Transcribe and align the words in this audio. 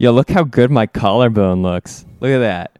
Yo, 0.00 0.12
look 0.12 0.30
how 0.30 0.42
good 0.44 0.70
my 0.70 0.86
collarbone 0.86 1.60
looks. 1.62 2.06
Look 2.20 2.30
at 2.30 2.38
that. 2.38 2.78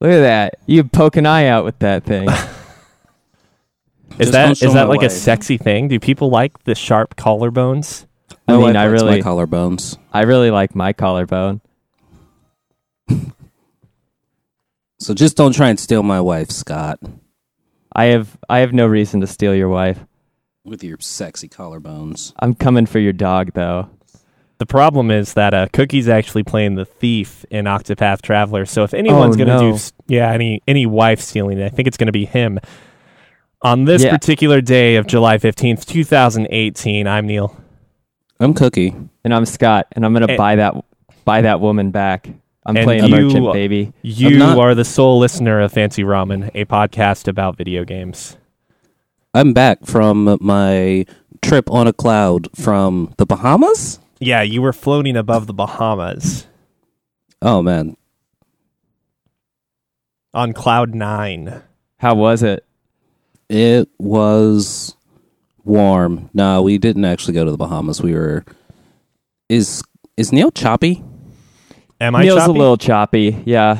Look 0.00 0.12
at 0.12 0.20
that. 0.20 0.54
You 0.66 0.84
poke 0.84 1.16
an 1.16 1.26
eye 1.26 1.46
out 1.48 1.64
with 1.64 1.76
that 1.80 2.04
thing. 2.04 2.28
Is 4.20 4.30
Just 4.30 4.32
that 4.32 4.46
don't 4.46 4.56
show 4.56 4.66
is 4.68 4.74
that 4.74 4.84
my 4.84 4.90
like 4.90 5.00
a 5.02 5.06
wife. 5.06 5.12
sexy 5.12 5.58
thing? 5.58 5.88
Do 5.88 5.98
people 5.98 6.30
like 6.30 6.62
the 6.62 6.76
sharp 6.76 7.16
collarbones? 7.16 8.06
I 8.46 8.52
My 8.52 8.58
mean, 8.58 8.62
wife 8.62 8.76
I 8.76 8.86
likes 8.86 9.02
really, 9.02 9.20
my 9.22 9.28
collarbones. 9.28 9.98
I 10.12 10.22
really 10.22 10.52
like 10.52 10.76
my 10.76 10.92
collarbone. 10.92 11.60
So 15.00 15.14
just 15.14 15.36
don't 15.36 15.52
try 15.52 15.68
and 15.68 15.80
steal 15.80 16.04
my 16.04 16.20
wife, 16.20 16.50
Scott, 16.50 17.00
I 17.92 18.04
have, 18.06 18.38
I 18.48 18.58
have 18.60 18.72
no 18.72 18.86
reason 18.86 19.20
to 19.20 19.26
steal 19.26 19.54
your 19.54 19.68
wife. 19.68 19.98
with 20.64 20.84
your 20.84 20.98
sexy 21.00 21.48
collarbones. 21.48 22.32
I'm 22.38 22.54
coming 22.54 22.86
for 22.86 23.00
your 23.00 23.12
dog, 23.12 23.52
though. 23.54 23.90
The 24.64 24.68
problem 24.68 25.10
is 25.10 25.34
that 25.34 25.52
uh, 25.52 25.66
Cookie's 25.74 26.08
actually 26.08 26.42
playing 26.42 26.76
the 26.76 26.86
thief 26.86 27.44
in 27.50 27.66
Octopath 27.66 28.22
Traveler. 28.22 28.64
So 28.64 28.82
if 28.82 28.94
anyone's 28.94 29.34
Oh, 29.36 29.44
going 29.44 29.48
to 29.48 29.62
no. 29.62 29.76
do, 29.76 29.78
yeah, 30.06 30.32
any 30.32 30.62
any 30.66 30.86
wife 30.86 31.20
stealing, 31.20 31.62
I 31.62 31.68
think 31.68 31.86
it's 31.86 31.98
going 31.98 32.06
to 32.06 32.12
be 32.12 32.24
him. 32.24 32.58
On 33.60 33.84
this 33.84 34.04
Yeah. 34.04 34.12
particular 34.12 34.62
day 34.62 34.96
of 34.96 35.06
July 35.06 35.36
fifteenth, 35.36 35.84
two 35.84 36.02
thousand 36.02 36.48
eighteen, 36.48 37.06
I'm 37.06 37.26
Neil. 37.26 37.54
I'm 38.40 38.54
Cookie. 38.54 38.94
And 39.22 39.34
I'm 39.34 39.44
Scott, 39.44 39.86
and 39.92 40.02
I'm 40.06 40.14
gonna 40.14 40.34
buy 40.34 40.56
that, 40.56 40.74
buy 41.26 41.42
that 41.42 41.60
woman 41.60 41.90
back. 41.90 42.26
I'm 42.64 42.74
And 42.78 42.84
playing 42.84 43.04
you- 43.04 43.10
merchant, 43.28 43.52
baby. 43.52 43.92
You 44.00 44.38
not- 44.38 44.56
are 44.56 44.74
the 44.74 44.84
sole 44.86 45.18
listener 45.18 45.60
of 45.60 45.72
Fancy 45.72 46.04
Ramen, 46.04 46.50
a 46.54 46.64
podcast 46.64 47.28
about 47.28 47.58
video 47.58 47.84
games. 47.84 48.38
I'm 49.34 49.52
back 49.52 49.84
from 49.84 50.38
my 50.40 51.04
trip 51.42 51.70
on 51.70 51.86
a 51.86 51.92
cloud 51.92 52.48
from 52.54 53.12
the 53.18 53.26
Bahamas. 53.26 54.00
Yeah, 54.24 54.42
you 54.42 54.62
were 54.62 54.72
floating 54.72 55.16
above 55.16 55.46
the 55.46 55.52
Bahamas 55.54 56.46
Oh 57.42 57.60
man, 57.62 57.96
on 60.32 60.52
cloud 60.52 60.94
nine. 60.94 61.62
How 61.98 62.14
was 62.14 62.42
it? 62.42 62.64
it 63.50 63.88
was 63.98 64.96
warm. 65.64 66.30
No, 66.32 66.62
we 66.62 66.78
didn't 66.78 67.04
actually 67.04 67.34
go 67.34 67.44
to 67.44 67.50
the 67.50 67.56
Bahamas. 67.58 68.00
We 68.00 68.14
were. 68.14 68.44
Is 69.50 69.82
is 70.16 70.32
Neil 70.32 70.50
choppy? 70.50 71.02
Am 72.00 72.16
I 72.16 72.22
Neil's 72.22 72.40
choppy? 72.40 72.50
a 72.50 72.54
little 72.54 72.76
choppy. 72.78 73.42
Yeah. 73.44 73.78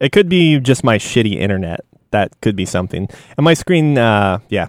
It 0.00 0.12
could 0.12 0.28
be 0.28 0.58
just 0.60 0.82
my 0.84 0.98
shitty 0.98 1.34
internet. 1.34 1.80
That 2.10 2.40
could 2.40 2.56
be 2.56 2.64
something. 2.64 3.08
And 3.36 3.44
my 3.44 3.54
screen, 3.54 3.98
uh, 3.98 4.38
yeah, 4.48 4.68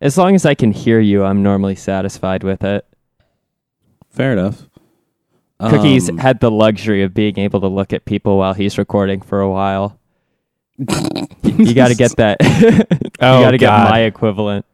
As 0.00 0.16
long 0.18 0.34
as 0.34 0.44
I 0.46 0.54
can 0.54 0.72
hear 0.72 1.00
you, 1.00 1.24
I'm 1.24 1.42
normally 1.42 1.74
satisfied 1.76 2.42
with 2.42 2.62
it. 2.64 2.84
Fair 4.14 4.32
enough. 4.32 4.62
Cookies 5.60 6.08
Um, 6.10 6.18
had 6.18 6.40
the 6.40 6.50
luxury 6.50 7.02
of 7.02 7.14
being 7.14 7.38
able 7.38 7.60
to 7.60 7.68
look 7.68 7.92
at 7.92 8.04
people 8.04 8.38
while 8.38 8.54
he's 8.54 8.76
recording 8.78 9.20
for 9.20 9.40
a 9.40 9.50
while. 9.50 9.98
you 10.78 11.74
got 11.74 11.88
to 11.88 11.94
get 11.94 12.16
that. 12.16 12.38
Oh, 13.20 13.38
you 13.38 13.44
got 13.44 13.50
to 13.52 13.58
get 13.58 13.66
God. 13.66 13.90
my 13.90 14.00
equivalent, 14.00 14.66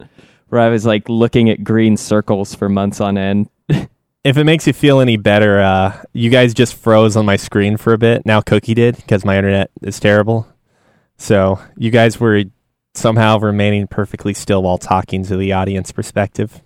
where 0.49 0.61
I 0.61 0.71
was 0.71 0.87
like 0.87 1.09
looking 1.09 1.51
at 1.51 1.63
green 1.63 1.97
circles 1.99 2.55
for 2.55 2.69
months 2.69 3.01
on 3.01 3.17
end. 3.19 3.49
If 4.23 4.37
it 4.37 4.45
makes 4.45 4.67
you 4.67 4.75
feel 4.75 5.01
any 5.01 5.17
better, 5.17 5.63
uh, 5.63 6.03
you 6.13 6.29
guys 6.29 6.53
just 6.53 6.75
froze 6.75 7.17
on 7.17 7.25
my 7.25 7.37
screen 7.37 7.79
for 7.79 7.95
a 7.95 7.99
bit. 7.99 8.27
Now 8.27 8.43
Cookie 8.43 8.75
did 8.75 8.97
because 8.97 9.25
my 9.25 9.39
internet 9.39 9.71
is 9.81 9.99
terrible. 9.99 10.47
So 11.17 11.59
you 11.79 11.91
guys 11.91 12.21
were 12.21 12.45
somehow 12.93 13.39
remaining 13.39 13.87
perfectly 13.87 14.35
still 14.35 14.63
while 14.63 14.77
talking 14.77 15.25
to 15.25 15.39
the 15.39 15.55
audience 15.55 15.91
perspective. 15.91 16.61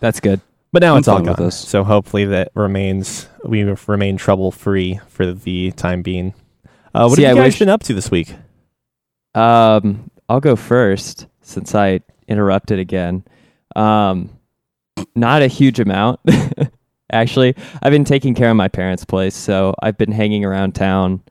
That's 0.00 0.20
good. 0.20 0.42
But 0.74 0.82
now 0.82 0.94
I'm 0.94 0.98
it's 0.98 1.06
all 1.06 1.18
with 1.22 1.36
gone. 1.36 1.46
this. 1.46 1.56
So 1.56 1.84
hopefully 1.84 2.24
that 2.24 2.50
remains 2.56 3.28
we 3.44 3.62
remain 3.62 4.16
trouble 4.16 4.50
free 4.50 4.98
for 5.06 5.32
the 5.32 5.70
time 5.70 6.02
being. 6.02 6.34
Uh, 6.92 7.06
what 7.06 7.14
See, 7.14 7.22
have 7.22 7.36
you 7.36 7.42
I 7.42 7.44
guys 7.44 7.52
wish- 7.52 7.58
been 7.60 7.68
up 7.68 7.84
to 7.84 7.94
this 7.94 8.10
week? 8.10 8.34
Um, 9.36 10.10
I'll 10.28 10.40
go 10.40 10.56
first 10.56 11.28
since 11.42 11.76
I 11.76 12.00
interrupted 12.26 12.80
again. 12.80 13.22
Um, 13.76 14.30
not 15.14 15.42
a 15.42 15.46
huge 15.46 15.78
amount, 15.78 16.18
actually. 17.12 17.54
I've 17.80 17.92
been 17.92 18.04
taking 18.04 18.34
care 18.34 18.50
of 18.50 18.56
my 18.56 18.66
parents' 18.66 19.04
place, 19.04 19.36
so 19.36 19.76
I've 19.80 19.96
been 19.96 20.10
hanging 20.10 20.44
around 20.44 20.74
town, 20.74 21.22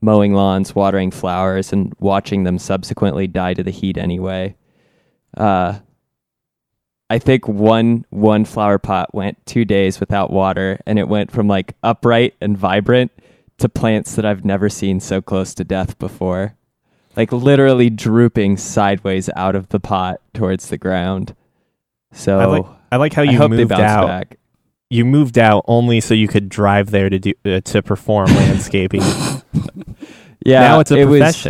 mowing 0.00 0.32
lawns, 0.32 0.74
watering 0.74 1.10
flowers, 1.10 1.70
and 1.70 1.92
watching 1.98 2.44
them 2.44 2.58
subsequently 2.58 3.26
die 3.26 3.52
to 3.52 3.62
the 3.62 3.70
heat 3.70 3.98
anyway. 3.98 4.56
Uh, 5.36 5.80
I 7.08 7.18
think 7.18 7.46
one 7.46 8.04
one 8.10 8.44
flower 8.44 8.78
pot 8.78 9.14
went 9.14 9.44
two 9.46 9.64
days 9.64 10.00
without 10.00 10.30
water, 10.30 10.80
and 10.86 10.98
it 10.98 11.08
went 11.08 11.30
from 11.30 11.46
like 11.48 11.74
upright 11.82 12.34
and 12.40 12.56
vibrant 12.58 13.12
to 13.58 13.68
plants 13.68 14.16
that 14.16 14.26
I've 14.26 14.44
never 14.44 14.68
seen 14.68 15.00
so 15.00 15.22
close 15.22 15.54
to 15.54 15.64
death 15.64 15.98
before 15.98 16.54
like 17.16 17.32
literally 17.32 17.88
drooping 17.88 18.58
sideways 18.58 19.30
out 19.34 19.56
of 19.56 19.70
the 19.70 19.80
pot 19.80 20.20
towards 20.34 20.68
the 20.68 20.76
ground. 20.76 21.34
So 22.12 22.38
I 22.38 22.44
like 22.44 22.66
I 22.92 22.96
like 22.96 23.12
how 23.14 23.22
I 23.22 23.26
you 23.26 23.38
hope 23.38 23.50
moved 23.50 23.72
out. 23.72 24.06
back. 24.06 24.38
You 24.90 25.04
moved 25.04 25.38
out 25.38 25.64
only 25.66 26.00
so 26.00 26.12
you 26.14 26.28
could 26.28 26.48
drive 26.48 26.90
there 26.90 27.08
to 27.08 27.18
do 27.18 27.32
uh, 27.44 27.60
to 27.60 27.82
perform 27.82 28.26
landscaping. 28.34 29.02
Yeah, 30.44 30.60
now 30.60 30.80
it's 30.80 30.92
a 30.92 30.98
it 30.98 31.06
was- 31.06 31.46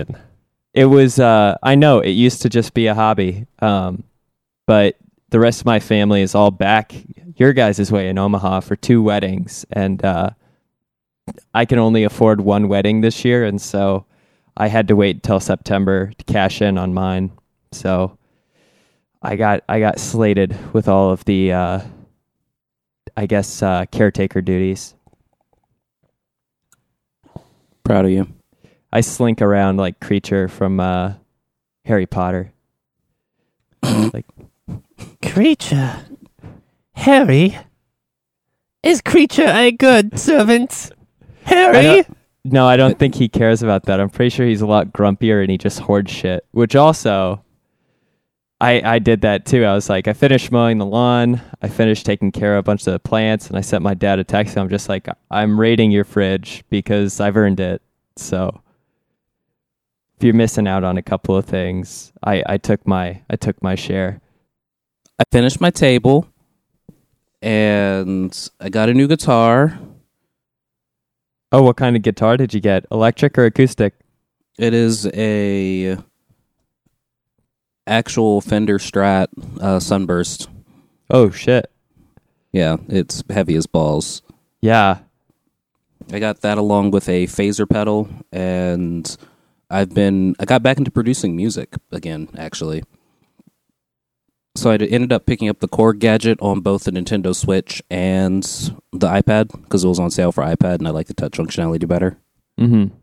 it 0.73 0.85
was. 0.87 1.19
Uh, 1.19 1.59
I 1.63 1.75
know 1.75 2.01
it 2.01 2.13
used 2.13 2.41
to 2.43 2.49
just 2.49 2.73
be 2.73 2.87
a 2.87 2.95
hobby, 2.95 3.47
um, 3.59 4.05
but 4.67 4.97
the 5.31 5.41
rest 5.41 5.61
of 5.61 5.67
my 5.67 5.81
family 5.81 6.23
is 6.23 6.35
all 6.35 6.51
back 6.51 6.95
your 7.37 7.53
guys' 7.53 7.93
way 7.93 8.09
in 8.09 8.19
Omaha 8.19 8.61
for 8.61 8.77
two 8.77 9.03
weddings, 9.03 9.67
and 9.71 10.05
uh, 10.05 10.31
I 11.53 11.65
can 11.65 11.79
only 11.79 12.05
afford 12.05 12.41
one 12.41 12.69
wedding 12.69 13.01
this 13.01 13.25
year, 13.25 13.45
and 13.45 13.61
so 13.61 14.07
I 14.57 14.69
had 14.69 14.89
to 14.89 14.97
wait 14.97 15.17
until 15.17 15.41
September 15.41 16.13
to 16.17 16.25
cash 16.25 16.63
in 16.63 16.79
on 16.79 16.95
mine. 16.95 17.33
So 17.73 18.17
I 19.23 19.37
got 19.37 19.65
I 19.69 19.81
got 19.81 19.99
slated 19.99 20.57
with 20.73 20.89
all 20.89 21.11
of 21.11 21.25
the, 21.25 21.53
uh, 21.53 21.81
I 23.17 23.27
guess, 23.27 23.63
uh, 23.63 23.85
caretaker 23.91 24.41
duties. 24.41 24.95
Proud 27.85 28.07
of 28.07 28.11
you. 28.11 28.29
I 28.93 29.01
slink 29.03 29.43
around 29.43 29.77
like 29.77 30.01
Kreacher 30.01 30.51
from 30.51 30.81
uh, 30.81 31.15
Harry 31.85 32.07
Potter. 32.07 32.53
like 33.83 34.27
Kreacher, 34.99 36.05
Harry, 36.93 37.59
is 38.83 39.03
Kreacher 39.03 39.55
a 39.55 39.73
good 39.73 40.19
servant? 40.19 40.93
I 41.47 42.07
no, 42.45 42.67
I 42.67 42.77
don't 42.77 42.99
think 42.99 43.17
he 43.17 43.29
cares 43.29 43.63
about 43.63 43.85
that. 43.85 44.01
I'm 44.01 44.09
pretty 44.09 44.31
sure 44.31 44.47
he's 44.47 44.61
a 44.61 44.67
lot 44.67 44.93
grumpier 44.93 45.43
and 45.43 45.51
he 45.51 45.59
just 45.59 45.81
hoards 45.81 46.13
shit. 46.13 46.47
Which 46.53 46.77
also, 46.77 47.43
I 48.61 48.81
I 48.83 48.99
did 49.01 49.23
that 49.23 49.45
too. 49.45 49.65
I 49.65 49.75
was 49.75 49.89
like, 49.89 50.07
I 50.07 50.13
finished 50.13 50.53
mowing 50.53 50.79
the 50.79 50.87
lawn, 50.87 51.41
I 51.61 51.69
finished 51.69 52.07
taking 52.07 52.31
care 52.31 52.57
of 52.57 52.61
a 52.61 52.63
bunch 52.63 52.87
of 52.87 52.93
the 52.93 53.01
plants, 53.01 53.49
and 53.49 53.59
I 53.59 53.63
sent 53.63 53.83
my 53.83 53.95
dad 53.95 54.19
a 54.21 54.25
text. 54.25 54.57
I'm 54.57 54.69
just 54.69 54.89
like, 54.89 55.09
I'm 55.31 55.59
raiding 55.59 55.91
your 55.91 56.05
fridge 56.05 56.65
because 56.71 57.21
I've 57.21 57.37
earned 57.37 57.61
it. 57.61 57.83
So 58.17 58.61
if 60.17 60.25
you're 60.25 60.35
missing 60.35 60.69
out 60.69 60.85
on 60.85 60.97
a 60.97 61.03
couple 61.03 61.37
of 61.37 61.45
things, 61.45 62.13
I 62.23 62.43
I 62.47 62.59
took 62.59 62.87
my 62.87 63.23
I 63.29 63.37
took 63.37 63.61
my 63.63 63.75
share. 63.75 64.21
I 65.19 65.25
finished 65.33 65.61
my 65.61 65.71
table, 65.71 66.29
and 67.41 68.51
I 68.61 68.69
got 68.69 68.89
a 68.89 68.95
new 68.95 69.09
guitar. 69.09 69.79
Oh, 71.53 71.63
what 71.63 71.77
kind 71.77 71.97
of 71.97 72.03
guitar 72.03 72.37
did 72.37 72.53
you 72.53 72.61
get? 72.61 72.85
Electric 72.91 73.39
or 73.39 73.47
acoustic? 73.47 73.95
It 74.59 74.75
is 74.75 75.07
a 75.15 75.97
actual 77.87 78.41
Fender 78.41 78.79
Strat 78.79 79.29
uh, 79.61 79.81
Sunburst. 79.81 80.49
Oh 81.09 81.31
shit. 81.31 81.71
Yeah, 82.53 82.77
it's 82.89 83.23
heavy 83.31 83.55
as 83.57 83.67
balls. 83.67 84.23
Yeah. 84.61 84.99
I 86.13 86.19
got 86.19 86.41
that 86.43 86.59
along 86.59 86.93
with 86.93 87.09
a 87.09 87.27
phaser 87.27 87.69
pedal, 87.69 88.09
and 88.33 89.17
I've 89.71 89.95
been 89.95 90.37
I 90.39 90.45
got 90.45 90.63
back 90.63 90.79
into 90.79 90.91
producing 90.91 91.35
music 91.37 91.75
again, 91.91 92.29
actually. 92.37 92.85
So 94.57 94.71
I 94.71 94.77
ended 94.77 95.13
up 95.13 95.27
picking 95.27 95.49
up 95.49 95.61
the 95.61 95.69
Korg 95.69 95.99
Gadget 95.99 96.39
on 96.41 96.61
both 96.61 96.85
the 96.85 96.91
Nintendo 96.91 97.35
Switch 97.37 97.83
and 97.91 98.43
the 98.93 99.07
iPad 99.07 99.53
because 99.63 99.85
it 99.85 99.89
was 99.89 99.99
on 100.01 100.11
sale 100.11 100.33
for 100.33 100.43
iPad, 100.43 100.77
and 100.77 100.89
I 100.89 100.91
like 100.91 101.09
the 101.09 101.15
touch 101.15 101.33
functionality 101.33 101.87
better. 101.87 102.19
Mm-hmm. 102.59 102.95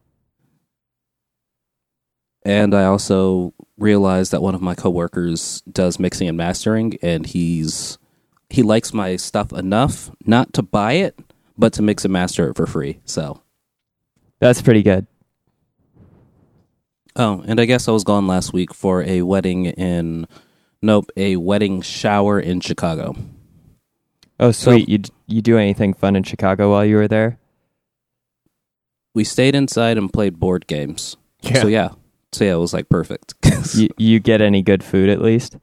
And 2.45 2.75
I 2.75 2.85
also 2.85 3.53
realized 3.77 4.31
that 4.31 4.41
one 4.41 4.55
of 4.55 4.61
my 4.61 4.75
coworkers 4.75 5.61
does 5.71 5.99
mixing 5.99 6.27
and 6.27 6.37
mastering, 6.37 6.97
and 7.01 7.25
he's 7.25 7.97
he 8.49 8.63
likes 8.63 8.93
my 8.93 9.15
stuff 9.15 9.53
enough 9.53 10.11
not 10.25 10.53
to 10.53 10.61
buy 10.61 10.93
it, 10.93 11.17
but 11.57 11.73
to 11.73 11.81
mix 11.81 12.03
and 12.03 12.13
master 12.13 12.49
it 12.49 12.55
for 12.55 12.67
free. 12.67 12.99
So, 13.05 13.41
That's 14.39 14.61
pretty 14.61 14.83
good. 14.83 15.07
oh, 17.15 17.43
and 17.47 17.59
I 17.59 17.65
guess 17.65 17.87
I 17.87 17.91
was 17.91 18.03
gone 18.03 18.27
last 18.27 18.53
week 18.53 18.73
for 18.73 19.03
a 19.03 19.21
wedding 19.21 19.65
in, 19.67 20.27
nope, 20.83 21.09
a 21.17 21.37
wedding 21.37 21.81
shower 21.81 22.39
in 22.39 22.59
Chicago. 22.59 23.15
Oh, 24.39 24.51
sweet. 24.51 24.87
you 24.89 24.99
you 25.27 25.41
do 25.41 25.57
anything 25.57 25.93
fun 25.93 26.15
in 26.15 26.23
Chicago 26.23 26.69
while 26.71 26.85
you 26.85 26.97
were 26.97 27.07
there? 27.07 27.39
we 29.13 29.23
stayed 29.23 29.55
inside 29.55 29.97
and 29.97 30.11
played 30.11 30.39
board 30.39 30.67
games. 30.67 31.17
Yeah. 31.41 31.61
So 31.61 31.67
yeah, 31.67 31.89
so 32.31 32.45
yeah, 32.45 32.53
it 32.53 32.57
was 32.57 32.73
like 32.73 32.89
perfect. 32.89 33.35
you, 33.75 33.89
you 33.97 34.19
get 34.19 34.41
any 34.41 34.61
good 34.61 34.83
food 34.83 35.09
at 35.09 35.21
least? 35.21 35.57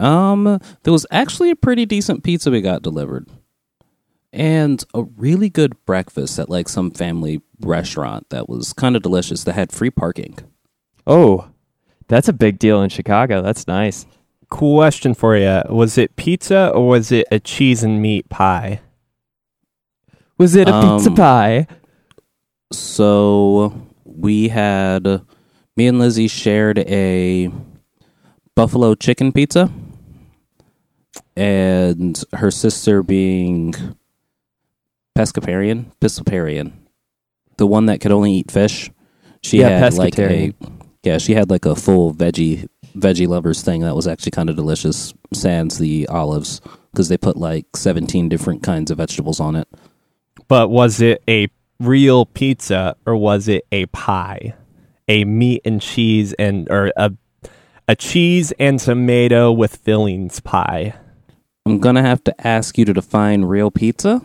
um, 0.00 0.58
there 0.82 0.92
was 0.92 1.06
actually 1.12 1.50
a 1.50 1.56
pretty 1.56 1.86
decent 1.86 2.24
pizza 2.24 2.50
we 2.50 2.60
got 2.60 2.82
delivered, 2.82 3.28
and 4.32 4.82
a 4.94 5.02
really 5.02 5.48
good 5.48 5.84
breakfast 5.84 6.38
at 6.38 6.48
like 6.48 6.68
some 6.68 6.90
family 6.90 7.40
restaurant 7.60 8.28
that 8.30 8.48
was 8.48 8.72
kind 8.72 8.96
of 8.96 9.02
delicious. 9.02 9.44
That 9.44 9.54
had 9.54 9.70
free 9.70 9.90
parking. 9.90 10.38
Oh, 11.06 11.48
that's 12.08 12.28
a 12.28 12.32
big 12.32 12.58
deal 12.58 12.82
in 12.82 12.88
Chicago. 12.88 13.42
That's 13.42 13.66
nice. 13.66 14.06
Question 14.52 15.14
for 15.14 15.34
you: 15.34 15.62
Was 15.70 15.96
it 15.96 16.14
pizza 16.16 16.68
or 16.74 16.86
was 16.86 17.10
it 17.10 17.26
a 17.30 17.40
cheese 17.40 17.82
and 17.82 18.02
meat 18.02 18.28
pie? 18.28 18.80
Was 20.36 20.54
it 20.54 20.68
a 20.68 20.72
pizza 20.82 21.08
Um, 21.08 21.14
pie? 21.16 21.66
So 22.70 23.72
we 24.04 24.48
had 24.48 25.22
me 25.74 25.86
and 25.86 25.98
Lizzie 25.98 26.28
shared 26.28 26.80
a 26.80 27.50
buffalo 28.54 28.94
chicken 28.94 29.32
pizza, 29.32 29.70
and 31.34 32.22
her 32.34 32.50
sister 32.50 33.02
being 33.02 33.72
pescatarian, 35.16 35.86
piscitarian, 35.98 36.72
the 37.56 37.66
one 37.66 37.86
that 37.86 38.02
could 38.02 38.12
only 38.12 38.32
eat 38.32 38.50
fish. 38.50 38.90
She 39.42 39.60
Yeah, 39.60 39.78
had 39.78 39.94
like 39.94 40.18
a 40.18 40.52
yeah, 41.02 41.16
she 41.16 41.32
had 41.32 41.48
like 41.48 41.64
a 41.64 41.74
full 41.74 42.12
veggie 42.14 42.68
veggie 42.94 43.28
lovers 43.28 43.62
thing 43.62 43.80
that 43.82 43.96
was 43.96 44.06
actually 44.06 44.32
kind 44.32 44.50
of 44.50 44.56
delicious. 44.56 45.14
Sans 45.32 45.78
the 45.78 46.06
olives 46.08 46.60
because 46.92 47.08
they 47.08 47.16
put 47.16 47.36
like 47.36 47.76
seventeen 47.76 48.28
different 48.28 48.62
kinds 48.62 48.90
of 48.90 48.98
vegetables 48.98 49.40
on 49.40 49.56
it. 49.56 49.68
But 50.48 50.68
was 50.68 51.00
it 51.00 51.22
a 51.28 51.48
real 51.80 52.26
pizza 52.26 52.96
or 53.06 53.16
was 53.16 53.48
it 53.48 53.64
a 53.72 53.86
pie? 53.86 54.54
A 55.08 55.24
meat 55.24 55.62
and 55.64 55.80
cheese 55.80 56.32
and 56.34 56.70
or 56.70 56.92
a 56.96 57.12
a 57.88 57.96
cheese 57.96 58.52
and 58.58 58.78
tomato 58.78 59.50
with 59.50 59.76
fillings 59.76 60.40
pie. 60.40 60.94
I'm 61.66 61.78
gonna 61.78 62.02
have 62.02 62.22
to 62.24 62.46
ask 62.46 62.78
you 62.78 62.84
to 62.84 62.92
define 62.92 63.44
real 63.44 63.70
pizza. 63.70 64.24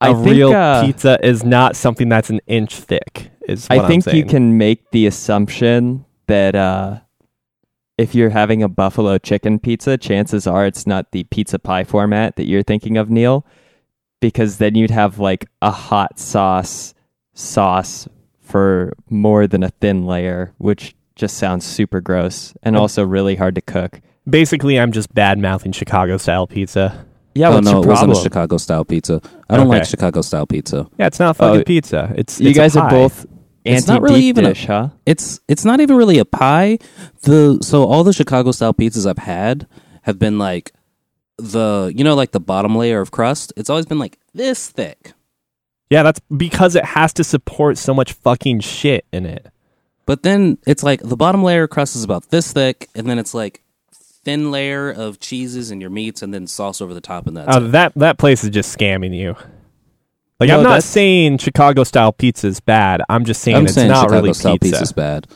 I 0.00 0.10
A 0.10 0.14
think, 0.14 0.26
real 0.26 0.52
uh, 0.52 0.84
pizza 0.84 1.18
is 1.26 1.42
not 1.42 1.74
something 1.76 2.08
that's 2.08 2.30
an 2.30 2.40
inch 2.46 2.74
thick. 2.74 3.30
Is 3.48 3.66
what 3.68 3.78
I 3.78 3.82
I'm 3.82 3.88
think 3.88 4.12
you 4.12 4.24
can 4.24 4.58
make 4.58 4.90
the 4.90 5.06
assumption 5.06 6.04
that 6.26 6.54
uh, 6.54 7.00
if 7.98 8.14
you're 8.14 8.30
having 8.30 8.62
a 8.62 8.68
buffalo 8.68 9.18
chicken 9.18 9.58
pizza, 9.58 9.96
chances 9.96 10.46
are 10.46 10.66
it's 10.66 10.86
not 10.86 11.12
the 11.12 11.24
pizza 11.24 11.58
pie 11.58 11.84
format 11.84 12.36
that 12.36 12.46
you're 12.46 12.62
thinking 12.62 12.96
of, 12.96 13.10
Neil, 13.10 13.46
because 14.20 14.58
then 14.58 14.74
you'd 14.74 14.90
have 14.90 15.18
like 15.18 15.46
a 15.62 15.70
hot 15.70 16.18
sauce 16.18 16.94
sauce 17.34 18.08
for 18.40 18.92
more 19.10 19.46
than 19.46 19.62
a 19.62 19.70
thin 19.70 20.06
layer, 20.06 20.52
which 20.58 20.94
just 21.14 21.36
sounds 21.38 21.64
super 21.64 22.00
gross 22.00 22.54
and 22.62 22.76
also 22.76 23.02
really 23.04 23.36
hard 23.36 23.54
to 23.54 23.60
cook. 23.62 24.00
Basically, 24.28 24.78
I'm 24.78 24.92
just 24.92 25.14
bad 25.14 25.38
mouthing 25.38 25.72
Chicago 25.72 26.18
style 26.18 26.46
pizza. 26.46 27.06
Yeah, 27.34 27.50
oh 27.50 27.60
no, 27.60 27.70
your 27.70 27.84
it 27.84 27.86
wasn't 27.86 28.12
a 28.12 28.16
Chicago 28.16 28.56
style 28.56 28.84
pizza. 28.84 29.20
I 29.48 29.56
don't 29.56 29.68
like 29.68 29.84
Chicago 29.84 30.22
style 30.22 30.46
pizza. 30.46 30.88
Yeah, 30.98 31.06
it's 31.06 31.18
not 31.18 31.36
fucking 31.36 31.60
Oh, 31.60 31.64
pizza. 31.64 32.12
It's 32.16 32.40
you 32.40 32.50
it's 32.50 32.58
a 32.58 32.60
guys 32.60 32.76
are 32.76 32.88
both 32.88 33.26
It's 33.66 33.86
not 33.86 34.02
really 34.02 34.24
even 34.24 34.46
a- 34.46 34.54
huh? 34.54 34.88
It's 35.04 35.40
it's 35.48 35.64
not 35.64 35.80
even 35.80 35.96
really 35.96 36.18
a 36.18 36.24
pie. 36.24 36.78
The 37.22 37.58
so 37.62 37.84
all 37.84 38.04
the 38.04 38.12
Chicago 38.12 38.52
style 38.52 38.74
pizzas 38.74 39.06
I've 39.08 39.18
had 39.18 39.66
have 40.02 40.18
been 40.18 40.38
like 40.38 40.72
the 41.38 41.92
you 41.94 42.04
know 42.04 42.14
like 42.14 42.30
the 42.32 42.40
bottom 42.40 42.76
layer 42.76 43.00
of 43.00 43.10
crust. 43.10 43.52
It's 43.56 43.68
always 43.70 43.86
been 43.86 43.98
like 43.98 44.18
this 44.34 44.68
thick. 44.70 45.12
Yeah, 45.90 46.02
that's 46.02 46.20
because 46.36 46.74
it 46.74 46.84
has 46.84 47.12
to 47.14 47.24
support 47.24 47.78
so 47.78 47.94
much 47.94 48.12
fucking 48.12 48.60
shit 48.60 49.04
in 49.12 49.24
it. 49.26 49.46
But 50.04 50.22
then 50.22 50.58
it's 50.66 50.82
like 50.82 51.00
the 51.00 51.16
bottom 51.16 51.42
layer 51.42 51.64
of 51.64 51.70
crust 51.70 51.94
is 51.96 52.04
about 52.04 52.30
this 52.30 52.52
thick, 52.52 52.88
and 52.94 53.08
then 53.08 53.18
it's 53.18 53.34
like 53.34 53.62
thin 54.24 54.50
layer 54.50 54.90
of 54.90 55.20
cheeses 55.20 55.70
and 55.70 55.80
your 55.80 55.90
meats, 55.90 56.22
and 56.22 56.32
then 56.34 56.46
sauce 56.48 56.80
over 56.80 56.92
the 56.94 57.00
top, 57.00 57.26
and 57.28 57.36
that's 57.36 57.56
Uh, 57.56 57.60
it. 57.60 57.68
that 57.72 57.92
that 57.96 58.18
place 58.18 58.42
is 58.42 58.50
just 58.50 58.76
scamming 58.76 59.14
you. 59.16 59.36
Like 60.38 60.48
No, 60.48 60.58
I'm 60.58 60.62
not 60.62 60.68
that's- 60.70 60.84
saying 60.86 61.38
Chicago 61.38 61.82
style 61.84 62.12
pizza 62.12 62.46
is 62.46 62.60
bad. 62.60 63.02
I'm 63.08 63.24
just 63.24 63.40
saying 63.42 63.56
I'm 63.56 63.64
it's 63.64 63.74
saying 63.74 63.88
not 63.88 64.02
Chicago 64.02 64.16
really 64.22 64.34
style 64.34 64.58
pizza. 64.58 64.72
pizza's 64.78 64.92
bad. 64.92 65.26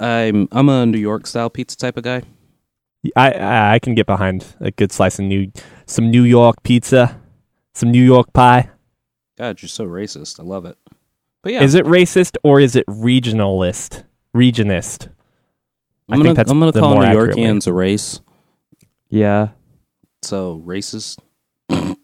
I'm 0.00 0.48
I'm 0.52 0.68
a 0.68 0.86
New 0.86 0.98
York 0.98 1.26
style 1.26 1.50
pizza 1.50 1.76
type 1.76 1.96
of 1.96 2.04
guy. 2.04 2.22
I, 3.16 3.32
I 3.32 3.74
I 3.74 3.78
can 3.78 3.94
get 3.94 4.06
behind 4.06 4.44
a 4.60 4.70
good 4.70 4.92
slice 4.92 5.18
of 5.18 5.24
new 5.24 5.50
some 5.86 6.10
New 6.10 6.22
York 6.22 6.62
pizza, 6.62 7.20
some 7.74 7.90
New 7.90 8.02
York 8.04 8.32
pie. 8.32 8.70
God, 9.36 9.60
you're 9.62 9.68
so 9.68 9.86
racist. 9.86 10.38
I 10.38 10.42
love 10.44 10.64
it. 10.66 10.76
But 11.42 11.52
yeah, 11.52 11.62
Is 11.62 11.74
it 11.74 11.84
racist 11.86 12.36
or 12.42 12.60
is 12.60 12.74
it 12.76 12.86
regionalist? 12.86 14.04
Regionist. 14.34 15.08
I 15.08 16.14
I'm 16.14 16.18
think 16.18 16.22
gonna 16.24 16.34
that's 16.34 16.50
I'm 16.50 16.58
gonna 16.60 16.72
the 16.72 16.80
call 16.80 16.94
more 16.94 17.02
New 17.02 17.08
accurate 17.08 17.36
way. 17.36 17.42
Yorkians 17.42 17.66
a 17.66 17.72
race. 17.72 18.20
Yeah. 19.08 19.48
So 20.22 20.62
racist. 20.66 21.18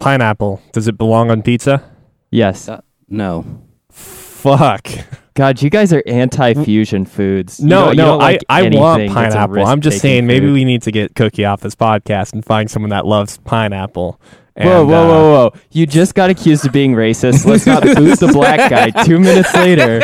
Pineapple. 0.00 0.60
Does 0.72 0.88
it 0.88 0.98
belong 0.98 1.30
on 1.30 1.42
pizza? 1.42 1.82
Yes. 2.30 2.68
Uh, 2.68 2.80
no. 3.08 3.44
Fuck. 3.90 4.88
God, 5.34 5.62
you 5.62 5.70
guys 5.70 5.92
are 5.92 6.02
anti-fusion 6.06 7.06
foods. 7.06 7.60
You 7.60 7.68
No, 7.68 7.90
you 7.90 7.96
no, 7.96 8.16
like 8.16 8.42
I, 8.48 8.60
I 8.60 8.68
want 8.70 9.02
anything 9.02 9.14
that's 9.14 9.34
a 9.34 9.38
pineapple. 9.38 9.66
I'm 9.66 9.80
just 9.80 9.94
risk-taking 9.94 10.00
saying 10.00 10.26
maybe 10.26 10.50
we 10.50 10.64
need 10.64 10.82
to 10.82 10.90
get 10.90 11.14
Cookie 11.14 11.44
off 11.44 11.60
this 11.60 11.74
podcast 11.74 12.32
and 12.32 12.44
find 12.44 12.70
someone 12.70 12.90
that 12.90 13.06
loves 13.06 13.38
pineapple. 13.38 14.20
Whoa, 14.56 14.84
whoa, 14.84 14.92
uh, 14.92 15.06
whoa, 15.06 15.32
whoa! 15.50 15.60
You 15.70 15.86
just 15.86 16.14
got 16.14 16.28
accused 16.28 16.66
of 16.66 16.72
being 16.72 16.92
racist. 16.92 17.46
Let's 17.46 17.66
not 17.66 17.82
boot 17.96 18.18
the 18.18 18.28
black 18.32 18.68
guy. 18.68 18.90
Two 19.04 19.18
minutes 19.18 19.54
later, 19.54 20.02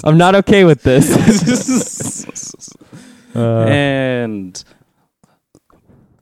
I'm 0.04 0.16
not 0.16 0.34
okay 0.36 0.64
with 0.64 0.82
this. 0.82 2.24
uh, 3.36 3.64
and 3.64 4.64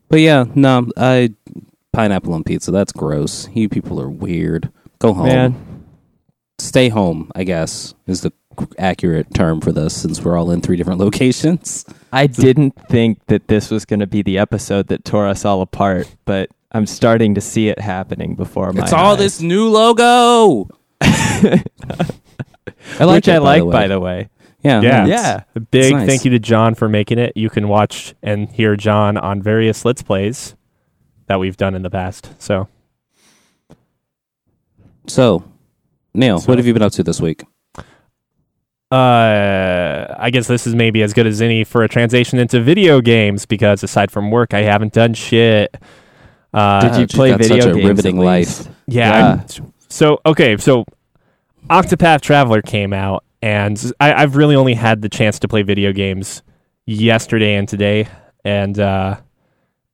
but 0.09 0.21
yeah, 0.21 0.47
no, 0.55 0.89
I 0.97 1.35
pineapple 1.93 2.33
on 2.35 2.45
pizza. 2.45 2.71
That's 2.71 2.93
gross. 2.93 3.49
You 3.55 3.69
people 3.69 4.01
are 4.01 4.09
weird. 4.11 4.71
Go 4.99 5.13
home. 5.15 5.27
Man, 5.27 5.87
Stay 6.59 6.89
home. 6.91 7.31
I 7.35 7.45
guess 7.45 7.95
is 8.07 8.21
the 8.21 8.33
accurate 8.79 9.33
term 9.35 9.61
for 9.61 9.73
this, 9.73 9.97
since 9.97 10.21
we're 10.23 10.37
all 10.37 10.51
in 10.51 10.61
three 10.61 10.77
different 10.77 11.01
locations. 11.07 11.85
I 12.13 12.27
didn't 12.27 12.75
think 12.89 13.25
that 13.27 13.49
this 13.49 13.71
was 13.71 13.85
going 13.85 14.01
to 14.01 14.07
be 14.07 14.23
the 14.23 14.39
episode 14.39 14.89
that 14.89 15.05
tore 15.05 15.27
us 15.27 15.45
all 15.45 15.63
apart, 15.63 16.15
but 16.27 16.51
I'm 16.73 16.87
starting 16.87 17.35
to 17.37 17.41
see 17.41 17.69
it 17.69 17.79
happening 17.79 18.35
before 18.35 18.73
my 18.73 18.83
it's 18.83 18.93
all 18.93 19.13
eyes. 19.13 19.19
this 19.19 19.41
new 19.41 19.69
logo. 19.69 20.69
I 21.01 21.63
which 23.07 23.29
it, 23.29 23.33
I 23.33 23.39
like, 23.39 23.65
way. 23.65 23.73
by 23.73 23.89
the 23.89 23.99
way. 24.01 24.29
Yeah, 24.63 24.83
Yeah. 24.83 25.07
Yeah. 25.07 25.43
A 25.55 25.61
big 25.61 25.95
nice. 25.95 26.07
thank 26.07 26.25
you 26.25 26.31
to 26.33 26.39
John 26.39 26.75
for 26.75 26.89
making 26.89 27.19
it. 27.19 27.33
You 27.37 27.49
can 27.49 27.69
watch 27.69 28.15
and 28.23 28.49
hear 28.51 28.77
John 28.77 29.17
on 29.17 29.41
various 29.41 29.85
Let's 29.85 30.03
Plays 30.03 30.55
that 31.31 31.39
we've 31.39 31.57
done 31.57 31.77
in 31.77 31.83
the 31.83 31.91
past. 31.91 32.33
So, 32.43 32.67
So, 35.07 35.45
Neil, 36.13 36.39
So- 36.41 36.49
what 36.49 36.59
have 36.59 36.67
you 36.67 36.73
been 36.73 36.83
up 36.83 36.91
to 36.93 37.05
this 37.05 37.21
week? 37.21 37.45
uh, 38.91 40.07
I 40.19 40.31
guess 40.33 40.49
this 40.49 40.67
is 40.67 40.75
maybe 40.75 41.03
as 41.03 41.13
good 41.13 41.27
as 41.29 41.41
any 41.41 41.63
for 41.63 41.85
a 41.85 41.89
transition 41.89 42.41
into 42.41 42.61
video 42.61 43.01
games 43.01 43.47
because 43.47 43.85
aside 43.85 44.11
from 44.11 44.33
work, 44.33 44.53
I 44.53 44.63
haven't 44.63 44.93
done 44.93 45.15
shit. 45.15 45.77
Uh, 46.53 46.81
Did 46.89 47.01
you 47.01 47.07
play 47.07 47.33
video 47.37 47.61
such 47.61 47.71
a 47.71 47.75
games? 47.75 47.87
riveting 47.89 48.19
life. 48.19 48.67
Yeah. 48.89 49.37
Yeah. 49.37 49.41
So 49.89 50.19
okay, 50.27 50.57
so 50.57 50.85
Octopath 51.69 52.21
Traveler 52.23 52.61
came 52.63 52.93
out, 52.93 53.23
and 53.41 53.93
I, 54.01 54.13
I've 54.15 54.35
really 54.35 54.57
only 54.57 54.75
had 54.75 55.01
the 55.03 55.09
chance 55.09 55.39
to 55.41 55.49
play 55.49 55.63
video 55.63 55.93
games 55.93 56.43
yesterday 56.87 57.55
and 57.55 57.69
today, 57.69 58.09
and 58.45 58.79
uh, 58.81 59.17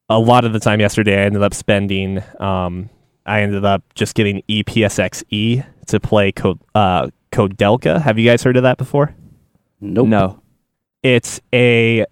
a 0.08 0.18
lot 0.18 0.44
of 0.44 0.52
the 0.52 0.60
time 0.60 0.80
yesterday, 0.80 1.20
I 1.22 1.24
ended 1.26 1.42
up 1.42 1.54
spending. 1.54 2.22
Um, 2.40 2.90
I 3.24 3.42
ended 3.42 3.64
up 3.64 3.82
just 3.94 4.14
getting 4.14 4.42
EPSXE 4.48 5.66
to 5.86 6.00
play 6.00 6.32
Code 6.32 6.60
uh, 6.74 7.08
Koudelka. 7.32 8.00
Have 8.00 8.18
you 8.18 8.28
guys 8.28 8.42
heard 8.42 8.56
of 8.56 8.62
that 8.62 8.78
before? 8.78 9.14
Nope. 9.80 10.08
No. 10.08 10.42
It's 11.02 11.40
a 11.52 12.06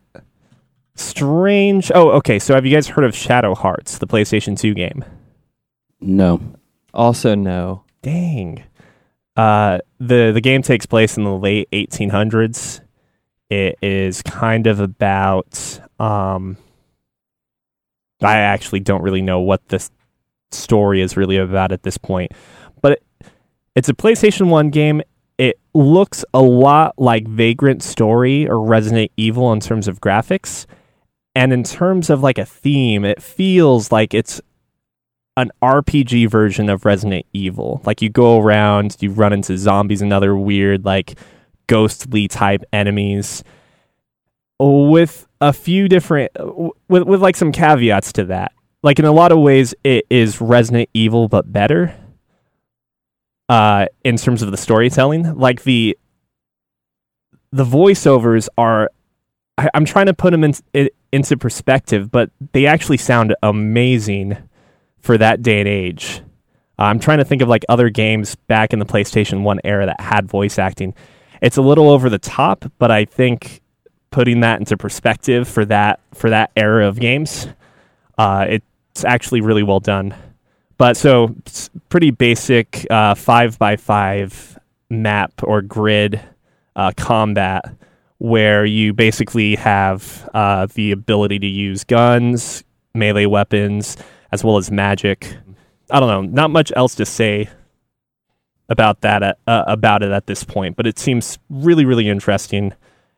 strange. 0.97 1.91
Oh, 1.95 2.11
okay. 2.13 2.39
So 2.39 2.55
have 2.55 2.67
you 2.67 2.75
guys 2.75 2.89
heard 2.89 3.05
of 3.05 3.15
Shadow 3.15 3.55
Hearts, 3.55 3.99
the 3.99 4.07
PlayStation 4.07 4.59
Two 4.59 4.75
game? 4.75 5.05
No. 6.01 6.41
Also, 6.93 7.35
no. 7.35 7.85
Dang. 8.03 8.63
Uh, 9.37 9.79
the 9.99 10.31
the 10.33 10.41
game 10.41 10.63
takes 10.63 10.87
place 10.87 11.17
in 11.17 11.25
the 11.25 11.37
late 11.37 11.69
1800s. 11.73 12.81
It 13.51 13.79
is 13.83 14.23
kind 14.23 14.67
of 14.67 14.81
about. 14.81 15.81
Um, 16.01 16.57
I 18.25 18.38
actually 18.38 18.81
don't 18.81 19.02
really 19.02 19.23
know 19.23 19.40
what 19.40 19.69
this 19.69 19.90
story 20.50 21.00
is 21.00 21.16
really 21.16 21.37
about 21.37 21.73
at 21.73 21.83
this 21.83 21.99
point, 21.99 22.33
but 22.81 22.93
it, 22.93 23.02
it's 23.75 23.88
a 23.88 23.95
PlayStation 23.95 24.49
One 24.49 24.71
game. 24.71 25.02
It 25.37 25.59
looks 25.75 26.25
a 26.33 26.40
lot 26.40 26.95
like 26.97 27.26
Vagrant 27.26 27.83
Story 27.83 28.49
or 28.49 28.61
Resident 28.61 29.11
Evil 29.16 29.52
in 29.52 29.61
terms 29.61 29.88
of 29.88 30.00
graphics, 30.00 30.66
and 31.35 31.52
in 31.52 31.64
terms 31.64 32.09
of 32.11 32.23
like 32.23 32.38
a 32.38 32.45
theme, 32.45 33.04
it 33.04 33.21
feels 33.21 33.90
like 33.90 34.14
it's 34.14 34.40
an 35.37 35.50
RPG 35.61 36.31
version 36.31 36.71
of 36.71 36.85
Resident 36.85 37.26
Evil. 37.33 37.83
Like 37.85 38.00
you 38.00 38.09
go 38.09 38.40
around, 38.40 38.97
you 39.00 39.11
run 39.11 39.33
into 39.33 39.59
zombies 39.59 40.02
and 40.02 40.12
other 40.12 40.37
weird 40.37 40.85
like 40.85 41.19
ghostly 41.66 42.28
type 42.28 42.62
enemies 42.73 43.43
with 44.59 45.27
a 45.41 45.53
few 45.53 45.89
different 45.89 46.31
with 46.89 47.05
with 47.05 47.23
like 47.23 47.37
some 47.37 47.53
caveats 47.53 48.13
to 48.15 48.25
that. 48.27 48.53
Like 48.83 48.99
in 48.99 49.05
a 49.05 49.13
lot 49.13 49.33
of 49.33 49.39
ways 49.39 49.75
it 49.85 50.07
is 50.11 50.41
Resident 50.41 50.89
Evil 50.95 51.29
but 51.29 51.53
better. 51.53 51.95
Uh 53.49 53.87
in 54.05 54.17
terms 54.17 54.43
of 54.43 54.51
the 54.51 54.57
storytelling, 54.57 55.37
like 55.37 55.63
the 55.65 55.99
the 57.53 57.65
voiceovers 57.65 58.49
are 58.59 58.91
I, 59.57 59.71
am 59.75 59.85
trying 59.85 60.07
to 60.07 60.15
put 60.15 60.33
them 60.33 60.45
in, 60.45 60.55
in, 60.73 60.89
into 61.13 61.37
perspective, 61.37 62.11
but 62.11 62.31
they 62.53 62.67
actually 62.67 62.97
sound 62.97 63.35
amazing 63.43 64.37
for 65.01 65.17
that 65.19 65.43
day 65.43 65.61
and 65.61 65.69
age. 65.69 66.23
Uh, 66.79 66.85
I'm 66.85 66.99
trying 66.99 67.19
to 67.19 67.25
think 67.25 67.43
of 67.43 67.49
like 67.49 67.65
other 67.69 67.89
games 67.89 68.35
back 68.35 68.73
in 68.73 68.79
the 68.81 68.87
PlayStation 68.87 69.43
1 69.43 69.61
era 69.63 69.87
that 69.87 70.01
had 70.01 70.29
voice 70.29 70.59
acting. 70.59 70.95
It's 71.41 71.57
a 71.57 71.63
little 71.63 71.89
over 71.91 72.11
the 72.11 72.19
top, 72.19 72.65
but 72.79 72.91
I 72.91 73.05
think 73.05 73.63
putting 74.14 74.38
that 74.38 74.61
into 74.61 74.76
perspective 74.76 75.49
for 75.49 75.64
that 75.64 75.99
for 76.14 76.30
that 76.30 76.52
era 76.56 76.87
of 76.87 77.00
games, 77.00 77.49
uh, 78.16 78.47
it's 78.49 79.04
actually 79.04 79.40
really 79.40 79.64
well 79.64 79.80
done. 79.80 80.14
But 80.78 80.97
so 80.97 81.35
pretty 81.88 82.12
basic 82.12 82.87
uh, 82.90 83.16
five 83.16 83.59
by 83.59 83.75
five 83.75 84.56
map 84.88 85.33
or 85.42 85.62
grid 85.62 86.21
uh, 86.76 86.92
combat 86.97 87.64
where 88.18 88.64
you 88.64 88.92
basically 88.92 89.56
have 89.56 90.30
uh, 90.33 90.68
the 90.75 90.92
ability 90.92 91.40
to 91.40 91.49
use 91.49 91.83
guns, 91.83 92.62
melee 92.94 93.26
weapons, 93.26 93.97
as 94.30 94.44
well 94.44 94.59
as 94.59 94.71
magic. 94.71 95.37
I 95.90 95.99
don't 95.99 96.09
know, 96.09 96.23
not 96.23 96.50
much 96.50 96.73
else 96.76 96.94
to 96.94 97.04
say 97.04 97.49
about 98.68 99.00
that 99.00 99.38
uh, 99.49 99.64
about 99.66 100.04
it 100.04 100.12
at 100.12 100.28
this 100.28 100.44
point, 100.44 100.76
but 100.76 100.87
it 100.87 101.00
seems 101.00 101.37
really 101.50 101.85
really 101.85 102.09
interesting, 102.09 102.73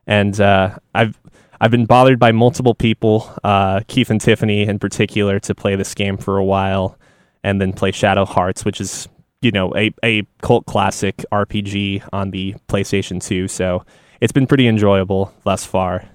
and 0.07 0.39
uh, 0.39 0.77
I've 0.95 1.19
I've 1.59 1.71
been 1.71 1.85
bothered 1.85 2.19
by 2.19 2.31
multiple 2.31 2.73
people, 2.73 3.31
uh, 3.43 3.81
Keith 3.87 4.09
and 4.09 4.21
Tiffany 4.21 4.63
in 4.63 4.79
particular, 4.79 5.39
to 5.41 5.53
play 5.53 5.75
this 5.75 5.93
game 5.93 6.17
for 6.17 6.37
a 6.37 6.43
while, 6.43 6.97
and 7.43 7.59
then 7.61 7.73
play 7.73 7.91
Shadow 7.91 8.25
Hearts, 8.25 8.65
which 8.65 8.81
is 8.81 9.07
you 9.41 9.51
know 9.51 9.75
a 9.75 9.93
a 10.03 10.23
cult 10.41 10.65
classic 10.65 11.17
RPG 11.31 12.07
on 12.13 12.31
the 12.31 12.55
PlayStation 12.67 13.23
Two. 13.23 13.47
So 13.47 13.85
it's 14.21 14.31
been 14.31 14.47
pretty 14.47 14.67
enjoyable 14.67 15.33
thus 15.43 15.65
far. 15.65 16.05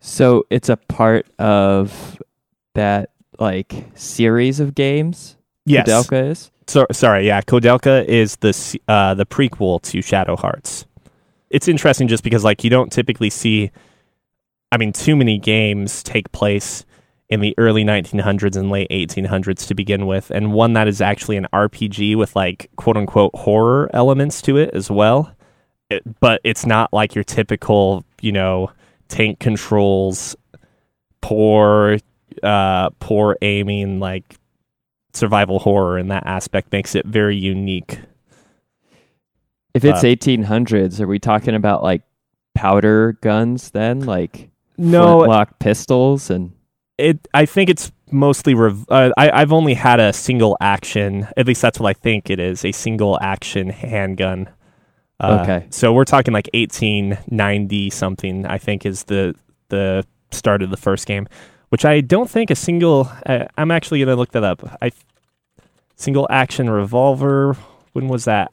So 0.00 0.46
it's 0.50 0.68
a 0.68 0.76
part 0.76 1.26
of 1.38 2.22
that 2.74 3.10
like 3.38 3.74
series 3.94 4.60
of 4.60 4.74
games. 4.74 5.36
Yes, 5.64 5.88
Koudelka 5.88 6.30
is. 6.30 6.50
So 6.68 6.86
sorry, 6.92 7.26
yeah, 7.26 7.40
Koudelka 7.40 8.04
is 8.04 8.36
the 8.36 8.80
uh, 8.88 9.14
the 9.14 9.26
prequel 9.26 9.82
to 9.82 10.02
Shadow 10.02 10.36
Hearts. 10.36 10.85
It's 11.50 11.68
interesting 11.68 12.08
just 12.08 12.24
because 12.24 12.44
like 12.44 12.64
you 12.64 12.70
don't 12.70 12.92
typically 12.92 13.30
see, 13.30 13.70
I 14.72 14.76
mean, 14.76 14.92
too 14.92 15.16
many 15.16 15.38
games 15.38 16.02
take 16.02 16.30
place 16.32 16.84
in 17.28 17.40
the 17.40 17.54
early 17.58 17.84
1900s 17.84 18.56
and 18.56 18.70
late 18.70 18.88
1800s 18.90 19.66
to 19.66 19.74
begin 19.74 20.06
with, 20.06 20.30
and 20.30 20.52
one 20.52 20.74
that 20.74 20.86
is 20.88 21.00
actually 21.00 21.36
an 21.36 21.46
RPG 21.52 22.16
with 22.16 22.36
like 22.36 22.70
quote 22.76 22.96
unquote 22.96 23.34
horror 23.34 23.90
elements 23.92 24.40
to 24.42 24.56
it 24.56 24.70
as 24.74 24.90
well. 24.90 25.32
It, 25.90 26.02
but 26.20 26.40
it's 26.44 26.66
not 26.66 26.92
like 26.92 27.14
your 27.14 27.24
typical, 27.24 28.04
you 28.20 28.32
know, 28.32 28.70
tank 29.08 29.38
controls, 29.38 30.36
poor 31.20 31.98
uh, 32.42 32.90
poor 33.00 33.36
aiming, 33.42 34.00
like 34.00 34.36
survival 35.12 35.58
horror 35.58 35.98
in 35.98 36.08
that 36.08 36.26
aspect 36.26 36.72
makes 36.72 36.94
it 36.94 37.06
very 37.06 37.36
unique. 37.36 37.98
If 39.76 39.84
it's 39.84 40.00
uh, 40.00 40.06
1800s, 40.06 41.00
are 41.00 41.06
we 41.06 41.18
talking 41.18 41.54
about 41.54 41.82
like 41.82 42.02
powder 42.54 43.18
guns 43.20 43.70
then, 43.70 44.00
like 44.00 44.50
no 44.76 45.18
lock 45.18 45.58
pistols 45.58 46.30
and? 46.30 46.52
It, 46.98 47.28
I 47.34 47.44
think 47.44 47.68
it's 47.68 47.92
mostly. 48.10 48.54
Rev- 48.54 48.86
uh, 48.88 49.10
I, 49.18 49.30
I've 49.30 49.52
only 49.52 49.74
had 49.74 50.00
a 50.00 50.14
single 50.14 50.56
action. 50.62 51.28
At 51.36 51.46
least 51.46 51.60
that's 51.60 51.78
what 51.78 51.90
I 51.90 51.92
think 51.92 52.30
it 52.30 52.40
is. 52.40 52.64
A 52.64 52.72
single 52.72 53.18
action 53.20 53.68
handgun. 53.68 54.48
Uh, 55.20 55.40
okay. 55.42 55.66
So 55.68 55.92
we're 55.92 56.06
talking 56.06 56.32
like 56.32 56.48
1890 56.54 57.90
something. 57.90 58.46
I 58.46 58.56
think 58.56 58.86
is 58.86 59.04
the 59.04 59.34
the 59.68 60.06
start 60.30 60.62
of 60.62 60.70
the 60.70 60.76
first 60.76 61.06
game 61.06 61.28
which 61.68 61.84
I 61.84 62.00
don't 62.00 62.30
think 62.30 62.50
a 62.50 62.54
single. 62.54 63.10
Uh, 63.24 63.46
I'm 63.58 63.70
actually 63.70 63.98
going 63.98 64.08
to 64.08 64.16
look 64.16 64.32
that 64.32 64.44
up. 64.44 64.78
I 64.80 64.92
single 65.96 66.26
action 66.30 66.70
revolver. 66.70 67.56
When 67.92 68.08
was 68.08 68.24
that 68.26 68.52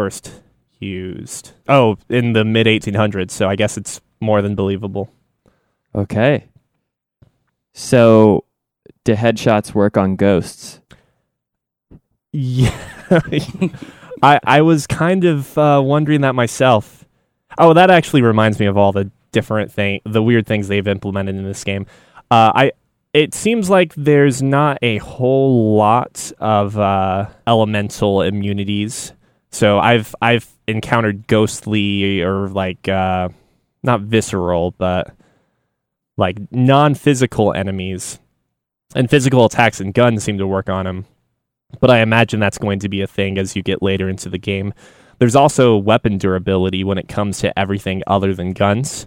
first 0.00 0.40
used? 0.78 1.52
Oh, 1.68 1.98
in 2.08 2.32
the 2.32 2.42
mid 2.42 2.66
1800s. 2.66 3.32
So 3.32 3.50
I 3.50 3.54
guess 3.54 3.76
it's 3.76 4.00
more 4.18 4.40
than 4.40 4.54
believable. 4.54 5.12
Okay. 5.94 6.46
So, 7.74 8.44
do 9.04 9.14
headshots 9.14 9.74
work 9.74 9.98
on 9.98 10.16
ghosts? 10.16 10.80
Yeah, 12.32 12.74
I 14.22 14.40
I 14.42 14.62
was 14.62 14.86
kind 14.86 15.24
of 15.24 15.58
uh, 15.58 15.82
wondering 15.84 16.22
that 16.22 16.34
myself. 16.34 17.04
Oh, 17.58 17.74
that 17.74 17.90
actually 17.90 18.22
reminds 18.22 18.58
me 18.58 18.64
of 18.66 18.78
all 18.78 18.92
the 18.92 19.10
different 19.32 19.70
thing, 19.70 20.00
the 20.06 20.22
weird 20.22 20.46
things 20.46 20.68
they've 20.68 20.88
implemented 20.88 21.36
in 21.36 21.44
this 21.44 21.62
game. 21.62 21.84
Uh, 22.30 22.52
I 22.54 22.72
it 23.12 23.34
seems 23.34 23.68
like 23.68 23.92
there's 23.96 24.40
not 24.40 24.78
a 24.80 24.96
whole 24.98 25.76
lot 25.76 26.32
of 26.38 26.78
uh, 26.78 27.28
elemental 27.46 28.22
immunities. 28.22 29.12
So 29.50 29.78
I've 29.78 30.14
I've 30.22 30.48
encountered 30.66 31.26
ghostly 31.26 32.22
or 32.22 32.48
like 32.48 32.88
uh, 32.88 33.28
not 33.82 34.02
visceral, 34.02 34.72
but 34.72 35.14
like 36.16 36.38
non-physical 36.52 37.52
enemies, 37.54 38.20
and 38.94 39.10
physical 39.10 39.44
attacks 39.46 39.80
and 39.80 39.94
guns 39.94 40.22
seem 40.22 40.38
to 40.38 40.46
work 40.46 40.68
on 40.68 40.84
them. 40.84 41.06
But 41.80 41.90
I 41.90 42.00
imagine 42.00 42.40
that's 42.40 42.58
going 42.58 42.80
to 42.80 42.88
be 42.88 43.00
a 43.00 43.06
thing 43.06 43.38
as 43.38 43.54
you 43.56 43.62
get 43.62 43.82
later 43.82 44.08
into 44.08 44.28
the 44.28 44.38
game. 44.38 44.74
There's 45.18 45.36
also 45.36 45.76
weapon 45.76 46.18
durability 46.18 46.82
when 46.82 46.98
it 46.98 47.08
comes 47.08 47.38
to 47.40 47.56
everything 47.58 48.02
other 48.06 48.34
than 48.34 48.52
guns. 48.52 49.06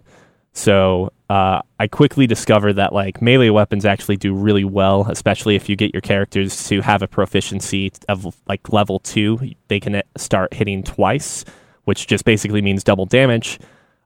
So 0.54 1.12
uh, 1.30 1.62
I 1.80 1.88
quickly 1.88 2.28
discovered 2.28 2.74
that 2.74 2.94
like 2.94 3.22
melee 3.22 3.50
weapons 3.50 3.86
actually 3.86 4.18
do 4.18 4.34
really 4.34 4.64
well, 4.64 5.08
especially 5.10 5.56
if 5.56 5.68
you 5.68 5.76
get 5.76 5.94
your 5.94 6.02
characters 6.02 6.68
to 6.68 6.82
have 6.82 7.02
a 7.02 7.08
proficiency 7.08 7.92
of 8.08 8.36
like 8.48 8.72
level 8.72 9.00
two. 9.00 9.40
They 9.68 9.80
can 9.80 10.02
start 10.16 10.54
hitting 10.54 10.84
twice, 10.84 11.44
which 11.86 12.06
just 12.06 12.24
basically 12.24 12.62
means 12.62 12.84
double 12.84 13.08
damage. 13.08 13.60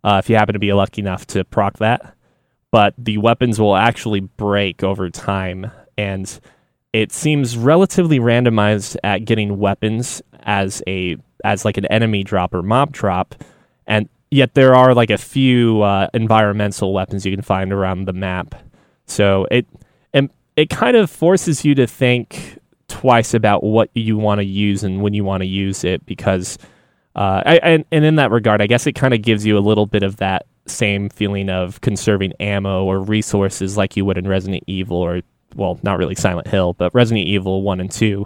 Uh, 0.05 0.21
if 0.23 0.29
you 0.29 0.37
happen 0.37 0.53
to 0.53 0.59
be 0.59 0.71
lucky 0.71 1.01
enough 1.01 1.27
to 1.27 1.43
proc 1.43 1.79
that, 1.79 2.15
but 2.71 2.93
the 2.97 3.17
weapons 3.17 3.59
will 3.59 3.75
actually 3.75 4.21
break 4.21 4.83
over 4.83 5.09
time, 5.09 5.69
and 5.97 6.39
it 6.93 7.11
seems 7.11 7.57
relatively 7.57 8.19
randomized 8.19 8.95
at 9.03 9.25
getting 9.25 9.57
weapons 9.57 10.21
as 10.43 10.81
a 10.87 11.17
as 11.43 11.65
like 11.65 11.77
an 11.77 11.85
enemy 11.87 12.23
drop 12.23 12.53
or 12.53 12.63
mob 12.63 12.93
drop, 12.93 13.35
and 13.85 14.07
yet 14.31 14.53
there 14.53 14.75
are 14.75 14.93
like 14.93 15.09
a 15.09 15.17
few 15.17 15.81
uh, 15.81 16.07
environmental 16.13 16.93
weapons 16.93 17.25
you 17.25 17.31
can 17.31 17.41
find 17.41 17.71
around 17.71 18.05
the 18.05 18.13
map. 18.13 18.55
So 19.05 19.47
it 19.51 19.67
and 20.13 20.29
it 20.55 20.69
kind 20.69 20.97
of 20.97 21.09
forces 21.09 21.63
you 21.63 21.75
to 21.75 21.87
think 21.87 22.59
twice 22.87 23.33
about 23.33 23.63
what 23.63 23.89
you 23.93 24.17
want 24.17 24.39
to 24.39 24.45
use 24.45 24.83
and 24.83 25.01
when 25.01 25.13
you 25.13 25.23
want 25.23 25.41
to 25.41 25.47
use 25.47 25.83
it 25.83 26.05
because 26.05 26.57
uh, 27.15 27.41
I, 27.45 27.57
and, 27.57 27.85
and 27.91 28.05
in 28.05 28.15
that 28.15 28.31
regard, 28.31 28.61
I 28.61 28.67
guess 28.67 28.85
it 28.85 28.93
kind 28.93 29.13
of 29.13 29.23
gives 29.23 29.45
you 29.45 29.57
a 29.57 29.59
little 29.59 29.87
bit 29.87 30.03
of 30.03 30.17
that 30.17 30.45
same 30.67 31.09
feeling 31.09 31.49
of 31.49 31.81
conserving 31.81 32.33
ammo 32.39 32.83
or 32.83 32.99
resources 32.99 33.75
like 33.75 33.97
you 33.97 34.05
would 34.05 34.17
in 34.17 34.27
Resident 34.27 34.63
Evil 34.67 34.97
or 34.97 35.21
well, 35.55 35.79
not 35.81 35.97
really 35.97 36.13
Silent 36.13 36.47
Hill, 36.47 36.73
but 36.73 36.93
Resident 36.93 37.27
Evil 37.27 37.63
one 37.63 37.79
and 37.79 37.91
two. 37.91 38.25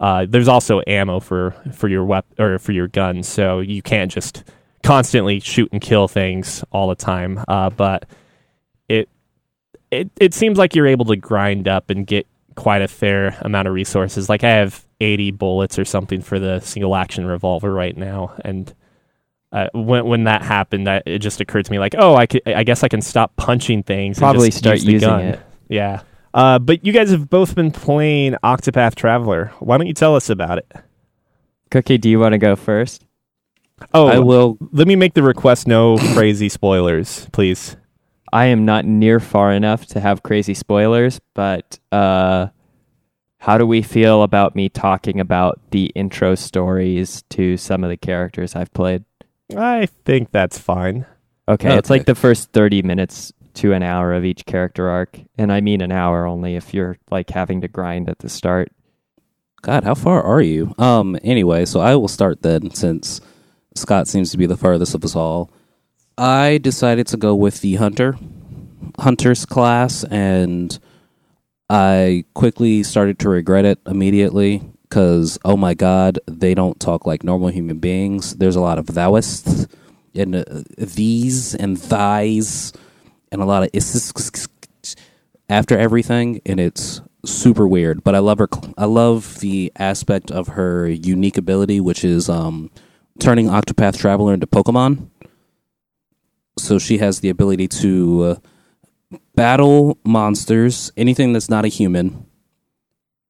Uh, 0.00 0.26
there's 0.28 0.48
also 0.48 0.82
ammo 0.86 1.20
for 1.20 1.54
for 1.72 1.88
your 1.88 2.04
weapon 2.04 2.34
or 2.42 2.58
for 2.58 2.72
your 2.72 2.88
gun, 2.88 3.22
so 3.22 3.60
you 3.60 3.82
can't 3.82 4.10
just 4.10 4.44
constantly 4.86 5.40
shoot 5.40 5.68
and 5.72 5.80
kill 5.80 6.08
things 6.08 6.64
all 6.70 6.88
the 6.88 6.94
time. 6.94 7.42
Uh, 7.48 7.70
but 7.70 8.06
it 8.88 9.08
it 9.90 10.10
it 10.20 10.34
seems 10.34 10.58
like 10.58 10.74
you're 10.74 10.86
able 10.86 11.04
to 11.06 11.16
grind 11.16 11.68
up 11.68 11.90
and 11.90 12.06
get 12.06 12.26
quite 12.54 12.82
a 12.82 12.88
fair 12.88 13.36
amount 13.40 13.68
of 13.68 13.74
resources. 13.74 14.28
Like 14.28 14.44
I 14.44 14.50
have 14.50 14.84
80 15.00 15.32
bullets 15.32 15.78
or 15.78 15.84
something 15.84 16.22
for 16.22 16.38
the 16.38 16.60
single 16.60 16.94
action 16.96 17.26
revolver 17.26 17.72
right 17.72 17.96
now, 17.96 18.34
and 18.44 18.72
uh, 19.52 19.68
when 19.74 20.06
when 20.06 20.24
that 20.24 20.42
happened, 20.42 20.86
that 20.86 21.02
it 21.06 21.18
just 21.18 21.40
occurred 21.40 21.64
to 21.64 21.72
me 21.72 21.78
like, 21.78 21.94
oh, 21.98 22.14
I 22.14 22.26
could, 22.26 22.42
I 22.46 22.62
guess 22.62 22.82
I 22.84 22.88
can 22.88 23.02
stop 23.02 23.34
punching 23.36 23.82
things. 23.82 24.18
Probably 24.18 24.50
start 24.50 24.76
use 24.76 24.86
using 24.86 25.08
gun. 25.08 25.20
it. 25.22 25.40
Yeah. 25.68 26.02
Uh, 26.34 26.58
but 26.58 26.84
you 26.84 26.92
guys 26.92 27.10
have 27.10 27.30
both 27.30 27.54
been 27.54 27.70
playing 27.70 28.36
Octopath 28.44 28.94
Traveler. 28.94 29.52
Why 29.58 29.78
don't 29.78 29.86
you 29.86 29.94
tell 29.94 30.14
us 30.14 30.28
about 30.28 30.58
it? 30.58 30.70
Cookie, 31.70 31.96
do 31.96 32.10
you 32.10 32.20
want 32.20 32.32
to 32.32 32.38
go 32.38 32.54
first? 32.56 33.05
Oh, 33.92 34.06
I 34.06 34.18
will. 34.18 34.58
Let 34.72 34.88
me 34.88 34.96
make 34.96 35.14
the 35.14 35.22
request. 35.22 35.66
No 35.66 35.98
crazy 36.14 36.48
spoilers, 36.48 37.28
please. 37.32 37.76
I 38.32 38.46
am 38.46 38.64
not 38.64 38.84
near 38.84 39.20
far 39.20 39.52
enough 39.52 39.86
to 39.86 40.00
have 40.00 40.22
crazy 40.22 40.54
spoilers, 40.54 41.20
but 41.34 41.78
uh, 41.92 42.48
how 43.38 43.58
do 43.58 43.66
we 43.66 43.82
feel 43.82 44.22
about 44.22 44.56
me 44.56 44.68
talking 44.68 45.20
about 45.20 45.60
the 45.70 45.86
intro 45.94 46.34
stories 46.34 47.22
to 47.30 47.56
some 47.56 47.84
of 47.84 47.90
the 47.90 47.96
characters 47.96 48.56
I've 48.56 48.72
played? 48.72 49.04
I 49.56 49.86
think 50.04 50.32
that's 50.32 50.58
fine. 50.58 51.06
Okay, 51.48 51.76
it's 51.76 51.90
like 51.90 52.06
the 52.06 52.16
first 52.16 52.52
30 52.52 52.82
minutes 52.82 53.32
to 53.54 53.72
an 53.72 53.82
hour 53.82 54.12
of 54.12 54.24
each 54.24 54.44
character 54.46 54.88
arc. 54.88 55.20
And 55.38 55.52
I 55.52 55.60
mean 55.60 55.80
an 55.80 55.92
hour 55.92 56.26
only 56.26 56.56
if 56.56 56.74
you're 56.74 56.98
like 57.10 57.30
having 57.30 57.60
to 57.60 57.68
grind 57.68 58.08
at 58.08 58.18
the 58.18 58.28
start. 58.28 58.70
God, 59.62 59.84
how 59.84 59.94
far 59.94 60.22
are 60.22 60.42
you? 60.42 60.74
Um. 60.78 61.16
Anyway, 61.22 61.64
so 61.64 61.80
I 61.80 61.96
will 61.96 62.08
start 62.08 62.42
then, 62.42 62.72
since 62.72 63.20
Scott 63.78 64.08
seems 64.08 64.30
to 64.30 64.38
be 64.38 64.46
the 64.46 64.56
farthest 64.56 64.94
of 64.94 65.04
us 65.04 65.16
all. 65.16 65.50
I 66.18 66.58
decided 66.58 67.06
to 67.08 67.16
go 67.16 67.34
with 67.34 67.60
the 67.60 67.76
hunter, 67.76 68.16
hunter's 68.98 69.44
class, 69.44 70.04
and 70.04 70.78
I 71.68 72.24
quickly 72.34 72.82
started 72.82 73.18
to 73.20 73.28
regret 73.28 73.64
it 73.64 73.78
immediately 73.86 74.62
because 74.82 75.38
oh 75.44 75.56
my 75.56 75.74
god, 75.74 76.18
they 76.26 76.54
don't 76.54 76.80
talk 76.80 77.06
like 77.06 77.22
normal 77.22 77.48
human 77.48 77.78
beings. 77.78 78.36
There's 78.36 78.56
a 78.56 78.60
lot 78.60 78.78
of 78.78 78.86
thouists 78.86 79.70
and 80.14 80.36
uh, 80.36 80.44
these 80.78 81.54
and 81.54 81.78
thighs 81.78 82.72
and 83.30 83.42
a 83.42 83.44
lot 83.44 83.62
of 83.62 83.70
is 83.72 84.14
after 85.48 85.78
everything, 85.78 86.40
and 86.46 86.58
it's 86.58 87.00
super 87.24 87.68
weird. 87.68 88.02
But 88.02 88.14
I 88.14 88.18
love 88.18 88.38
her. 88.38 88.48
I 88.76 88.86
love 88.86 89.40
the 89.40 89.72
aspect 89.76 90.30
of 90.30 90.48
her 90.48 90.88
unique 90.88 91.36
ability, 91.36 91.80
which 91.80 92.04
is 92.04 92.28
um, 92.28 92.70
turning 93.18 93.46
Octopath 93.46 93.98
Traveler 93.98 94.34
into 94.34 94.46
Pokemon. 94.46 95.08
So 96.58 96.78
she 96.78 96.98
has 96.98 97.20
the 97.20 97.28
ability 97.28 97.68
to 97.68 98.22
uh, 98.24 99.16
battle 99.34 99.98
monsters, 100.04 100.90
anything 100.96 101.32
that's 101.32 101.50
not 101.50 101.64
a 101.64 101.68
human, 101.68 102.26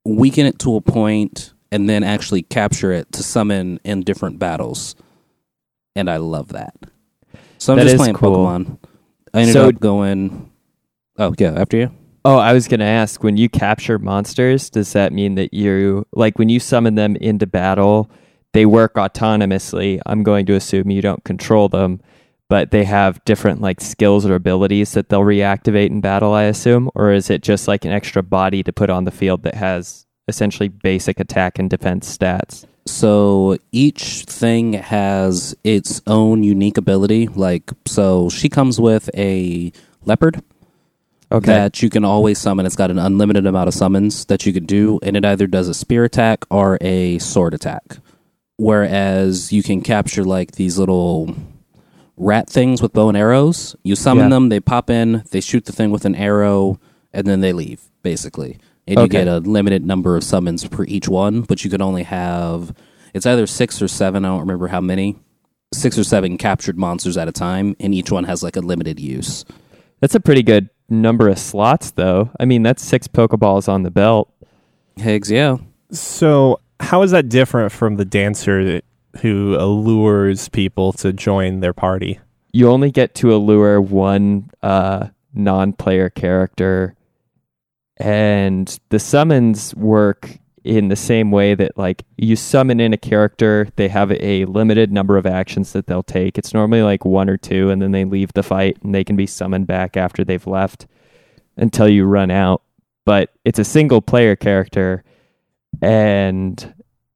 weaken 0.04 0.46
it 0.46 0.58
to 0.60 0.76
a 0.76 0.80
point, 0.80 1.52
and 1.72 1.88
then 1.88 2.04
actually 2.04 2.42
capture 2.42 2.92
it 2.92 3.10
to 3.12 3.22
summon 3.22 3.80
in 3.84 4.02
different 4.02 4.38
battles. 4.38 4.94
And 5.96 6.08
I 6.08 6.18
love 6.18 6.48
that. 6.48 6.74
So 7.58 7.72
I'm 7.72 7.78
That 7.78 7.84
just 7.84 7.96
playing 7.96 8.14
cool. 8.14 8.36
Pokemon. 8.46 8.78
I 9.34 9.40
ended 9.40 9.54
So- 9.54 9.68
up 9.68 9.80
going. 9.80 10.50
Oh 11.18 11.34
yeah, 11.38 11.54
after 11.58 11.76
you. 11.78 11.90
Oh, 12.24 12.36
I 12.38 12.52
was 12.52 12.66
going 12.68 12.80
to 12.80 12.86
ask 12.86 13.22
when 13.22 13.36
you 13.36 13.48
capture 13.48 13.98
monsters, 14.00 14.68
does 14.68 14.92
that 14.94 15.12
mean 15.12 15.36
that 15.36 15.54
you, 15.54 16.04
like 16.12 16.38
when 16.40 16.48
you 16.48 16.58
summon 16.58 16.96
them 16.96 17.14
into 17.16 17.46
battle, 17.46 18.10
they 18.56 18.66
work 18.66 18.94
autonomously? 18.94 20.00
I'm 20.06 20.22
going 20.22 20.46
to 20.46 20.54
assume 20.54 20.90
you 20.90 21.02
don't 21.02 21.24
control 21.24 21.68
them, 21.68 22.00
but 22.48 22.70
they 22.70 22.84
have 22.84 23.24
different 23.24 23.60
like 23.60 23.80
skills 23.80 24.24
or 24.24 24.34
abilities 24.34 24.92
that 24.92 25.08
they'll 25.08 25.20
reactivate 25.20 25.90
in 25.90 26.00
battle, 26.00 26.32
I 26.32 26.44
assume? 26.44 26.90
Or 26.94 27.12
is 27.12 27.28
it 27.30 27.42
just 27.42 27.68
like 27.68 27.84
an 27.84 27.92
extra 27.92 28.22
body 28.22 28.62
to 28.62 28.72
put 28.72 28.90
on 28.90 29.04
the 29.04 29.10
field 29.10 29.42
that 29.42 29.54
has 29.54 30.06
essentially 30.28 30.68
basic 30.68 31.20
attack 31.20 31.58
and 31.58 31.68
defense 31.68 32.16
stats? 32.16 32.64
So 32.86 33.58
each 33.72 34.24
thing 34.24 34.74
has 34.74 35.54
its 35.64 36.00
own 36.06 36.44
unique 36.44 36.78
ability. 36.78 37.26
Like, 37.26 37.70
so 37.84 38.30
she 38.30 38.48
comes 38.48 38.80
with 38.80 39.10
a 39.14 39.72
leopard 40.04 40.40
Okay. 41.32 41.52
that 41.52 41.82
you 41.82 41.90
can 41.90 42.04
always 42.04 42.38
summon. 42.38 42.64
It's 42.64 42.76
got 42.76 42.92
an 42.92 43.00
unlimited 43.00 43.44
amount 43.44 43.66
of 43.66 43.74
summons 43.74 44.24
that 44.26 44.46
you 44.46 44.52
can 44.52 44.64
do, 44.64 45.00
and 45.02 45.16
it 45.16 45.24
either 45.24 45.48
does 45.48 45.68
a 45.68 45.74
spear 45.74 46.04
attack 46.04 46.44
or 46.48 46.78
a 46.80 47.18
sword 47.18 47.52
attack. 47.52 47.98
Whereas 48.58 49.52
you 49.52 49.62
can 49.62 49.80
capture 49.82 50.24
like 50.24 50.52
these 50.52 50.78
little 50.78 51.34
rat 52.16 52.48
things 52.48 52.80
with 52.80 52.92
bow 52.92 53.08
and 53.08 53.16
arrows. 53.16 53.76
You 53.82 53.96
summon 53.96 54.24
Yeah. 54.26 54.30
them, 54.30 54.48
they 54.48 54.60
pop 54.60 54.88
in, 54.88 55.22
they 55.30 55.40
shoot 55.40 55.66
the 55.66 55.72
thing 55.72 55.90
with 55.90 56.04
an 56.04 56.14
arrow, 56.14 56.80
and 57.12 57.26
then 57.26 57.40
they 57.40 57.52
leave, 57.52 57.82
basically. 58.02 58.58
And 58.88 58.98
you 59.00 59.08
get 59.08 59.28
a 59.28 59.38
limited 59.38 59.84
number 59.84 60.16
of 60.16 60.24
summons 60.24 60.66
per 60.66 60.84
each 60.84 61.08
one, 61.08 61.42
but 61.42 61.64
you 61.64 61.70
can 61.70 61.82
only 61.82 62.04
have 62.04 62.72
it's 63.12 63.26
either 63.26 63.46
six 63.46 63.80
or 63.80 63.88
seven, 63.88 64.24
I 64.24 64.28
don't 64.28 64.40
remember 64.40 64.68
how 64.68 64.80
many. 64.80 65.16
Six 65.74 65.98
or 65.98 66.04
seven 66.04 66.38
captured 66.38 66.78
monsters 66.78 67.16
at 67.16 67.28
a 67.28 67.32
time, 67.32 67.74
and 67.80 67.94
each 67.94 68.10
one 68.12 68.24
has 68.24 68.42
like 68.42 68.56
a 68.56 68.60
limited 68.60 69.00
use. 69.00 69.44
That's 70.00 70.14
a 70.14 70.20
pretty 70.20 70.42
good 70.42 70.68
number 70.88 71.28
of 71.28 71.38
slots, 71.38 71.90
though. 71.90 72.30
I 72.38 72.44
mean, 72.44 72.62
that's 72.62 72.84
six 72.84 73.08
Pokeballs 73.08 73.68
on 73.68 73.82
the 73.82 73.90
belt. 73.90 74.32
Higgs, 74.96 75.30
yeah. 75.30 75.56
So, 75.90 76.60
how 76.80 77.02
is 77.02 77.10
that 77.10 77.28
different 77.28 77.72
from 77.72 77.96
the 77.96 78.04
dancer 78.04 78.64
that, 78.64 78.84
who 79.22 79.56
allures 79.58 80.48
people 80.50 80.92
to 80.92 81.12
join 81.12 81.60
their 81.60 81.72
party? 81.72 82.20
you 82.56 82.70
only 82.70 82.90
get 82.90 83.14
to 83.14 83.34
allure 83.34 83.78
one 83.82 84.48
uh, 84.62 85.06
non-player 85.34 86.08
character 86.08 86.94
and 87.98 88.78
the 88.88 88.98
summons 88.98 89.74
work 89.74 90.38
in 90.64 90.88
the 90.88 90.96
same 90.96 91.30
way 91.30 91.54
that 91.54 91.76
like 91.76 92.02
you 92.16 92.34
summon 92.34 92.80
in 92.80 92.94
a 92.94 92.96
character 92.96 93.68
they 93.76 93.88
have 93.88 94.10
a 94.12 94.46
limited 94.46 94.90
number 94.90 95.18
of 95.18 95.26
actions 95.26 95.74
that 95.74 95.86
they'll 95.86 96.02
take 96.02 96.38
it's 96.38 96.54
normally 96.54 96.80
like 96.80 97.04
one 97.04 97.28
or 97.28 97.36
two 97.36 97.68
and 97.68 97.82
then 97.82 97.92
they 97.92 98.06
leave 98.06 98.32
the 98.32 98.42
fight 98.42 98.78
and 98.82 98.94
they 98.94 99.04
can 99.04 99.16
be 99.16 99.26
summoned 99.26 99.66
back 99.66 99.96
after 99.96 100.24
they've 100.24 100.46
left 100.46 100.86
until 101.58 101.86
you 101.86 102.06
run 102.06 102.30
out 102.30 102.62
but 103.04 103.34
it's 103.44 103.58
a 103.58 103.64
single 103.64 104.00
player 104.00 104.34
character 104.34 105.04
and 105.82 106.74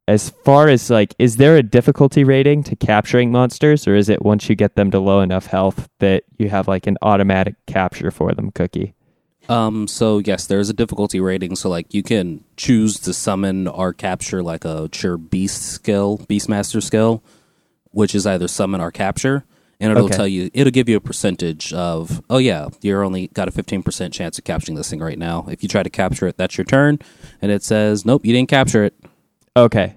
as 0.08 0.30
far 0.30 0.68
as 0.68 0.90
like 0.90 1.14
is 1.18 1.36
there 1.36 1.56
a 1.56 1.62
difficulty 1.62 2.24
rating 2.24 2.62
to 2.64 2.74
capturing 2.76 3.30
monsters 3.30 3.86
or 3.86 3.94
is 3.94 4.08
it 4.08 4.22
once 4.22 4.48
you 4.48 4.56
get 4.56 4.74
them 4.74 4.90
to 4.90 4.98
low 4.98 5.20
enough 5.20 5.46
health 5.46 5.88
that 6.00 6.24
you 6.38 6.48
have 6.48 6.66
like 6.66 6.86
an 6.86 6.96
automatic 7.02 7.54
capture 7.66 8.10
for 8.10 8.32
them 8.34 8.50
cookie 8.50 8.94
Um, 9.48 9.88
so 9.88 10.18
yes, 10.18 10.46
there's 10.46 10.70
a 10.70 10.74
difficulty 10.74 11.18
rating. 11.18 11.56
So 11.56 11.68
like 11.68 11.92
you 11.92 12.02
can 12.02 12.44
choose 12.56 13.00
to 13.00 13.12
summon 13.12 13.66
or 13.66 13.92
capture 13.92 14.42
like 14.42 14.64
a 14.64 14.88
sure 14.92 15.16
beast 15.16 15.62
skill, 15.62 16.18
beastmaster 16.28 16.80
skill, 16.80 17.22
which 17.90 18.14
is 18.14 18.26
either 18.26 18.46
summon 18.46 18.80
or 18.80 18.92
capture. 18.92 19.44
And 19.80 19.90
it'll 19.92 20.04
Okay. 20.06 20.16
tell 20.16 20.28
you 20.28 20.50
it'll 20.52 20.70
give 20.70 20.88
you 20.90 20.96
a 20.96 21.00
percentage 21.00 21.72
of 21.72 22.22
oh 22.28 22.38
yeah, 22.38 22.68
you're 22.82 23.02
only 23.02 23.28
got 23.28 23.48
a 23.48 23.50
fifteen 23.50 23.82
percent 23.82 24.12
chance 24.12 24.38
of 24.38 24.44
capturing 24.44 24.76
this 24.76 24.90
thing 24.90 25.00
right 25.00 25.18
now. 25.18 25.46
If 25.50 25.62
you 25.62 25.68
try 25.68 25.82
to 25.82 25.90
capture 25.90 26.26
it, 26.26 26.36
that's 26.36 26.58
your 26.58 26.64
turn. 26.66 26.98
And 27.40 27.50
it 27.50 27.62
says, 27.62 28.04
Nope, 28.04 28.24
you 28.26 28.32
didn't 28.34 28.50
capture 28.50 28.84
it. 28.84 28.94
okay 29.56 29.94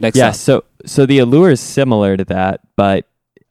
Next 0.00 0.16
yeah 0.16 0.28
up. 0.28 0.34
so 0.34 0.64
so 0.86 1.06
the 1.06 1.18
allure 1.18 1.50
is 1.50 1.60
similar 1.60 2.16
to 2.16 2.24
that 2.26 2.60
but 2.76 3.06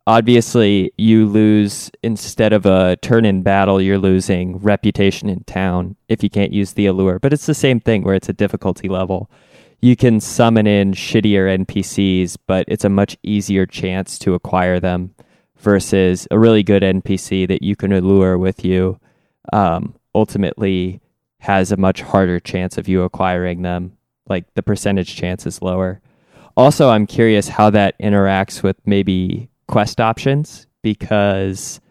obviously 0.08 0.92
you 0.98 1.26
lose 1.26 1.90
instead 2.04 2.54
of 2.54 2.66
a 2.66 2.96
turn 2.98 3.26
in 3.26 3.42
battle 3.42 3.82
you're 3.82 3.98
losing 3.98 4.58
reputation 4.60 5.28
in 5.30 5.44
town 5.46 5.96
if 6.08 6.22
you 6.24 6.30
can't 6.30 6.54
use 6.54 6.74
the 6.74 6.86
allure 6.86 7.18
but 7.20 7.34
it's 7.34 7.48
the 7.48 7.56
same 7.56 7.80
thing 7.80 8.04
where 8.04 8.14
it's 8.16 8.30
a 8.30 8.34
difficulty 8.34 8.88
level 8.88 9.30
you 9.82 9.96
can 9.96 10.20
summon 10.20 10.68
in 10.68 10.92
shittier 10.94 11.66
npcs 11.66 12.38
but 12.46 12.66
it's 12.68 12.86
a 12.86 12.90
much 12.90 13.18
easier 13.24 13.66
chance 13.66 14.20
to 14.20 14.36
acquire 14.36 14.80
them 14.80 15.14
versus 15.58 16.28
a 16.32 16.40
really 16.40 16.64
good 16.64 16.84
npc 16.84 17.48
that 17.48 17.62
you 17.62 17.76
can 17.76 17.92
allure 17.92 18.38
with 18.38 18.64
you 18.64 19.00
um, 19.54 19.96
ultimately 20.14 21.02
has 21.40 21.72
a 21.72 21.78
much 21.78 22.02
harder 22.02 22.40
chance 22.40 22.78
of 22.78 22.88
you 22.88 23.04
acquiring 23.04 23.62
them 23.62 23.98
like 24.28 24.52
the 24.56 24.64
percentage 24.64 25.16
chance 25.16 25.46
is 25.46 25.62
lower 25.62 26.02
also, 26.58 26.90
I'm 26.90 27.06
curious 27.06 27.50
how 27.50 27.70
that 27.72 28.00
interacts 28.00 28.64
with 28.64 28.78
maybe 28.86 29.50
quest 29.68 30.00
options 30.00 30.68
because 30.84 31.82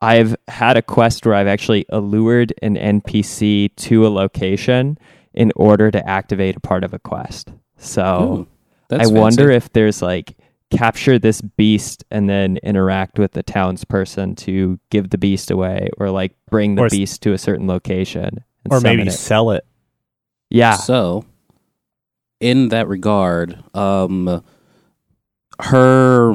I've 0.00 0.36
had 0.46 0.76
a 0.76 0.82
quest 0.82 1.26
where 1.26 1.34
I've 1.34 1.48
actually 1.48 1.84
allured 1.88 2.54
an 2.62 2.76
NPC 2.76 3.74
to 3.74 4.06
a 4.06 4.08
location 4.08 4.98
in 5.34 5.52
order 5.56 5.90
to 5.90 6.08
activate 6.08 6.56
a 6.56 6.60
part 6.60 6.84
of 6.84 6.94
a 6.94 6.98
quest. 7.00 7.52
So 7.76 8.02
Ooh, 8.22 8.94
I 8.94 8.98
that's 8.98 9.10
wonder 9.10 9.48
fancy. 9.48 9.56
if 9.56 9.72
there's 9.72 10.00
like 10.00 10.36
capture 10.70 11.18
this 11.18 11.40
beast 11.40 12.04
and 12.10 12.28
then 12.28 12.58
interact 12.62 13.18
with 13.18 13.32
the 13.32 13.42
townsperson 13.42 14.36
to 14.36 14.78
give 14.90 15.10
the 15.10 15.18
beast 15.18 15.50
away 15.50 15.88
or 15.98 16.10
like 16.10 16.34
bring 16.50 16.74
the 16.74 16.82
Or 16.84 16.88
beast 16.88 17.22
to 17.22 17.32
a 17.32 17.38
certain 17.38 17.66
location 17.66 18.44
and 18.64 18.72
Or 18.72 18.80
maybe 18.80 19.04
it. 19.08 19.12
sell 19.12 19.50
it. 19.50 19.64
yeah 20.50 20.74
So, 20.74 21.24
in 22.40 22.68
that 22.68 22.86
regard, 22.86 23.62
um, 23.74 24.44
her 25.60 26.32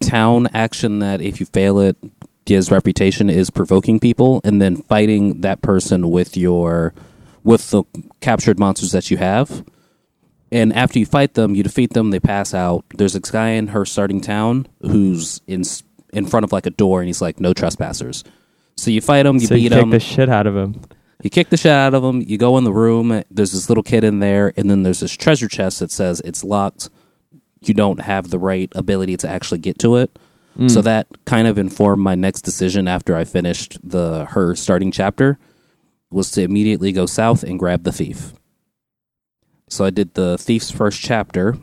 town 0.00 0.48
action 0.54 1.00
that 1.00 1.20
if 1.20 1.40
you 1.40 1.46
fail 1.46 1.78
it 1.78 1.96
gives 2.44 2.70
reputation 2.70 3.28
is 3.30 3.50
provoking 3.50 4.00
people, 4.00 4.40
and 4.44 4.60
then 4.60 4.76
fighting 4.76 5.42
that 5.42 5.62
person 5.62 6.10
with 6.10 6.36
your 6.36 6.92
with 7.44 7.70
the 7.70 7.82
captured 8.20 8.58
monsters 8.58 8.92
that 8.92 9.10
you 9.10 9.16
have. 9.16 9.64
And 10.52 10.72
after 10.74 10.98
you 10.98 11.06
fight 11.06 11.34
them, 11.34 11.54
you 11.54 11.62
defeat 11.62 11.94
them. 11.94 12.10
They 12.10 12.20
pass 12.20 12.54
out. 12.54 12.84
There's 12.94 13.14
a 13.14 13.20
guy 13.20 13.50
in 13.50 13.68
her 13.68 13.84
starting 13.84 14.20
town 14.20 14.66
who's 14.82 15.40
in 15.46 15.64
in 16.12 16.26
front 16.26 16.44
of 16.44 16.52
like 16.52 16.66
a 16.66 16.70
door, 16.70 17.00
and 17.00 17.08
he's 17.08 17.22
like, 17.22 17.40
"No 17.40 17.52
trespassers." 17.54 18.22
So 18.76 18.90
you 18.90 19.00
fight 19.00 19.26
him, 19.26 19.36
you 19.36 19.46
so 19.46 19.54
beat 19.54 19.62
you 19.62 19.70
kick 19.70 19.82
him, 19.82 19.90
the 19.90 20.00
shit 20.00 20.28
out 20.28 20.46
of 20.46 20.56
him 20.56 20.80
you 21.22 21.30
kick 21.30 21.50
the 21.50 21.56
shit 21.56 21.72
out 21.72 21.94
of 21.94 22.04
him. 22.04 22.20
You 22.20 22.36
go 22.36 22.58
in 22.58 22.64
the 22.64 22.72
room. 22.72 23.22
There's 23.30 23.52
this 23.52 23.68
little 23.68 23.84
kid 23.84 24.04
in 24.04 24.18
there, 24.18 24.52
and 24.56 24.68
then 24.68 24.82
there's 24.82 25.00
this 25.00 25.12
treasure 25.12 25.48
chest 25.48 25.78
that 25.78 25.90
says 25.90 26.20
it's 26.24 26.44
locked. 26.44 26.90
You 27.60 27.74
don't 27.74 28.00
have 28.00 28.30
the 28.30 28.40
right 28.40 28.70
ability 28.74 29.16
to 29.18 29.28
actually 29.28 29.58
get 29.58 29.78
to 29.80 29.96
it. 29.96 30.18
Hmm. 30.56 30.68
So 30.68 30.82
that 30.82 31.06
kind 31.24 31.46
of 31.46 31.58
informed 31.58 32.02
my 32.02 32.16
next 32.16 32.42
decision 32.42 32.88
after 32.88 33.16
I 33.16 33.24
finished 33.24 33.78
the 33.88 34.26
her 34.26 34.56
starting 34.56 34.90
chapter 34.90 35.38
was 36.10 36.30
to 36.32 36.42
immediately 36.42 36.90
go 36.92 37.06
south 37.06 37.44
and 37.44 37.58
grab 37.58 37.84
the 37.84 37.92
thief. 37.92 38.34
So 39.72 39.86
I 39.86 39.90
did 39.90 40.12
the 40.12 40.36
Thief's 40.36 40.70
first 40.70 41.00
chapter, 41.00 41.56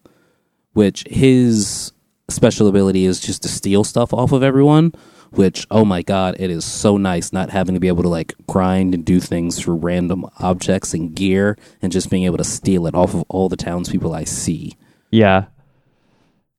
which 0.74 1.04
his 1.08 1.92
special 2.28 2.68
ability 2.68 3.06
is 3.06 3.20
just 3.20 3.42
to 3.42 3.48
steal 3.48 3.84
stuff 3.84 4.12
off 4.12 4.32
of 4.32 4.42
everyone. 4.42 4.92
Which, 5.30 5.66
oh 5.70 5.84
my 5.84 6.02
god, 6.02 6.36
it 6.38 6.50
is 6.50 6.64
so 6.64 6.96
nice 6.96 7.32
not 7.32 7.50
having 7.50 7.74
to 7.74 7.80
be 7.80 7.88
able 7.88 8.02
to 8.02 8.08
like 8.08 8.34
grind 8.46 8.94
and 8.94 9.04
do 9.04 9.18
things 9.18 9.58
through 9.58 9.76
random 9.76 10.26
objects 10.38 10.92
and 10.92 11.14
gear 11.14 11.56
and 11.82 11.90
just 11.92 12.10
being 12.10 12.24
able 12.24 12.38
to 12.38 12.44
steal 12.44 12.86
it 12.86 12.94
off 12.94 13.14
of 13.14 13.24
all 13.28 13.48
the 13.48 13.56
townspeople 13.56 14.14
I 14.14 14.24
see. 14.24 14.76
Yeah. 15.10 15.46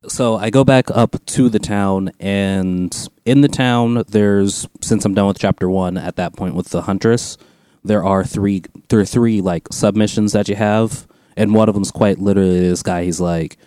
So 0.08 0.38
I 0.38 0.50
go 0.50 0.64
back 0.64 0.90
up 0.92 1.24
to 1.26 1.50
the 1.50 1.60
town, 1.60 2.12
and 2.20 2.96
in 3.26 3.42
the 3.42 3.48
town, 3.48 4.04
there's 4.08 4.68
since 4.82 5.06
I'm 5.06 5.14
done 5.14 5.28
with 5.28 5.40
chapter 5.40 5.70
one 5.70 5.98
at 5.98 6.16
that 6.16 6.36
point 6.36 6.56
with 6.56 6.70
the 6.70 6.84
huntress, 6.84 7.38
there 7.84 8.04
are 8.04 8.24
three 8.24 8.64
there 8.90 9.00
are 9.00 9.06
three 9.06 9.42
like 9.42 9.68
submissions 9.72 10.34
that 10.34 10.50
you 10.50 10.56
have, 10.56 11.08
and 11.38 11.54
one 11.54 11.70
of 11.70 11.76
them's 11.76 11.92
quite 11.92 12.20
literally 12.20 12.60
this 12.60 12.84
guy. 12.84 13.04
He's 13.06 13.20
like, 13.22 13.58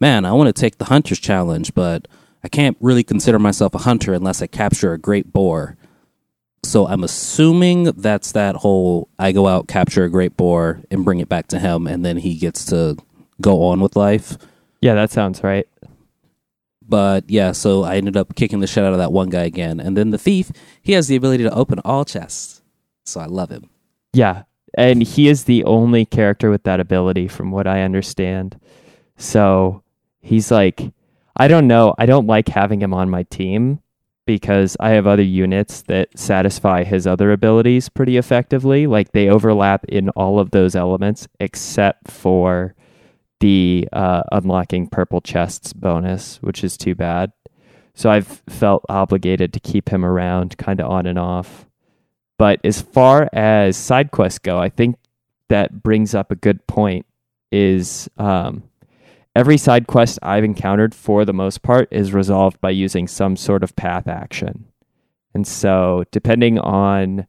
"Man, 0.00 0.24
I 0.24 0.32
want 0.32 0.54
to 0.54 0.60
take 0.60 0.78
the 0.78 0.86
hunter's 0.86 1.18
challenge, 1.18 1.74
but 1.74 2.08
I 2.44 2.48
can't 2.48 2.76
really 2.80 3.04
consider 3.04 3.38
myself 3.38 3.74
a 3.74 3.78
hunter 3.78 4.12
unless 4.12 4.42
I 4.42 4.46
capture 4.46 4.92
a 4.92 4.98
great 4.98 5.32
boar." 5.32 5.76
So 6.64 6.86
I'm 6.86 7.02
assuming 7.02 7.84
that's 7.84 8.32
that 8.32 8.56
whole 8.56 9.08
I 9.18 9.32
go 9.32 9.48
out, 9.48 9.66
capture 9.66 10.04
a 10.04 10.10
great 10.10 10.36
boar, 10.36 10.80
and 10.90 11.04
bring 11.04 11.18
it 11.18 11.28
back 11.28 11.48
to 11.48 11.58
him, 11.58 11.86
and 11.86 12.04
then 12.04 12.18
he 12.18 12.36
gets 12.36 12.64
to 12.66 12.96
go 13.40 13.64
on 13.64 13.80
with 13.80 13.96
life. 13.96 14.38
Yeah, 14.80 14.94
that 14.94 15.10
sounds 15.10 15.42
right. 15.42 15.66
But 16.88 17.28
yeah, 17.28 17.52
so 17.52 17.84
I 17.84 17.96
ended 17.96 18.16
up 18.16 18.34
kicking 18.34 18.60
the 18.60 18.66
shit 18.66 18.84
out 18.84 18.92
of 18.92 18.98
that 18.98 19.12
one 19.12 19.30
guy 19.30 19.44
again. 19.44 19.80
And 19.80 19.96
then 19.96 20.10
the 20.10 20.18
thief, 20.18 20.50
he 20.82 20.92
has 20.92 21.08
the 21.08 21.16
ability 21.16 21.44
to 21.44 21.54
open 21.54 21.78
all 21.84 22.04
chests. 22.04 22.61
So 23.04 23.20
I 23.20 23.26
love 23.26 23.50
him. 23.50 23.70
Yeah. 24.12 24.44
And 24.76 25.02
he 25.02 25.28
is 25.28 25.44
the 25.44 25.64
only 25.64 26.04
character 26.04 26.50
with 26.50 26.62
that 26.64 26.80
ability, 26.80 27.28
from 27.28 27.50
what 27.50 27.66
I 27.66 27.82
understand. 27.82 28.58
So 29.16 29.82
he's 30.20 30.50
like, 30.50 30.92
I 31.36 31.48
don't 31.48 31.66
know. 31.66 31.94
I 31.98 32.06
don't 32.06 32.26
like 32.26 32.48
having 32.48 32.80
him 32.80 32.94
on 32.94 33.10
my 33.10 33.24
team 33.24 33.80
because 34.26 34.76
I 34.78 34.90
have 34.90 35.06
other 35.06 35.22
units 35.22 35.82
that 35.82 36.16
satisfy 36.16 36.84
his 36.84 37.06
other 37.06 37.32
abilities 37.32 37.88
pretty 37.88 38.16
effectively. 38.16 38.86
Like 38.86 39.12
they 39.12 39.28
overlap 39.28 39.84
in 39.86 40.08
all 40.10 40.38
of 40.38 40.52
those 40.52 40.76
elements 40.76 41.26
except 41.40 42.10
for 42.10 42.74
the 43.40 43.88
uh, 43.92 44.22
unlocking 44.30 44.86
purple 44.86 45.20
chests 45.20 45.72
bonus, 45.72 46.36
which 46.42 46.62
is 46.62 46.76
too 46.76 46.94
bad. 46.94 47.32
So 47.94 48.10
I've 48.10 48.42
felt 48.48 48.84
obligated 48.88 49.52
to 49.52 49.60
keep 49.60 49.88
him 49.88 50.04
around 50.04 50.56
kind 50.56 50.80
of 50.80 50.90
on 50.90 51.06
and 51.06 51.18
off. 51.18 51.66
But 52.42 52.58
as 52.64 52.82
far 52.82 53.28
as 53.32 53.76
side 53.76 54.10
quests 54.10 54.40
go, 54.40 54.58
I 54.58 54.68
think 54.68 54.96
that 55.48 55.84
brings 55.84 56.12
up 56.12 56.32
a 56.32 56.34
good 56.34 56.66
point. 56.66 57.06
Is 57.52 58.10
um, 58.18 58.64
every 59.36 59.56
side 59.56 59.86
quest 59.86 60.18
I've 60.22 60.42
encountered 60.42 60.92
for 60.92 61.24
the 61.24 61.32
most 61.32 61.62
part 61.62 61.86
is 61.92 62.12
resolved 62.12 62.60
by 62.60 62.70
using 62.70 63.06
some 63.06 63.36
sort 63.36 63.62
of 63.62 63.76
path 63.76 64.08
action. 64.08 64.64
And 65.32 65.46
so, 65.46 66.02
depending 66.10 66.58
on 66.58 67.28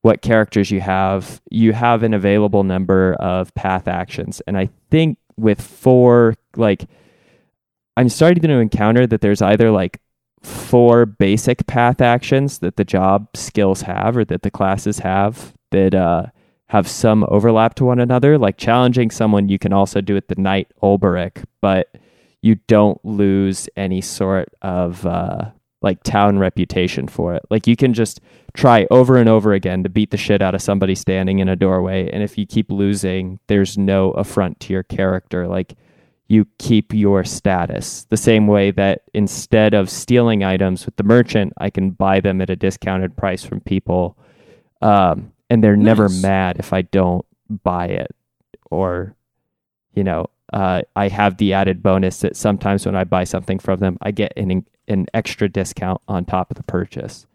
what 0.00 0.22
characters 0.22 0.70
you 0.70 0.80
have, 0.80 1.42
you 1.50 1.74
have 1.74 2.02
an 2.02 2.14
available 2.14 2.64
number 2.64 3.12
of 3.20 3.54
path 3.54 3.86
actions. 3.86 4.40
And 4.46 4.56
I 4.56 4.70
think 4.90 5.18
with 5.36 5.60
four, 5.60 6.34
like, 6.56 6.86
I'm 7.98 8.08
starting 8.08 8.42
to 8.42 8.52
encounter 8.52 9.06
that 9.06 9.20
there's 9.20 9.42
either 9.42 9.70
like 9.70 10.00
four 10.42 11.06
basic 11.06 11.66
path 11.66 12.00
actions 12.00 12.58
that 12.58 12.76
the 12.76 12.84
job 12.84 13.28
skills 13.34 13.82
have 13.82 14.16
or 14.16 14.24
that 14.24 14.42
the 14.42 14.50
classes 14.50 14.98
have 15.00 15.54
that 15.70 15.94
uh, 15.94 16.26
have 16.68 16.88
some 16.88 17.24
overlap 17.28 17.74
to 17.76 17.84
one 17.84 18.00
another. 18.00 18.38
Like 18.38 18.56
challenging 18.56 19.10
someone, 19.10 19.48
you 19.48 19.58
can 19.58 19.72
also 19.72 20.00
do 20.00 20.16
it 20.16 20.28
the 20.28 20.40
Knight 20.40 20.68
Olberic, 20.82 21.44
but 21.60 21.94
you 22.42 22.56
don't 22.66 23.02
lose 23.04 23.68
any 23.76 24.00
sort 24.00 24.48
of 24.62 25.04
uh, 25.06 25.50
like 25.82 26.02
town 26.02 26.38
reputation 26.38 27.08
for 27.08 27.34
it. 27.34 27.42
Like 27.50 27.66
you 27.66 27.76
can 27.76 27.94
just 27.94 28.20
try 28.54 28.86
over 28.90 29.16
and 29.16 29.28
over 29.28 29.52
again 29.52 29.82
to 29.82 29.88
beat 29.88 30.10
the 30.10 30.16
shit 30.16 30.42
out 30.42 30.54
of 30.54 30.62
somebody 30.62 30.94
standing 30.94 31.38
in 31.38 31.48
a 31.48 31.56
doorway, 31.56 32.10
and 32.10 32.22
if 32.22 32.38
you 32.38 32.46
keep 32.46 32.70
losing, 32.70 33.38
there's 33.48 33.76
no 33.76 34.12
affront 34.12 34.60
to 34.60 34.72
your 34.72 34.82
character. 34.82 35.46
Like 35.46 35.74
you 36.28 36.46
keep 36.58 36.92
your 36.92 37.24
status 37.24 38.04
the 38.04 38.16
same 38.16 38.46
way 38.46 38.70
that 38.72 39.02
instead 39.14 39.74
of 39.74 39.88
stealing 39.88 40.42
items 40.42 40.84
with 40.84 40.96
the 40.96 41.04
merchant, 41.04 41.52
I 41.58 41.70
can 41.70 41.90
buy 41.90 42.20
them 42.20 42.40
at 42.40 42.50
a 42.50 42.56
discounted 42.56 43.16
price 43.16 43.44
from 43.44 43.60
people. 43.60 44.18
Um, 44.82 45.32
and 45.48 45.62
they're 45.62 45.76
never 45.76 46.08
mad 46.08 46.58
if 46.58 46.72
I 46.72 46.82
don't 46.82 47.24
buy 47.62 47.86
it 47.86 48.14
or, 48.70 49.14
you 49.94 50.02
know, 50.02 50.26
uh, 50.52 50.82
I 50.94 51.08
have 51.08 51.36
the 51.36 51.52
added 51.52 51.82
bonus 51.82 52.20
that 52.20 52.36
sometimes 52.36 52.86
when 52.86 52.96
I 52.96 53.04
buy 53.04 53.24
something 53.24 53.58
from 53.58 53.78
them, 53.78 53.98
I 54.02 54.10
get 54.10 54.32
an, 54.36 54.64
an 54.88 55.06
extra 55.14 55.48
discount 55.48 56.00
on 56.08 56.24
top 56.24 56.50
of 56.50 56.56
the 56.56 56.62
purchase. 56.64 57.26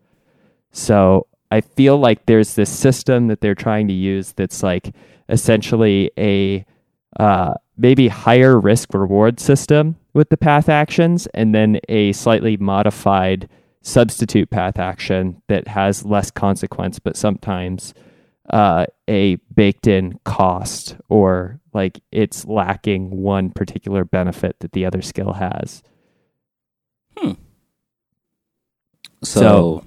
So 0.71 1.27
I 1.49 1.61
feel 1.61 1.97
like 1.97 2.25
there's 2.25 2.55
this 2.55 2.69
system 2.69 3.27
that 3.27 3.41
they're 3.41 3.55
trying 3.55 3.87
to 3.87 3.93
use 3.93 4.33
that's 4.33 4.63
like 4.63 4.93
essentially 5.29 6.11
a 6.17 6.65
uh, 7.19 7.55
maybe 7.81 8.07
higher 8.07 8.59
risk 8.59 8.93
reward 8.93 9.39
system 9.39 9.97
with 10.13 10.29
the 10.29 10.37
path 10.37 10.69
actions, 10.69 11.27
and 11.33 11.55
then 11.55 11.79
a 11.89 12.11
slightly 12.13 12.55
modified 12.57 13.49
substitute 13.81 14.49
path 14.51 14.77
action 14.77 15.41
that 15.47 15.67
has 15.67 16.05
less 16.05 16.29
consequence, 16.29 16.99
but 16.99 17.17
sometimes 17.17 17.95
uh, 18.51 18.85
a 19.07 19.35
baked 19.55 19.87
in 19.87 20.19
cost 20.25 20.95
or 21.09 21.59
like 21.73 21.99
it's 22.11 22.45
lacking 22.45 23.09
one 23.09 23.49
particular 23.49 24.03
benefit 24.03 24.59
that 24.59 24.73
the 24.73 24.85
other 24.85 25.01
skill 25.01 25.33
has. 25.33 25.81
Hmm. 27.17 27.31
So, 29.23 29.83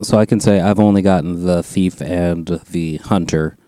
so 0.00 0.18
I 0.18 0.26
can 0.26 0.40
say 0.40 0.60
I've 0.60 0.78
only 0.80 1.02
gotten 1.02 1.44
the 1.44 1.62
thief 1.62 2.00
and 2.00 2.46
the 2.70 2.98
hunter, 2.98 3.58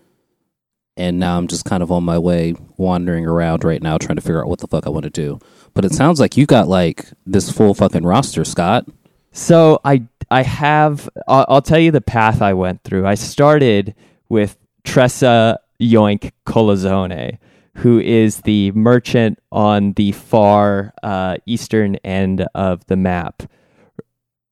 and 0.97 1.19
now 1.19 1.37
I'm 1.37 1.47
just 1.47 1.63
kind 1.63 1.83
of 1.83 1.91
on 1.91 2.03
my 2.03 2.17
way, 2.17 2.55
wandering 2.75 3.25
around 3.25 3.63
right 3.63 3.81
now, 3.81 3.97
trying 3.97 4.15
to 4.15 4.21
figure 4.21 4.41
out 4.41 4.49
what 4.49 4.59
the 4.59 4.67
fuck 4.67 4.87
I 4.87 4.89
want 4.89 5.03
to 5.03 5.09
do. 5.11 5.39
But 5.73 5.85
it 5.85 5.93
sounds 5.93 6.19
like 6.19 6.35
you 6.35 6.45
got 6.47 6.67
like 6.67 7.05
this 7.25 7.51
full 7.51 7.75
fucking 7.75 8.03
roster, 8.03 8.43
Scott. 8.43 8.87
So 9.31 9.79
I 9.85 10.03
I 10.31 10.41
have 10.41 11.07
I'll, 11.27 11.45
I'll 11.47 11.61
tell 11.61 11.79
you 11.79 11.91
the 11.91 12.01
path 12.01 12.41
I 12.41 12.53
went 12.53 12.83
through. 12.83 13.05
I 13.05 13.13
started 13.13 13.93
with 14.27 14.57
Tressa 14.83 15.59
Yoink 15.79 16.31
Colazone, 16.47 17.37
who 17.75 17.99
is 17.99 18.41
the 18.41 18.71
merchant 18.71 19.39
on 19.51 19.93
the 19.93 20.11
far 20.13 20.93
uh, 21.03 21.37
eastern 21.45 21.95
end 21.97 22.45
of 22.55 22.83
the 22.87 22.97
map, 22.97 23.43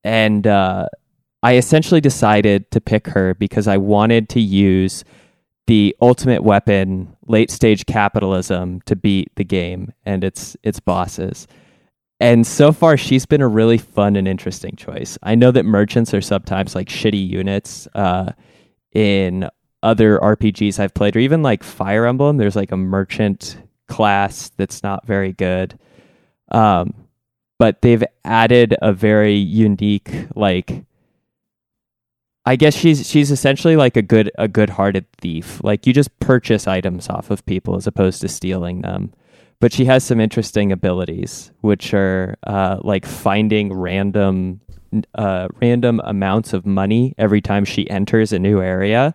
and 0.04 0.46
uh, 0.46 0.86
I 1.42 1.56
essentially 1.56 2.00
decided 2.00 2.70
to 2.70 2.80
pick 2.80 3.08
her 3.08 3.34
because 3.34 3.66
I 3.66 3.78
wanted 3.78 4.28
to 4.30 4.40
use 4.40 5.04
the 5.66 5.96
ultimate 6.00 6.44
weapon, 6.44 7.16
late 7.26 7.50
stage 7.50 7.86
capitalism, 7.86 8.80
to 8.82 8.96
beat 8.96 9.34
the 9.36 9.44
game 9.44 9.92
and 10.04 10.24
its 10.24 10.56
its 10.62 10.80
bosses. 10.80 11.46
And 12.18 12.46
so 12.46 12.72
far, 12.72 12.96
she's 12.96 13.26
been 13.26 13.42
a 13.42 13.48
really 13.48 13.76
fun 13.76 14.16
and 14.16 14.26
interesting 14.26 14.74
choice. 14.74 15.18
I 15.22 15.34
know 15.34 15.50
that 15.50 15.64
merchants 15.64 16.14
are 16.14 16.22
sometimes 16.22 16.74
like 16.74 16.88
shitty 16.88 17.28
units 17.28 17.86
uh, 17.94 18.32
in 18.92 19.48
other 19.82 20.18
RPGs 20.18 20.78
I've 20.78 20.94
played, 20.94 21.16
or 21.16 21.18
even 21.20 21.42
like 21.42 21.62
Fire 21.62 22.06
Emblem. 22.06 22.38
There's 22.38 22.56
like 22.56 22.72
a 22.72 22.76
merchant 22.76 23.58
class 23.86 24.50
that's 24.56 24.82
not 24.82 25.06
very 25.06 25.32
good. 25.32 25.78
Um, 26.50 26.94
but 27.58 27.82
they've 27.82 28.04
added 28.24 28.76
a 28.82 28.92
very 28.92 29.34
unique, 29.34 30.10
like, 30.34 30.84
I 32.46 32.56
guess 32.56 32.74
she's 32.74 33.08
she's 33.08 33.30
essentially 33.30 33.76
like 33.76 33.96
a 33.96 34.02
good 34.02 34.30
a 34.38 34.48
good 34.48 34.70
hearted 34.70 35.10
thief. 35.18 35.60
Like 35.64 35.86
you 35.86 35.92
just 35.92 36.18
purchase 36.20 36.66
items 36.66 37.08
off 37.08 37.30
of 37.30 37.44
people 37.44 37.76
as 37.76 37.86
opposed 37.86 38.20
to 38.22 38.28
stealing 38.28 38.82
them 38.82 39.12
but 39.60 39.72
she 39.72 39.84
has 39.86 40.04
some 40.04 40.20
interesting 40.20 40.70
abilities, 40.72 41.50
which 41.60 41.94
are 41.94 42.36
uh, 42.46 42.78
like 42.82 43.06
finding 43.06 43.72
random 43.72 44.60
uh, 45.14 45.48
random 45.60 46.00
amounts 46.04 46.52
of 46.52 46.64
money 46.64 47.14
every 47.18 47.40
time 47.40 47.64
she 47.64 47.88
enters 47.90 48.32
a 48.32 48.38
new 48.38 48.60
area. 48.62 49.14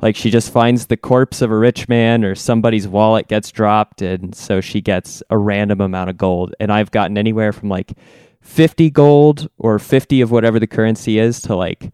Like 0.00 0.16
she 0.16 0.30
just 0.30 0.52
finds 0.52 0.86
the 0.86 0.96
corpse 0.96 1.42
of 1.42 1.50
a 1.50 1.58
rich 1.58 1.88
man 1.88 2.24
or 2.24 2.34
somebody's 2.34 2.88
wallet 2.88 3.28
gets 3.28 3.50
dropped, 3.50 4.02
and 4.02 4.34
so 4.34 4.60
she 4.60 4.80
gets 4.80 5.22
a 5.30 5.38
random 5.38 5.80
amount 5.80 6.10
of 6.10 6.16
gold. 6.16 6.54
And 6.60 6.72
I've 6.72 6.90
gotten 6.90 7.18
anywhere 7.18 7.52
from 7.52 7.68
like 7.68 7.92
fifty 8.40 8.90
gold 8.90 9.48
or 9.58 9.78
fifty 9.78 10.20
of 10.20 10.30
whatever 10.30 10.58
the 10.58 10.66
currency 10.66 11.18
is 11.18 11.40
to 11.42 11.54
like 11.56 11.92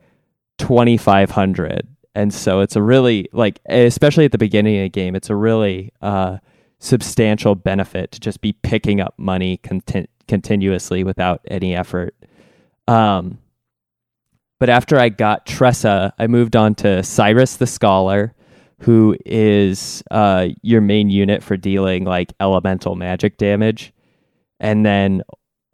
twenty 0.58 0.96
five 0.96 1.30
hundred. 1.30 1.86
And 2.14 2.32
so 2.32 2.60
it's 2.60 2.76
a 2.76 2.82
really 2.82 3.28
like, 3.32 3.60
especially 3.66 4.24
at 4.24 4.32
the 4.32 4.38
beginning 4.38 4.78
of 4.78 4.84
the 4.84 4.88
game, 4.88 5.14
it's 5.14 5.28
a 5.28 5.36
really 5.36 5.92
uh, 6.00 6.38
substantial 6.78 7.54
benefit 7.54 8.12
to 8.12 8.20
just 8.20 8.40
be 8.40 8.52
picking 8.52 9.02
up 9.02 9.14
money 9.18 9.58
contin- 9.58 10.08
continuously 10.26 11.04
without 11.04 11.42
any 11.48 11.76
effort. 11.76 12.14
Um, 12.88 13.38
but 14.58 14.70
after 14.70 14.98
I 14.98 15.10
got 15.10 15.44
Tressa, 15.44 16.14
I 16.18 16.26
moved 16.26 16.56
on 16.56 16.74
to 16.76 17.02
Cyrus 17.02 17.56
the 17.56 17.66
Scholar, 17.66 18.32
who 18.80 19.14
is 19.26 20.02
uh, 20.10 20.48
your 20.62 20.80
main 20.80 21.10
unit 21.10 21.42
for 21.42 21.58
dealing 21.58 22.04
like 22.04 22.32
elemental 22.40 22.94
magic 22.96 23.36
damage. 23.36 23.92
And 24.58 24.86
then 24.86 25.22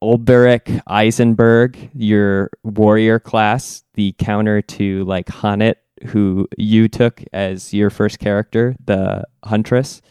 Olberic 0.03 0.83
Eisenberg, 0.89 1.91
your 1.95 2.51
warrior 2.65 3.21
class, 3.21 3.85
the 3.95 4.15
counter 4.19 4.61
to 4.61 5.05
like 5.05 5.27
H'aanit, 5.27 5.77
who 6.07 6.49
you 6.59 6.89
took 6.89 7.23
as 7.33 7.73
your 7.73 7.89
first 7.89 8.19
character, 8.19 8.75
the 8.85 9.25
Huntress. 9.45 10.03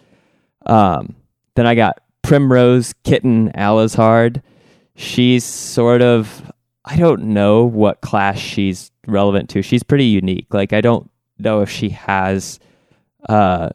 Um, 0.66 1.16
then 1.56 1.68
I 1.68 1.76
got 1.76 2.00
Primrose 2.22 2.94
Kitten 3.04 3.52
Alizard. 3.52 4.42
She's 4.96 5.44
sort 5.44 6.02
of 6.02 6.52
I 6.86 6.96
don't 6.96 7.24
know 7.26 7.66
what 7.66 8.02
class 8.02 8.40
she's 8.40 8.92
relevant 9.06 9.50
to. 9.50 9.62
She's 9.62 9.84
pretty 9.84 10.06
unique. 10.06 10.54
Like 10.54 10.72
I 10.72 10.80
don't 10.80 11.12
know 11.38 11.62
if 11.62 11.70
she 11.70 11.90
has 11.90 12.60
uh, 13.28 13.70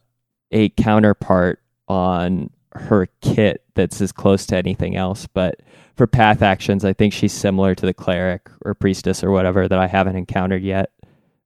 a 0.51 0.71
counterpart 0.71 1.61
on 1.89 2.51
her 2.77 3.09
kit 3.21 3.63
that's 3.75 4.01
as 4.01 4.13
close 4.13 4.47
to 4.47 4.57
anything 4.57 4.97
else. 4.97 5.27
But 5.27 5.61
for 5.97 6.07
path 6.07 6.43
actions, 6.43 6.85
I 6.85 6.93
think 6.93 7.13
she's 7.13 7.33
similar 7.33 7.75
to 7.75 7.87
the 7.87 7.95
cleric 7.95 8.49
or 8.65 8.75
priestess 8.75 9.25
or 9.25 9.31
whatever 9.31 9.69
that 9.69 9.79
I 9.79 9.87
haven't 9.87 10.17
encountered 10.17 10.63
yet, 10.63 10.91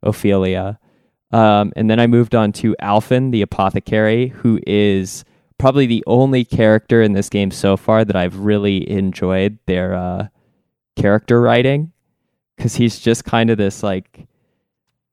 Ophilia. 0.04 0.78
Um, 1.32 1.72
and 1.76 1.88
then 1.88 2.00
I 2.00 2.06
moved 2.06 2.34
on 2.34 2.52
to 2.52 2.74
Alfyn, 2.82 3.30
the 3.30 3.42
apothecary, 3.42 4.28
who 4.28 4.60
is 4.66 5.24
probably 5.58 5.86
the 5.86 6.02
only 6.06 6.44
character 6.44 7.02
in 7.02 7.12
this 7.12 7.28
game 7.28 7.50
so 7.50 7.76
far 7.76 8.04
that 8.04 8.16
I've 8.16 8.38
really 8.38 8.88
enjoyed 8.90 9.58
their 9.66 9.94
uh, 9.94 10.28
character 10.96 11.40
writing 11.40 11.92
because 12.56 12.74
he's 12.74 12.98
just 12.98 13.24
kind 13.24 13.50
of 13.50 13.58
this 13.58 13.82
like 13.82 14.26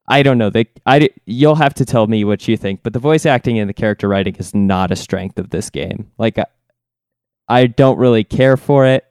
I 0.08 0.24
don't 0.24 0.38
know. 0.38 0.50
They, 0.50 0.67
I, 0.86 1.10
you'll 1.26 1.56
have 1.56 1.74
to 1.76 1.86
tell 1.86 2.08
me 2.08 2.24
what 2.24 2.48
you 2.48 2.56
think, 2.56 2.82
but 2.84 2.93
the 2.93 3.00
voice 3.00 3.26
acting 3.26 3.60
and 3.60 3.70
the 3.70 3.74
character 3.74 4.08
writing 4.08 4.36
is 4.36 4.56
not 4.56 4.91
a 4.91 4.96
strength 4.96 5.38
of 5.38 5.50
this 5.50 5.70
game. 5.70 6.12
Like, 6.17 6.38
I, 6.38 6.46
I 7.50 7.67
don't 7.67 7.98
really 7.98 8.24
care 8.24 8.58
for 8.58 8.86
it. 8.86 9.04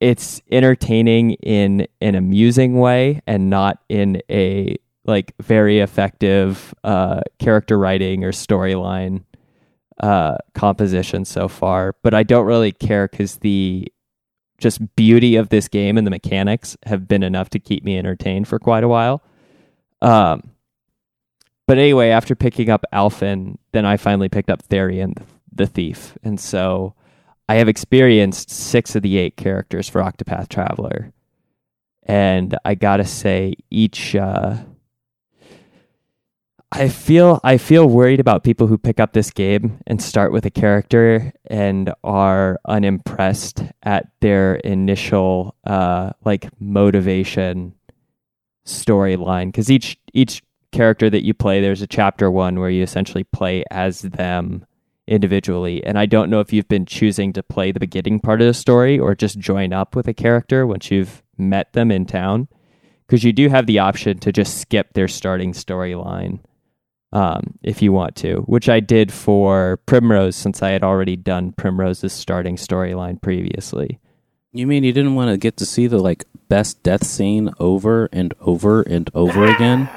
It's 0.00 0.40
entertaining 0.50 1.32
in 1.32 1.86
an 2.00 2.14
amusing 2.14 2.78
way 2.78 3.20
and 3.26 3.48
not 3.48 3.78
in 3.88 4.22
a 4.30 4.76
like 5.06 5.34
very 5.40 5.80
effective 5.80 6.74
uh, 6.82 7.20
character 7.38 7.78
writing 7.78 8.24
or 8.24 8.32
storyline 8.32 9.24
uh, 10.00 10.36
composition 10.54 11.24
so 11.24 11.48
far. 11.48 11.94
But 12.02 12.14
I 12.14 12.22
don't 12.22 12.46
really 12.46 12.72
care 12.72 13.08
because 13.08 13.36
the 13.36 13.90
just 14.58 14.96
beauty 14.96 15.36
of 15.36 15.50
this 15.50 15.68
game 15.68 15.98
and 15.98 16.06
the 16.06 16.10
mechanics 16.10 16.76
have 16.86 17.06
been 17.06 17.22
enough 17.22 17.50
to 17.50 17.58
keep 17.58 17.84
me 17.84 17.98
entertained 17.98 18.48
for 18.48 18.58
quite 18.58 18.84
a 18.84 18.88
while. 18.88 19.22
Um, 20.04 20.50
but 21.66 21.78
anyway, 21.78 22.10
after 22.10 22.34
picking 22.34 22.68
up 22.68 22.84
Alfyn, 22.92 23.56
then 23.72 23.86
I 23.86 23.96
finally 23.96 24.28
picked 24.28 24.50
up 24.50 24.62
Therion, 24.62 25.14
the 25.50 25.66
thief, 25.66 26.18
and 26.22 26.38
so 26.38 26.94
I 27.48 27.54
have 27.54 27.68
experienced 27.68 28.50
six 28.50 28.94
of 28.94 29.02
the 29.02 29.16
eight 29.16 29.36
characters 29.36 29.88
for 29.88 30.02
Octopath 30.02 30.48
Traveler, 30.48 31.10
and 32.02 32.54
I 32.66 32.74
gotta 32.74 33.06
say, 33.06 33.54
each 33.70 34.14
uh, 34.14 34.58
I 36.70 36.88
feel 36.88 37.40
I 37.42 37.56
feel 37.56 37.88
worried 37.88 38.20
about 38.20 38.44
people 38.44 38.66
who 38.66 38.76
pick 38.76 39.00
up 39.00 39.14
this 39.14 39.30
game 39.30 39.78
and 39.86 40.02
start 40.02 40.32
with 40.32 40.44
a 40.44 40.50
character 40.50 41.32
and 41.46 41.94
are 42.02 42.58
unimpressed 42.66 43.62
at 43.82 44.10
their 44.20 44.56
initial 44.56 45.54
uh, 45.64 46.10
like 46.26 46.48
motivation 46.60 47.74
storyline 48.66 49.46
because 49.46 49.70
each 49.70 49.98
each 50.12 50.42
character 50.72 51.08
that 51.08 51.24
you 51.24 51.32
play 51.32 51.60
there's 51.60 51.82
a 51.82 51.86
chapter 51.86 52.30
one 52.30 52.58
where 52.58 52.70
you 52.70 52.82
essentially 52.82 53.24
play 53.24 53.62
as 53.70 54.02
them 54.02 54.66
individually. 55.06 55.84
And 55.84 55.98
i 55.98 56.06
don't 56.06 56.30
know 56.30 56.40
if 56.40 56.52
you've 56.52 56.68
been 56.68 56.86
choosing 56.86 57.32
to 57.34 57.42
play 57.42 57.72
the 57.72 57.80
beginning 57.80 58.20
part 58.20 58.40
of 58.40 58.46
the 58.46 58.54
story 58.54 58.98
or 58.98 59.14
just 59.14 59.38
join 59.38 59.72
up 59.72 59.94
with 59.94 60.08
a 60.08 60.14
character 60.14 60.66
once 60.66 60.90
you've 60.90 61.22
met 61.36 61.72
them 61.72 61.90
in 61.90 62.06
town 62.06 62.48
because 63.06 63.22
you 63.22 63.32
do 63.32 63.48
have 63.48 63.66
the 63.66 63.78
option 63.78 64.18
to 64.18 64.32
just 64.32 64.60
skip 64.60 64.94
their 64.94 65.08
starting 65.08 65.52
storyline 65.52 66.40
um, 67.12 67.58
if 67.62 67.82
you 67.82 67.92
want 67.92 68.16
to 68.16 68.36
which 68.46 68.68
i 68.68 68.80
did 68.80 69.12
for 69.12 69.78
primrose 69.84 70.36
since 70.36 70.62
i 70.62 70.70
had 70.70 70.82
already 70.82 71.16
done 71.16 71.52
primrose's 71.52 72.12
starting 72.12 72.56
storyline 72.56 73.20
previously 73.20 73.98
You 74.56 74.68
mean 74.68 74.84
you 74.84 74.92
didn't 74.92 75.16
want 75.16 75.30
to 75.32 75.36
get 75.36 75.56
to 75.56 75.66
see 75.66 75.88
the 75.88 75.98
like 75.98 76.24
best 76.48 76.80
death 76.84 77.04
scene 77.04 77.50
over 77.58 78.08
and 78.12 78.32
over 78.40 78.82
and 78.82 79.10
over 79.12 79.46
again? 79.46 79.90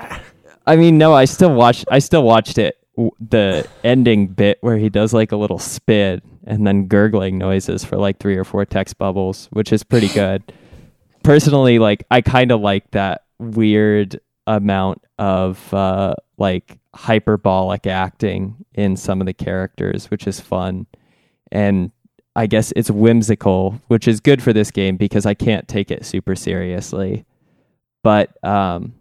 I 0.65 0.75
mean, 0.75 0.97
no, 0.97 1.13
I 1.13 1.25
still 1.25 1.53
watched. 1.53 1.85
I 1.91 1.99
still 1.99 2.23
watched 2.23 2.57
it. 2.57 2.75
The 3.19 3.67
ending 3.83 4.25
bit 4.25 4.57
where 4.61 4.77
he 4.77 4.89
does 4.89 5.13
like 5.13 5.31
a 5.31 5.37
little 5.37 5.59
spit 5.59 6.23
and 6.47 6.65
then 6.65 6.87
gurgling 6.87 7.37
noises 7.37 7.85
for 7.85 7.97
like 7.97 8.17
three 8.17 8.35
or 8.35 8.43
four 8.43 8.65
text 8.65 8.97
bubbles, 8.97 9.47
which 9.51 9.71
is 9.71 9.83
pretty 9.83 10.07
good. 10.07 10.41
Personally, 11.23 11.77
like 11.77 12.05
I 12.09 12.21
kind 12.21 12.51
of 12.51 12.59
like 12.59 12.89
that 12.91 13.25
weird 13.37 14.19
amount 14.47 15.03
of 15.19 15.71
uh, 15.71 16.15
like 16.39 16.79
hyperbolic 16.95 17.85
acting 17.85 18.65
in 18.73 18.97
some 18.97 19.21
of 19.21 19.27
the 19.27 19.33
characters, 19.33 20.09
which 20.09 20.25
is 20.25 20.39
fun. 20.39 20.87
And 21.51 21.91
I 22.37 22.45
guess 22.45 22.71
it's 22.75 22.91
whimsical, 22.91 23.81
which 23.87 24.07
is 24.07 24.19
good 24.19 24.43
for 24.43 24.53
this 24.53 24.69
game 24.69 24.95
because 24.95 25.25
I 25.25 25.33
can't 25.33 25.67
take 25.67 25.89
it 25.89 26.05
super 26.05 26.35
seriously. 26.35 27.25
But 28.03 28.41
um, 28.45 28.93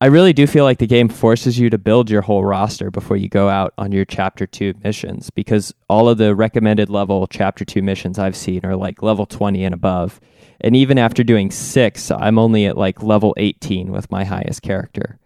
I 0.00 0.06
really 0.06 0.32
do 0.32 0.48
feel 0.48 0.64
like 0.64 0.78
the 0.78 0.88
game 0.88 1.08
forces 1.08 1.56
you 1.56 1.70
to 1.70 1.78
build 1.78 2.10
your 2.10 2.22
whole 2.22 2.44
roster 2.44 2.90
before 2.90 3.16
you 3.16 3.28
go 3.28 3.48
out 3.48 3.72
on 3.78 3.92
your 3.92 4.04
chapter 4.04 4.44
2 4.44 4.74
missions 4.82 5.30
because 5.30 5.72
all 5.88 6.08
of 6.08 6.18
the 6.18 6.34
recommended 6.34 6.90
level 6.90 7.28
chapter 7.28 7.64
2 7.64 7.80
missions 7.80 8.18
I've 8.18 8.36
seen 8.36 8.66
are 8.66 8.74
like 8.74 9.00
level 9.00 9.24
20 9.24 9.64
and 9.64 9.72
above. 9.72 10.20
And 10.60 10.74
even 10.74 10.98
after 10.98 11.22
doing 11.22 11.52
6, 11.52 12.10
I'm 12.10 12.40
only 12.40 12.66
at 12.66 12.76
like 12.76 13.04
level 13.04 13.34
18 13.36 13.92
with 13.92 14.10
my 14.10 14.24
highest 14.24 14.62
character. 14.62 15.16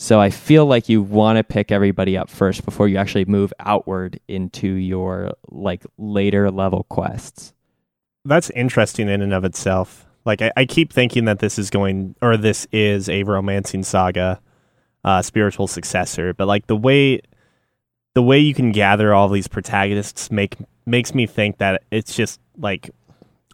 So 0.00 0.20
I 0.20 0.30
feel 0.30 0.64
like 0.64 0.88
you 0.88 1.02
want 1.02 1.38
to 1.38 1.44
pick 1.44 1.72
everybody 1.72 2.16
up 2.16 2.30
first 2.30 2.64
before 2.64 2.86
you 2.86 2.98
actually 2.98 3.24
move 3.24 3.52
outward 3.58 4.20
into 4.28 4.68
your 4.68 5.32
like 5.50 5.84
later 5.98 6.52
level 6.52 6.84
quests. 6.84 7.52
That's 8.24 8.48
interesting 8.50 9.08
in 9.08 9.22
and 9.22 9.34
of 9.34 9.44
itself. 9.44 10.06
Like 10.24 10.40
I, 10.40 10.52
I 10.56 10.64
keep 10.66 10.92
thinking 10.92 11.24
that 11.24 11.40
this 11.40 11.58
is 11.58 11.68
going 11.68 12.14
or 12.22 12.36
this 12.36 12.68
is 12.70 13.08
a 13.08 13.24
romancing 13.24 13.82
saga, 13.82 14.40
uh, 15.02 15.20
spiritual 15.20 15.66
successor. 15.66 16.32
But 16.32 16.46
like 16.46 16.68
the 16.68 16.76
way 16.76 17.20
the 18.14 18.22
way 18.22 18.38
you 18.38 18.54
can 18.54 18.70
gather 18.70 19.12
all 19.12 19.28
these 19.28 19.48
protagonists 19.48 20.30
make 20.30 20.54
makes 20.86 21.12
me 21.12 21.26
think 21.26 21.58
that 21.58 21.82
it's 21.90 22.14
just 22.14 22.38
like 22.56 22.88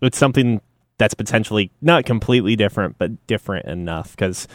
it's 0.02 0.18
something 0.18 0.60
that's 0.98 1.14
potentially 1.14 1.70
not 1.80 2.04
completely 2.04 2.54
different, 2.54 2.98
but 2.98 3.26
different 3.26 3.64
enough 3.64 4.10
because 4.10 4.46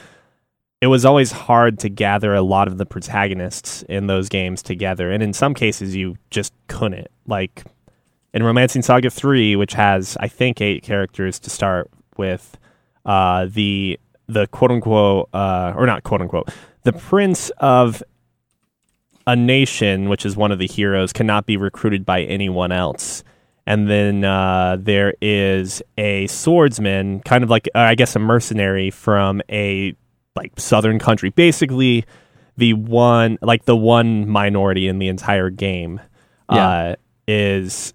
it 0.82 0.88
was 0.88 1.04
always 1.06 1.32
hard 1.32 1.80
to 1.80 1.90
gather 1.90 2.34
a 2.34 2.42
lot 2.42 2.68
of 2.68 2.78
the 2.78 2.86
protagonists 2.86 3.84
in 3.90 4.08
those 4.08 4.30
games 4.30 4.62
together, 4.62 5.12
and 5.12 5.22
in 5.22 5.34
some 5.34 5.54
cases 5.54 5.96
you 5.96 6.16
just 6.30 6.54
couldn't. 6.68 7.08
Like 7.28 7.64
in 8.34 8.44
Romancing 8.44 8.82
Saga 8.82 9.10
3, 9.10 9.56
which 9.56 9.74
has 9.74 10.18
I 10.20 10.28
think 10.28 10.62
eight 10.62 10.84
characters 10.84 11.40
to 11.40 11.50
start 11.50 11.90
with, 12.18 12.58
uh, 13.06 13.48
the 13.50 14.00
the 14.28 14.48
quote 14.48 14.72
unquote 14.72 15.30
uh, 15.34 15.74
or 15.76 15.86
not 15.86 16.04
quote 16.04 16.22
unquote 16.22 16.50
the 16.84 16.94
prince 16.94 17.50
of 17.58 18.02
a 19.28 19.36
nation, 19.36 20.10
which 20.10 20.26
is 20.26 20.36
one 20.36 20.52
of 20.52 20.60
the 20.60 20.68
heroes, 20.68 21.14
cannot 21.14 21.46
be 21.46 21.58
recruited 21.58 22.06
by 22.06 22.22
anyone 22.24 22.72
else. 22.72 23.24
And 23.66 23.88
then 23.88 24.24
uh, 24.24 24.78
there 24.80 25.14
is 25.22 25.84
a 25.98 26.26
swordsman, 26.28 27.20
kind 27.20 27.44
of 27.44 27.50
like 27.50 27.68
uh, 27.76 27.80
I 27.80 27.96
guess 27.96 28.16
a 28.16 28.20
mercenary 28.20 28.90
from 28.90 29.42
a 29.50 29.94
like 30.36 30.54
southern 30.60 31.00
country, 31.00 31.30
basically 31.30 32.06
the 32.58 32.74
one 32.74 33.38
like 33.42 33.66
the 33.66 33.76
one 33.76 34.28
minority 34.28 34.88
in 34.88 35.00
the 35.00 35.08
entire 35.08 35.50
game 35.50 36.00
Yeah. 36.52 36.68
uh, 36.68 36.96
is 37.28 37.94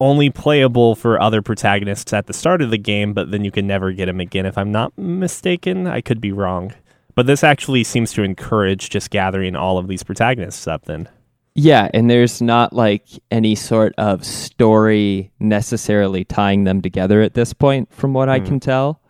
only 0.00 0.30
playable 0.30 0.94
for 0.94 1.20
other 1.20 1.42
protagonists 1.42 2.12
at 2.12 2.26
the 2.26 2.32
start 2.32 2.62
of 2.62 2.70
the 2.70 2.78
game, 2.78 3.12
but 3.12 3.30
then 3.30 3.44
you 3.44 3.50
can 3.50 3.66
never 3.66 3.92
get 3.92 4.08
him 4.08 4.18
again. 4.18 4.46
If 4.46 4.56
I'm 4.56 4.72
not 4.72 4.96
mistaken, 4.96 5.86
I 5.86 6.00
could 6.00 6.20
be 6.20 6.32
wrong. 6.32 6.72
But 7.14 7.26
this 7.26 7.44
actually 7.44 7.84
seems 7.84 8.12
to 8.14 8.22
encourage 8.22 8.88
just 8.88 9.10
gathering 9.10 9.54
all 9.56 9.76
of 9.76 9.88
these 9.88 10.02
protagonists 10.02 10.66
up 10.66 10.86
then. 10.86 11.08
Yeah, 11.54 11.90
and 11.92 12.08
there's 12.08 12.40
not 12.40 12.72
like 12.72 13.04
any 13.30 13.54
sort 13.54 13.92
of 13.98 14.24
story 14.24 15.30
necessarily 15.38 16.24
tying 16.24 16.64
them 16.64 16.80
together 16.80 17.20
at 17.20 17.34
this 17.34 17.52
point, 17.52 17.92
from 17.92 18.14
what 18.14 18.28
I 18.30 18.38
Hmm. 18.38 18.46
can 18.46 18.60
tell. 18.60 19.00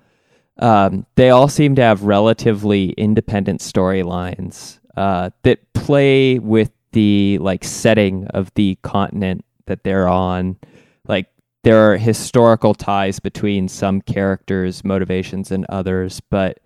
Um, 0.61 1.07
they 1.16 1.31
all 1.31 1.49
seem 1.49 1.75
to 1.77 1.83
have 1.83 2.03
relatively 2.05 2.90
independent 2.90 3.61
storylines 3.61 4.79
uh, 4.96 5.31
that 5.42 5.73
play 5.73 6.38
with 6.38 6.70
the 6.92 7.38
like 7.38 7.64
setting 7.64 8.27
of 8.29 8.53
the 8.55 8.77
continent 8.83 9.44
that 9.66 9.85
they're 9.85 10.09
on. 10.09 10.59
Like 11.07 11.29
there 11.64 11.90
are 11.90 11.96
historical 11.96 12.75
ties 12.75 13.18
between 13.20 13.68
some 13.68 14.03
characters' 14.03 14.85
motivations 14.85 15.51
and 15.51 15.64
others, 15.70 16.20
but 16.20 16.61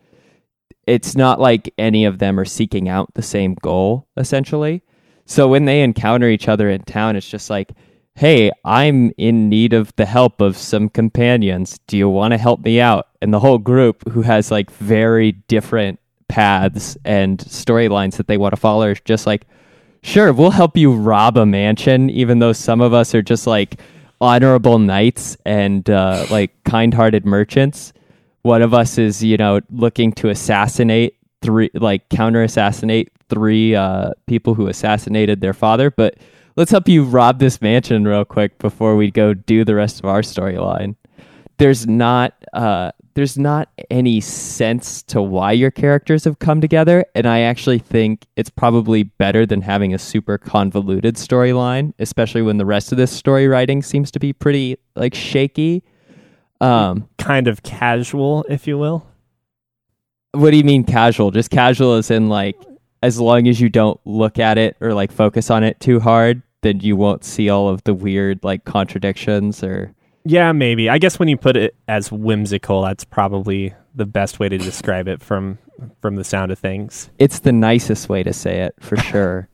it's 0.87 1.14
not 1.14 1.40
like 1.40 1.72
any 1.78 2.04
of 2.04 2.18
them 2.18 2.38
are 2.38 2.44
seeking 2.44 2.88
out 2.88 3.14
the 3.14 3.22
same 3.22 3.54
goal 3.62 4.09
essentially. 4.16 4.83
So 5.26 5.48
when 5.48 5.64
they 5.64 5.83
encounter 5.83 6.28
each 6.28 6.48
other 6.48 6.68
in 6.68 6.83
town, 6.83 7.16
it's 7.16 7.28
just 7.28 7.48
like, 7.48 7.72
"Hey, 8.14 8.50
I'm 8.64 9.12
in 9.18 9.48
need 9.48 9.72
of 9.72 9.94
the 9.96 10.07
help 10.07 10.40
of 10.40 10.57
some 10.57 10.88
companions. 10.88 11.79
Do 11.87 11.96
you 11.96 12.09
want 12.09 12.33
to 12.33 12.38
help 12.38 12.64
me 12.64 12.81
out?" 12.81 13.09
And 13.20 13.33
the 13.33 13.40
whole 13.40 13.59
group, 13.59 14.09
who 14.11 14.22
has 14.22 14.50
like 14.50 14.70
very 14.70 15.33
different 15.33 15.98
paths 16.29 16.96
and 17.05 17.38
storylines 17.38 18.16
that 18.16 18.27
they 18.27 18.38
want 18.38 18.55
to 18.55 18.61
follow, 18.61 18.90
is 18.90 19.00
just 19.05 19.27
like, 19.27 19.46
"Sure, 20.03 20.33
we'll 20.33 20.50
help 20.50 20.77
you 20.77 20.92
rob 20.94 21.37
a 21.37 21.46
mansion," 21.46 22.11
even 22.11 22.38
though 22.38 22.53
some 22.53 22.81
of 22.81 22.92
us 22.92 23.14
are 23.14 23.22
just 23.22 23.46
like 23.46 23.81
honorable 24.20 24.79
knights 24.79 25.37
and 25.44 25.90
uh, 25.90 26.24
like 26.31 26.53
kind-hearted 26.64 27.27
merchants. 27.27 27.92
One 28.42 28.62
of 28.62 28.72
us 28.72 28.96
is, 28.98 29.22
you 29.24 29.37
know, 29.37 29.61
looking 29.70 30.12
to 30.12 30.29
assassinate 30.29 31.16
three, 31.42 31.70
like 31.74 32.09
counter 32.11 32.42
assassinate 32.42 33.11
three 33.29 33.74
uh, 33.74 34.12
people 34.27 34.55
who 34.55 34.68
assassinated 34.68 35.40
their 35.40 35.53
father. 35.53 35.90
But 35.90 36.16
let's 36.57 36.71
help 36.71 36.88
you 36.88 37.05
rob 37.05 37.38
this 37.38 37.61
mansion 37.61 38.05
real 38.05 38.25
quick 38.25 38.59
before 38.59 38.97
we 38.97 39.11
go 39.11 39.35
do 39.35 39.64
the 39.64 39.75
rest 39.75 39.99
of 39.99 40.07
our 40.07 40.23
storyline. 40.23 40.97
There's 41.59 41.87
not, 41.87 42.35
uh, 42.53 42.90
there's 43.14 43.38
not 43.38 43.69
any 43.90 44.21
sense 44.21 45.03
to 45.05 45.23
why 45.23 45.53
your 45.53 45.71
characters 45.71 46.25
have 46.25 46.40
come 46.40 46.61
together, 46.61 47.05
and 47.14 47.27
I 47.29 47.40
actually 47.40 47.79
think 47.79 48.27
it's 48.35 48.51
probably 48.51 49.05
better 49.05 49.47
than 49.47 49.61
having 49.61 49.95
a 49.95 49.99
super 49.99 50.37
convoluted 50.37 51.14
storyline, 51.14 51.93
especially 52.01 52.43
when 52.43 52.57
the 52.59 52.67
rest 52.67 52.90
of 52.90 52.99
this 52.99 53.12
story 53.12 53.47
writing 53.47 53.83
seems 53.83 54.11
to 54.12 54.19
be 54.19 54.33
pretty 54.33 54.79
like 54.97 55.14
shaky. 55.14 55.85
Um, 56.61 57.09
Kind 57.19 57.47
of 57.47 57.62
casual, 57.62 58.45
if 58.49 58.67
you 58.67 58.77
will. 58.79 59.07
what 60.33 60.51
do 60.51 60.57
you 60.57 60.64
mean 60.64 60.83
casual? 60.83 61.31
Just 61.31 61.51
casual 61.51 61.95
as 61.95 62.11
in 62.11 62.29
like 62.29 62.57
as 63.05 63.21
long 63.21 63.47
as 63.49 63.61
you 63.61 63.69
don't 63.69 64.01
look 64.05 64.38
at 64.38 64.57
it 64.59 64.77
or 64.81 64.95
like 64.95 65.12
focus 65.12 65.51
on 65.51 65.62
it 65.64 65.79
too 65.81 66.01
hard, 66.01 66.43
then 66.62 66.81
you 66.81 66.97
won't 66.97 67.25
see 67.25 67.49
all 67.51 67.69
of 67.69 67.85
the 67.85 67.95
weird 67.95 68.40
like 68.43 68.64
contradictions 68.64 69.62
or 69.62 69.93
Yeah, 70.25 70.53
maybe. 70.53 70.88
I 70.88 70.99
guess 70.99 71.19
when 71.19 71.29
you 71.29 71.37
put 71.37 71.57
it 71.57 71.75
as 71.87 72.11
whimsical, 72.11 72.83
that's 72.83 73.05
probably 73.05 73.75
the 73.95 74.07
best 74.07 74.38
way 74.40 74.49
to 74.49 74.59
describe 74.59 75.07
it 75.09 75.23
from 75.23 75.59
from 76.01 76.17
the 76.17 76.25
sound 76.25 76.51
of 76.53 76.59
things. 76.59 77.11
it's 77.19 77.40
the 77.40 77.53
nicest 77.53 78.09
way 78.09 78.23
to 78.23 78.33
say 78.33 78.61
it 78.61 78.75
for 78.81 78.97
sure. 79.11 79.49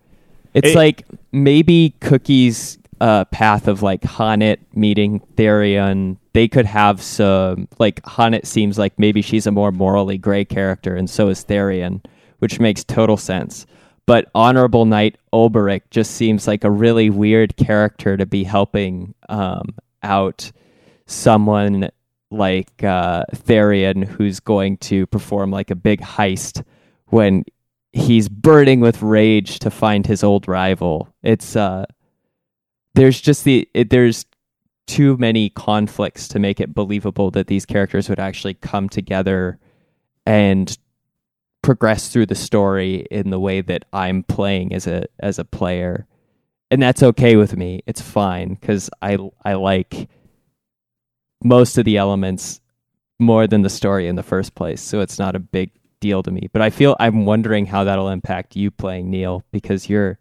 It's 0.55 0.69
It- 0.71 0.77
like 0.77 1.05
maybe 1.33 1.95
Cookie's 2.01 2.79
uh, 3.01 3.25
path 3.27 3.67
of 3.69 3.83
like 3.83 4.03
H'aanit 4.03 4.59
meeting 4.75 5.21
Therion, 5.37 6.19
they 6.35 6.47
could 6.49 6.67
have 6.67 7.01
some 7.01 7.67
like 7.79 8.03
H'aanit 8.03 8.45
seems 8.47 8.79
like 8.79 8.93
maybe 8.99 9.23
she's 9.23 9.47
a 9.47 9.51
more 9.51 9.73
morally 9.73 10.19
gray 10.19 10.45
character, 10.45 10.95
and 10.95 11.09
so 11.09 11.29
is 11.29 11.43
Therion, 11.45 12.05
which 12.41 12.61
makes 12.61 12.85
total 12.85 13.17
sense. 13.17 13.67
But 14.07 14.29
Honorable 14.35 14.85
Knight 14.85 15.17
Olberic 15.33 15.83
just 15.91 16.13
seems 16.13 16.47
like 16.47 16.65
a 16.65 16.71
really 16.71 17.11
weird 17.11 17.57
character 17.57 18.17
to 18.17 18.27
be 18.27 18.45
helping 18.45 19.15
um, 19.29 19.75
out 20.03 20.51
someone 21.07 21.91
like 22.31 22.83
uh, 22.83 23.25
Therion 23.35 24.05
who's 24.05 24.41
going 24.41 24.79
to 24.79 25.07
perform 25.07 25.51
like 25.51 25.71
a 25.71 25.77
big 25.77 26.01
heist 26.01 26.65
when 27.07 27.45
he's 27.93 28.29
burning 28.29 28.81
with 28.81 29.03
rage 29.03 29.59
to 29.61 29.71
find 29.71 30.07
his 30.07 30.23
old 30.23 30.47
rival. 30.49 31.09
It's 31.23 31.57
uh 31.57 31.87
there's 32.95 33.21
just 33.21 33.45
the 33.45 33.69
it, 33.75 33.91
there's 33.91 34.27
too 34.87 35.17
many 35.19 35.51
conflicts 35.51 36.29
to 36.29 36.39
make 36.39 36.61
it 36.61 36.75
believable 36.75 37.31
that 37.31 37.47
these 37.47 37.67
characters 37.67 38.09
would 38.09 38.19
actually 38.19 38.55
come 38.55 38.89
together 38.89 39.59
and 40.27 40.77
progress 41.63 42.09
through 42.09 42.27
the 42.27 42.35
story 42.35 43.07
in 43.11 43.31
the 43.31 43.39
way 43.41 43.61
that 43.61 43.85
I'm 43.93 44.23
playing 44.23 44.73
as 44.73 44.87
a 44.87 45.07
as 45.19 45.39
a 45.39 45.45
player. 45.45 46.07
And 46.71 46.81
that's 46.81 47.03
okay 47.03 47.37
with 47.37 47.57
me. 47.57 47.83
It's 47.87 48.01
fine 48.01 48.57
cuz 48.57 48.89
I 49.03 49.19
I 49.45 49.55
like 49.55 50.09
most 51.43 51.79
of 51.79 51.85
the 51.85 51.97
elements 51.97 52.61
more 53.19 53.47
than 53.47 53.63
the 53.63 53.69
story 53.71 54.07
in 54.09 54.17
the 54.17 54.23
first 54.23 54.55
place. 54.55 54.81
So 54.81 55.01
it's 55.01 55.19
not 55.19 55.37
a 55.37 55.39
big 55.41 55.71
deal 56.01 56.23
to 56.23 56.31
me. 56.31 56.49
But 56.53 56.63
I 56.63 56.71
feel 56.71 56.97
I'm 56.99 57.27
wondering 57.27 57.67
how 57.67 57.85
that'll 57.85 58.09
impact 58.09 58.57
you 58.57 58.71
playing 58.71 59.11
Neil 59.11 59.45
because 59.53 59.89
you're 59.89 60.19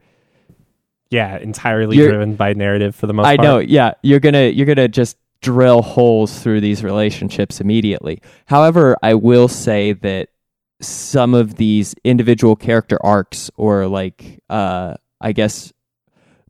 Yeah, 1.11 1.37
entirely 1.37 1.97
You're- 1.97 2.09
driven 2.11 2.35
by 2.35 2.53
narrative 2.53 2.95
for 2.95 3.07
the 3.07 3.13
most 3.13 3.25
I 3.25 3.37
part. 3.37 3.45
know, 3.47 3.57
yeah, 3.59 3.93
you're 4.03 4.19
going 4.19 4.33
to 4.33 4.53
you're 4.53 4.65
going 4.67 4.75
to 4.77 4.87
just 4.87 5.17
drill 5.41 5.81
holes 5.81 6.41
through 6.43 6.59
these 6.61 6.83
relationships 6.83 7.61
immediately. 7.61 8.21
However, 8.45 8.97
I 9.01 9.13
will 9.13 9.47
say 9.47 9.93
that 9.93 10.29
some 10.81 11.33
of 11.33 11.55
these 11.55 11.93
individual 12.03 12.55
character 12.55 12.97
arcs 13.03 13.51
or 13.57 13.87
like 13.87 14.39
uh 14.49 14.93
I 15.21 15.31
guess 15.33 15.73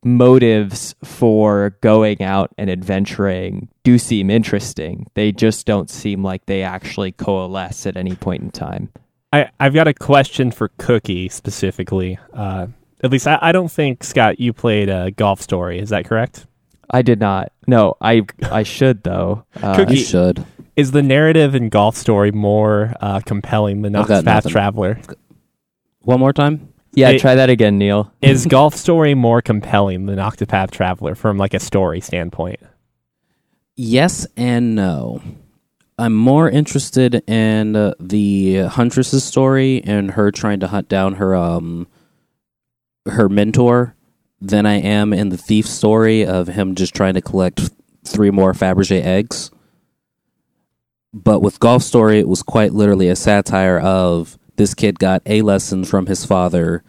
motives 0.03 0.95
for 1.03 1.75
going 1.81 2.21
out 2.21 2.51
and 2.57 2.69
adventuring 2.69 3.67
do 3.83 3.97
seem 3.97 4.29
interesting. 4.29 5.07
They 5.13 5.31
just 5.31 5.65
don't 5.65 5.89
seem 5.89 6.23
like 6.23 6.45
they 6.45 6.63
actually 6.63 7.11
coalesce 7.11 7.85
at 7.85 7.97
any 7.97 8.15
point 8.15 8.43
in 8.43 8.51
time. 8.51 8.89
I, 9.33 9.49
I've 9.59 9.73
got 9.73 9.87
a 9.87 9.93
question 9.93 10.51
for 10.51 10.69
Cookie 10.77 11.29
specifically. 11.29 12.17
Uh, 12.33 12.67
at 13.03 13.11
least 13.11 13.27
I, 13.27 13.37
I 13.41 13.51
don't 13.51 13.71
think 13.71 14.03
Scott 14.03 14.39
you 14.39 14.53
played 14.53 14.89
a 14.89 15.11
golf 15.11 15.41
story. 15.41 15.79
Is 15.79 15.89
that 15.89 16.05
correct? 16.05 16.45
I 16.89 17.01
did 17.03 17.19
not. 17.19 17.51
No, 17.67 17.95
I 18.01 18.23
I 18.43 18.63
should 18.63 19.03
though. 19.03 19.45
Uh, 19.61 19.75
You 19.79 19.85
Cookie- 19.85 19.97
should. 19.97 20.45
Is 20.79 20.91
the 20.91 21.03
narrative 21.03 21.55
in 21.55 21.69
Golf 21.69 21.95
Story 21.97 22.31
more 22.31 22.93
uh, 23.01 23.19
compelling 23.25 23.81
than 23.81 23.95
I've 23.95 24.07
got 24.07 24.23
Octopath 24.23 24.25
nothing. 24.25 24.51
Traveler? 24.51 24.99
One 26.01 26.19
more 26.19 26.33
time. 26.33 26.73
yeah, 26.93 27.09
it- 27.09 27.19
try 27.19 27.35
that 27.35 27.49
again, 27.49 27.77
Neil. 27.77 28.11
Is 28.21 28.45
Golf 28.57 28.75
Story 28.75 29.13
more 29.13 29.41
compelling 29.41 30.05
than 30.05 30.17
Octopath 30.19 30.71
Traveler 30.71 31.15
from 31.15 31.37
like 31.37 31.53
a 31.53 31.59
story 31.59 32.01
standpoint? 32.01 32.59
Yes 33.75 34.27
and 34.37 34.75
no. 34.75 35.21
I'm 35.97 36.15
more 36.15 36.49
interested 36.49 37.15
in 37.29 37.75
uh, 37.75 37.93
the 37.99 38.59
huntress's 38.63 39.23
story 39.23 39.81
and 39.83 40.11
her 40.11 40.31
trying 40.31 40.61
to 40.61 40.67
hunt 40.67 40.87
down 40.87 41.15
her 41.15 41.35
um 41.35 41.87
her 43.05 43.27
mentor 43.27 43.95
than 44.41 44.65
I 44.65 44.75
am 44.75 45.11
in 45.13 45.27
the 45.29 45.37
thief 45.37 45.65
story 45.65 46.25
of 46.25 46.47
him 46.47 46.75
just 46.75 46.93
trying 46.95 47.15
to 47.15 47.21
collect 47.21 47.69
three 48.05 48.31
more 48.31 48.53
Fabergé 48.53 49.01
eggs. 49.03 49.51
But 51.13 51.41
with 51.41 51.59
Golf 51.59 51.81
Story, 51.83 52.19
it 52.19 52.27
was 52.27 52.43
quite 52.43 52.73
literally 52.73 53.07
a 53.09 53.15
satire 53.15 53.79
of 53.79 54.37
this 54.57 54.73
kid 54.73 54.99
got 54.99 55.21
a 55.25 55.41
lesson 55.41 55.83
from 55.85 56.05
his 56.05 56.25
father, 56.25 56.83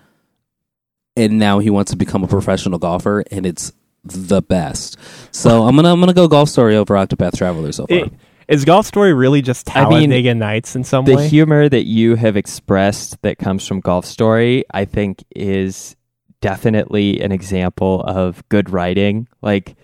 and 1.16 1.38
now 1.38 1.58
he 1.58 1.70
wants 1.70 1.90
to 1.92 1.96
become 1.96 2.22
a 2.24 2.28
professional 2.28 2.78
golfer, 2.78 3.24
and 3.30 3.46
it's 3.46 3.72
the 4.04 4.42
best. 4.42 4.96
So 5.30 5.64
I'm 5.64 5.76
gonna 5.76 5.92
I'm 5.92 6.00
gonna 6.00 6.12
go 6.14 6.28
Golf 6.28 6.48
Story 6.48 6.76
over 6.76 6.94
Octopath 6.94 7.36
Traveler 7.36 7.72
so 7.72 7.86
far. 7.86 7.98
It- 7.98 8.12
Is 8.48 8.64
Golf 8.64 8.84
Story 8.84 9.12
really 9.14 9.42
just 9.42 9.70
I 9.76 9.82
mean, 9.88 10.10
Talladega 10.10 10.34
Nights 10.34 10.74
in 10.74 10.82
some 10.84 11.04
the 11.04 11.14
way? 11.14 11.22
The 11.22 11.28
humor 11.28 11.68
that 11.68 11.86
you 11.86 12.16
have 12.16 12.36
expressed 12.36 13.20
that 13.22 13.38
comes 13.38 13.66
from 13.66 13.78
Golf 13.80 14.04
Story, 14.04 14.64
I 14.74 14.84
think, 14.86 15.22
is 15.36 15.94
definitely 16.40 17.20
an 17.20 17.30
example 17.30 18.00
of 18.02 18.42
good 18.48 18.70
writing. 18.70 19.28
Like, 19.40 19.76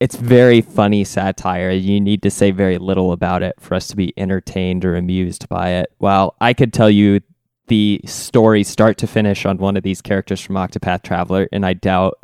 it's 0.00 0.16
very 0.16 0.62
funny 0.62 1.04
satire. 1.04 1.70
You 1.70 2.00
need 2.00 2.22
to 2.22 2.30
say 2.30 2.50
very 2.50 2.78
little 2.78 3.12
about 3.12 3.42
it 3.42 3.54
for 3.60 3.74
us 3.74 3.86
to 3.88 3.96
be 3.96 4.14
entertained 4.16 4.84
or 4.84 4.96
amused 4.96 5.48
by 5.48 5.70
it. 5.72 5.92
While 5.98 6.34
I 6.40 6.54
could 6.54 6.72
tell 6.72 6.90
you 6.90 7.20
the 7.68 8.00
story 8.06 8.64
start 8.64 8.96
to 8.98 9.06
finish 9.06 9.44
on 9.44 9.58
one 9.58 9.76
of 9.76 9.82
these 9.82 10.00
characters 10.00 10.40
from 10.40 10.56
Octopath 10.56 11.02
Traveler, 11.02 11.48
and 11.52 11.66
I 11.66 11.74
doubt 11.74 12.18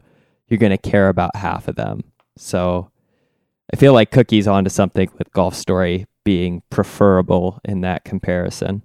you're 0.48 0.58
going 0.58 0.70
to 0.70 0.78
care 0.78 1.08
about 1.08 1.36
half 1.36 1.68
of 1.68 1.76
them. 1.76 2.02
So 2.38 2.90
I 3.72 3.76
feel 3.76 3.92
like 3.92 4.10
Cookie's 4.10 4.48
onto 4.48 4.70
something 4.70 5.10
with 5.18 5.32
Golf 5.32 5.54
Story 5.54 6.06
being 6.24 6.62
preferable 6.70 7.60
in 7.64 7.82
that 7.82 8.04
comparison. 8.04 8.82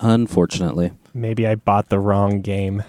Unfortunately, 0.00 0.92
Maybe 1.14 1.46
I 1.46 1.54
bought 1.56 1.88
the 1.88 1.98
wrong 1.98 2.40
game. 2.40 2.82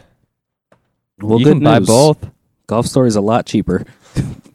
well, 1.20 1.39
you 1.39 1.45
good 1.45 1.55
can 1.55 1.64
buy 1.64 1.80
both. 1.80 2.30
Golf 2.68 2.88
Story 2.88 3.08
is 3.08 3.16
a 3.16 3.22
lot 3.22 3.45
cheaper. 3.45 3.86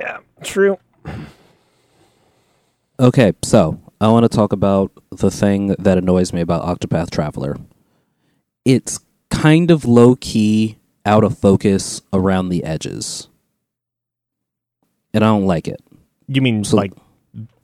Yeah, 0.00 0.18
true. 0.42 0.78
Okay, 2.98 3.32
so 3.42 3.78
I 4.00 4.08
want 4.08 4.24
to 4.30 4.34
talk 4.34 4.52
about 4.52 4.90
the 5.10 5.30
thing 5.30 5.68
that 5.78 5.98
annoys 5.98 6.32
me 6.32 6.40
about 6.40 6.64
Octopath 6.64 7.10
Traveler. 7.10 7.56
It's 8.64 9.00
kind 9.30 9.70
of 9.70 9.84
low 9.84 10.16
key, 10.16 10.76
out 11.06 11.24
of 11.24 11.38
focus 11.38 12.02
around 12.12 12.50
the 12.50 12.62
edges. 12.64 13.28
And 15.14 15.24
I 15.24 15.28
don't 15.28 15.46
like 15.46 15.66
it. 15.66 15.80
You 16.28 16.42
mean 16.42 16.62
So- 16.64 16.76
like 16.76 16.92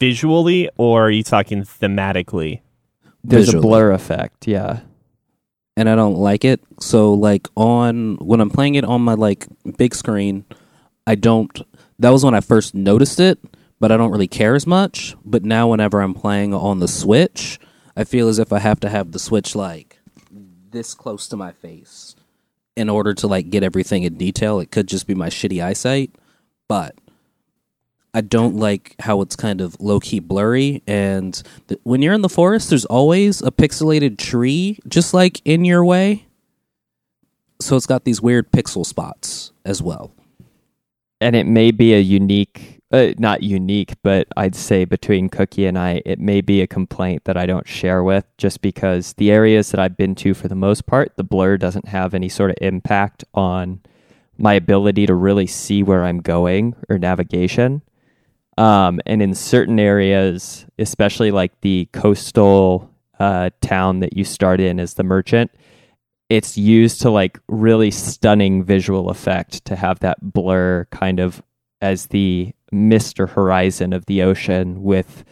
visually, 0.00 0.68
or 0.78 1.06
are 1.06 1.10
you 1.10 1.22
talking 1.22 1.62
thematically? 1.62 2.60
There's 3.22 3.46
Visually. 3.46 3.58
a 3.58 3.68
blur 3.68 3.90
effect, 3.92 4.46
yeah. 4.46 4.80
and 5.76 5.88
I 5.88 5.96
don't 5.96 6.14
like 6.16 6.44
it. 6.44 6.60
So 6.80 7.12
like 7.12 7.48
on 7.56 8.16
when 8.16 8.40
I'm 8.40 8.50
playing 8.50 8.76
it 8.76 8.84
on 8.84 9.02
my 9.02 9.14
like 9.14 9.46
big 9.76 9.94
screen, 9.94 10.44
I 11.08 11.16
don't 11.16 11.50
that 11.98 12.10
was 12.10 12.24
when 12.24 12.34
I 12.34 12.40
first 12.40 12.74
noticed 12.74 13.20
it, 13.20 13.38
but 13.80 13.92
I 13.92 13.96
don't 13.96 14.10
really 14.10 14.28
care 14.28 14.54
as 14.54 14.66
much. 14.66 15.14
But 15.24 15.44
now 15.44 15.68
whenever 15.68 16.00
I'm 16.00 16.14
playing 16.14 16.54
on 16.54 16.80
the 16.80 16.88
Switch, 16.88 17.58
I 17.96 18.04
feel 18.04 18.28
as 18.28 18.38
if 18.38 18.52
I 18.52 18.58
have 18.58 18.80
to 18.80 18.88
have 18.88 19.12
the 19.12 19.18
switch 19.18 19.54
like 19.54 19.98
this 20.70 20.92
close 20.92 21.26
to 21.28 21.36
my 21.36 21.52
face 21.52 22.14
in 22.76 22.90
order 22.90 23.14
to 23.14 23.26
like 23.26 23.48
get 23.48 23.62
everything 23.62 24.02
in 24.02 24.18
detail. 24.18 24.60
It 24.60 24.70
could 24.70 24.86
just 24.86 25.06
be 25.06 25.14
my 25.14 25.30
shitty 25.30 25.64
eyesight, 25.64 26.10
but 26.68 26.94
I 28.12 28.20
don't 28.20 28.56
like 28.56 28.94
how 29.00 29.22
it's 29.22 29.36
kind 29.36 29.62
of 29.62 29.80
low 29.80 30.00
key 30.00 30.20
blurry. 30.20 30.82
And 30.86 31.42
th- 31.68 31.80
when 31.84 32.02
you're 32.02 32.12
in 32.12 32.20
the 32.20 32.28
forest, 32.28 32.68
there's 32.68 32.84
always 32.84 33.40
a 33.40 33.50
pixelated 33.50 34.18
tree 34.18 34.78
just 34.86 35.14
like 35.14 35.40
in 35.46 35.64
your 35.64 35.84
way. 35.84 36.26
So 37.60 37.76
it's 37.76 37.86
got 37.86 38.04
these 38.04 38.20
weird 38.20 38.50
pixel 38.52 38.84
spots 38.84 39.52
as 39.64 39.80
well. 39.80 40.12
And 41.20 41.34
it 41.36 41.46
may 41.46 41.70
be 41.70 41.94
a 41.94 42.00
unique 42.00 42.80
uh, 42.92 43.12
not 43.18 43.42
unique 43.42 43.94
but 44.02 44.28
i'd 44.36 44.54
say 44.54 44.84
between 44.84 45.28
cookie 45.28 45.66
and 45.66 45.78
i 45.78 46.00
it 46.06 46.18
may 46.20 46.40
be 46.40 46.60
a 46.60 46.66
complaint 46.66 47.24
that 47.24 47.36
i 47.36 47.44
don't 47.44 47.66
share 47.66 48.02
with 48.02 48.24
just 48.38 48.60
because 48.60 49.12
the 49.14 49.30
areas 49.30 49.70
that 49.70 49.80
i've 49.80 49.96
been 49.96 50.14
to 50.14 50.34
for 50.34 50.48
the 50.48 50.54
most 50.54 50.86
part 50.86 51.12
the 51.16 51.24
blur 51.24 51.56
doesn't 51.56 51.88
have 51.88 52.14
any 52.14 52.28
sort 52.28 52.50
of 52.50 52.56
impact 52.60 53.24
on 53.34 53.80
my 54.38 54.54
ability 54.54 55.06
to 55.06 55.14
really 55.14 55.46
see 55.46 55.82
where 55.82 56.04
i'm 56.04 56.20
going 56.20 56.74
or 56.88 56.98
navigation. 56.98 57.82
Um, 58.58 59.00
and 59.04 59.20
in 59.20 59.34
certain 59.34 59.78
areas 59.78 60.64
especially 60.78 61.30
like 61.30 61.60
the 61.60 61.88
coastal 61.92 62.90
uh, 63.18 63.50
town 63.60 64.00
that 64.00 64.16
you 64.16 64.24
start 64.24 64.60
in 64.60 64.78
as 64.78 64.94
the 64.94 65.02
merchant 65.02 65.50
it's 66.28 66.58
used 66.58 67.02
to 67.02 67.10
like 67.10 67.38
really 67.48 67.90
stunning 67.90 68.64
visual 68.64 69.10
effect 69.10 69.64
to 69.66 69.76
have 69.76 70.00
that 70.00 70.18
blur 70.20 70.86
kind 70.90 71.20
of 71.20 71.42
as 71.80 72.06
the 72.08 72.52
mist 72.72 73.20
or 73.20 73.26
horizon 73.26 73.92
of 73.92 74.06
the 74.06 74.22
ocean 74.22 74.82
with 74.82 75.24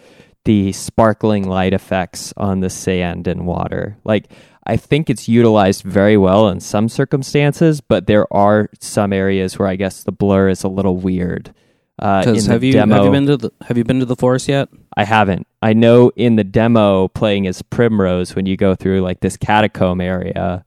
the 0.44 0.72
sparkling 0.72 1.48
light 1.48 1.72
effects 1.72 2.32
on 2.36 2.60
the 2.60 2.70
sand 2.70 3.26
and 3.26 3.46
water. 3.46 3.96
Like 4.04 4.30
I 4.66 4.76
think 4.76 5.10
it's 5.10 5.28
utilized 5.28 5.82
very 5.82 6.16
well 6.16 6.48
in 6.48 6.60
some 6.60 6.88
circumstances, 6.88 7.80
but 7.80 8.06
there 8.06 8.32
are 8.32 8.70
some 8.80 9.12
areas 9.12 9.58
where 9.58 9.68
I 9.68 9.76
guess 9.76 10.04
the 10.04 10.12
blur 10.12 10.48
is 10.48 10.62
a 10.62 10.68
little 10.68 10.96
weird. 10.96 11.54
Uh, 11.98 12.24
have 12.24 12.64
you 12.64 12.72
demo, 12.72 12.96
have 12.96 13.04
you 13.04 13.10
been 13.10 13.26
to 13.26 13.36
the 13.36 13.52
have 13.66 13.78
you 13.78 13.84
been 13.84 14.00
to 14.00 14.06
the 14.06 14.16
forest 14.16 14.48
yet? 14.48 14.68
I 14.96 15.04
haven't. 15.04 15.46
I 15.62 15.74
know 15.74 16.10
in 16.16 16.36
the 16.36 16.44
demo 16.44 17.08
playing 17.08 17.46
as 17.46 17.62
Primrose 17.62 18.34
when 18.34 18.46
you 18.46 18.56
go 18.56 18.74
through 18.74 19.00
like 19.00 19.20
this 19.20 19.36
catacomb 19.36 20.00
area, 20.00 20.64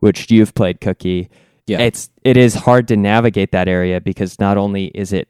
which 0.00 0.30
you've 0.30 0.54
played 0.54 0.80
Cookie. 0.80 1.30
Yeah. 1.66 1.80
It's 1.80 2.10
it 2.24 2.36
is 2.36 2.54
hard 2.54 2.88
to 2.88 2.96
navigate 2.96 3.52
that 3.52 3.68
area 3.68 4.00
because 4.00 4.38
not 4.40 4.56
only 4.58 4.86
is 4.86 5.12
it 5.12 5.28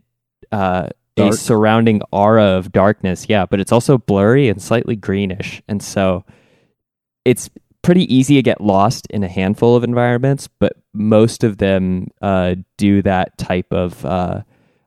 uh, 0.50 0.88
a 1.16 1.32
surrounding 1.32 2.00
aura 2.12 2.44
of 2.44 2.72
darkness, 2.72 3.26
yeah, 3.28 3.44
but 3.46 3.60
it's 3.60 3.72
also 3.72 3.98
blurry 3.98 4.48
and 4.48 4.62
slightly 4.62 4.96
greenish, 4.96 5.62
and 5.68 5.82
so 5.82 6.24
it's 7.26 7.50
pretty 7.82 8.12
easy 8.14 8.34
to 8.36 8.42
get 8.42 8.60
lost 8.60 9.06
in 9.10 9.22
a 9.22 9.28
handful 9.28 9.76
of 9.76 9.84
environments. 9.84 10.48
But 10.48 10.74
most 10.94 11.44
of 11.44 11.58
them 11.58 12.08
uh, 12.22 12.54
do 12.78 13.02
that 13.02 13.36
type 13.38 13.72
of, 13.72 14.04
uh, 14.06 14.42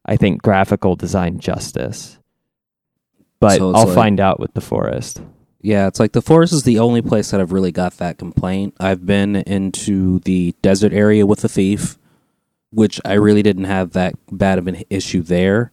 I 0.06 0.18
think, 0.18 0.42
graphical 0.42 0.96
design 0.96 1.40
justice. 1.40 2.18
But 3.40 3.58
So 3.58 3.74
I'll 3.74 3.86
like- 3.86 3.96
find 3.96 4.20
out 4.20 4.40
with 4.40 4.54
the 4.54 4.62
forest. 4.62 5.22
Yeah, 5.64 5.88
it's 5.88 6.00
like 6.00 6.12
the 6.12 6.22
forest 6.22 6.52
is 6.52 6.64
the 6.64 6.80
only 6.80 7.02
place 7.02 7.32
that 7.32 7.40
I've 7.40 7.54
really 7.54 7.72
got 7.72 7.94
that 7.98 8.18
complaint. 8.18 8.76
I've 8.82 9.06
been 9.06 9.38
into 9.38 10.20
the 10.20 10.54
desert 10.62 10.92
area 10.92 11.26
with 11.26 11.40
the 11.40 11.48
thief, 11.48 11.98
which 12.72 13.00
I 13.06 13.14
really 13.14 13.42
didn't 13.42 13.64
have 13.64 13.94
that 13.94 14.16
bad 14.30 14.60
of 14.60 14.68
an 14.68 14.84
issue 14.90 15.22
there. 15.22 15.72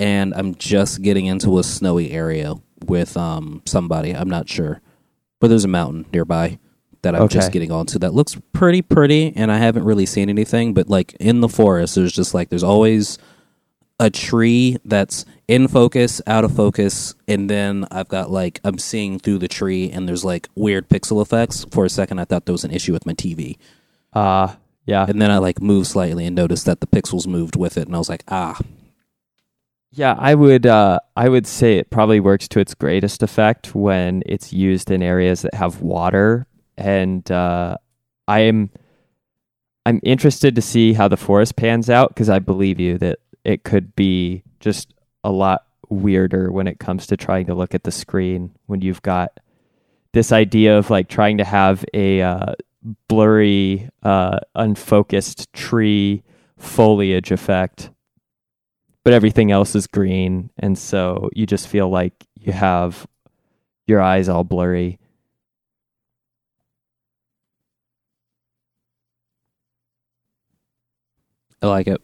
And 0.00 0.34
I'm 0.34 0.56
just 0.56 1.00
getting 1.00 1.26
into 1.26 1.60
a 1.60 1.62
snowy 1.62 2.10
area 2.10 2.54
with 2.86 3.16
um 3.16 3.62
somebody. 3.66 4.10
I'm 4.10 4.28
not 4.28 4.48
sure. 4.48 4.80
But 5.38 5.46
there's 5.46 5.64
a 5.64 5.68
mountain 5.68 6.06
nearby 6.12 6.58
that 7.02 7.14
I'm 7.14 7.28
just 7.28 7.52
getting 7.52 7.70
onto 7.70 8.00
that 8.00 8.14
looks 8.14 8.36
pretty 8.52 8.82
pretty 8.82 9.32
and 9.36 9.52
I 9.52 9.58
haven't 9.58 9.84
really 9.84 10.06
seen 10.06 10.28
anything, 10.28 10.74
but 10.74 10.88
like 10.88 11.12
in 11.20 11.38
the 11.38 11.48
forest 11.48 11.94
there's 11.94 12.12
just 12.12 12.34
like 12.34 12.48
there's 12.48 12.64
always 12.64 13.16
a 14.00 14.10
tree 14.10 14.78
that's 14.84 15.24
in 15.46 15.68
focus, 15.68 16.20
out 16.26 16.44
of 16.44 16.54
focus, 16.54 17.14
and 17.28 17.50
then 17.50 17.86
I've 17.90 18.08
got 18.08 18.30
like 18.30 18.60
I'm 18.64 18.78
seeing 18.78 19.18
through 19.18 19.38
the 19.38 19.48
tree 19.48 19.90
and 19.90 20.08
there's 20.08 20.24
like 20.24 20.48
weird 20.54 20.88
pixel 20.88 21.20
effects. 21.22 21.64
For 21.70 21.84
a 21.84 21.90
second 21.90 22.18
I 22.18 22.24
thought 22.24 22.46
there 22.46 22.52
was 22.52 22.64
an 22.64 22.70
issue 22.70 22.92
with 22.92 23.06
my 23.06 23.14
TV. 23.14 23.56
Uh 24.12 24.54
yeah. 24.86 25.06
And 25.08 25.20
then 25.20 25.30
I 25.30 25.38
like 25.38 25.62
moved 25.62 25.88
slightly 25.88 26.26
and 26.26 26.36
noticed 26.36 26.66
that 26.66 26.80
the 26.80 26.86
pixels 26.86 27.26
moved 27.26 27.56
with 27.56 27.76
it 27.78 27.86
and 27.86 27.94
I 27.94 27.98
was 27.98 28.08
like, 28.08 28.24
"Ah, 28.28 28.58
Yeah, 29.92 30.14
I 30.18 30.34
would 30.34 30.66
uh, 30.66 30.98
I 31.16 31.28
would 31.28 31.46
say 31.46 31.78
it 31.78 31.90
probably 31.90 32.20
works 32.20 32.48
to 32.48 32.60
its 32.60 32.74
greatest 32.74 33.22
effect 33.22 33.74
when 33.74 34.22
it's 34.26 34.52
used 34.52 34.90
in 34.90 35.02
areas 35.02 35.42
that 35.42 35.54
have 35.54 35.82
water, 35.82 36.46
and 36.76 37.30
uh, 37.30 37.76
I'm 38.26 38.70
I'm 39.86 40.00
interested 40.02 40.54
to 40.56 40.62
see 40.62 40.94
how 40.94 41.08
the 41.08 41.16
forest 41.16 41.56
pans 41.56 41.90
out 41.90 42.08
because 42.08 42.28
I 42.30 42.38
believe 42.38 42.80
you 42.80 42.98
that 42.98 43.18
it 43.44 43.64
could 43.64 43.94
be 43.94 44.42
just 44.58 44.93
a 45.24 45.32
lot 45.32 45.66
weirder 45.88 46.52
when 46.52 46.68
it 46.68 46.78
comes 46.78 47.06
to 47.08 47.16
trying 47.16 47.46
to 47.46 47.54
look 47.54 47.74
at 47.74 47.84
the 47.84 47.90
screen 47.90 48.52
when 48.66 48.82
you've 48.82 49.02
got 49.02 49.40
this 50.12 50.32
idea 50.32 50.78
of 50.78 50.90
like 50.90 51.08
trying 51.08 51.38
to 51.38 51.44
have 51.44 51.84
a 51.94 52.22
uh, 52.22 52.54
blurry, 53.08 53.88
uh, 54.02 54.38
unfocused 54.54 55.52
tree 55.52 56.22
foliage 56.58 57.32
effect 57.32 57.90
but 59.02 59.12
everything 59.12 59.50
else 59.50 59.74
is 59.74 59.86
green 59.86 60.50
and 60.58 60.78
so 60.78 61.28
you 61.34 61.46
just 61.46 61.68
feel 61.68 61.90
like 61.90 62.26
you 62.36 62.52
have 62.52 63.06
your 63.86 64.00
eyes 64.00 64.28
all 64.28 64.44
blurry 64.44 64.98
I 71.62 71.66
like 71.68 71.86
it." 71.88 72.03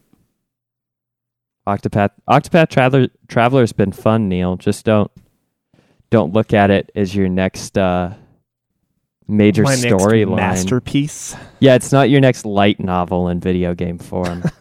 Octopath 1.67 2.11
octopath 2.29 2.69
traveler 2.69 3.09
traveler's 3.29 3.73
been 3.73 3.93
fun 3.93 4.29
neil 4.29 4.57
just 4.57 4.85
don't 4.85 5.11
don't 6.11 6.33
look 6.33 6.53
at 6.53 6.71
it 6.71 6.91
as 6.95 7.15
your 7.15 7.29
next 7.29 7.77
uh 7.79 8.13
major 9.29 9.63
My 9.63 9.75
storyline 9.77 10.37
masterpiece. 10.37 11.37
yeah 11.61 11.75
it's 11.75 11.93
not 11.93 12.11
your 12.11 12.21
next 12.21 12.45
light 12.45 12.81
novel 12.81 13.29
in 13.29 13.41
video 13.41 13.75
game 13.75 13.99
form 13.99 14.43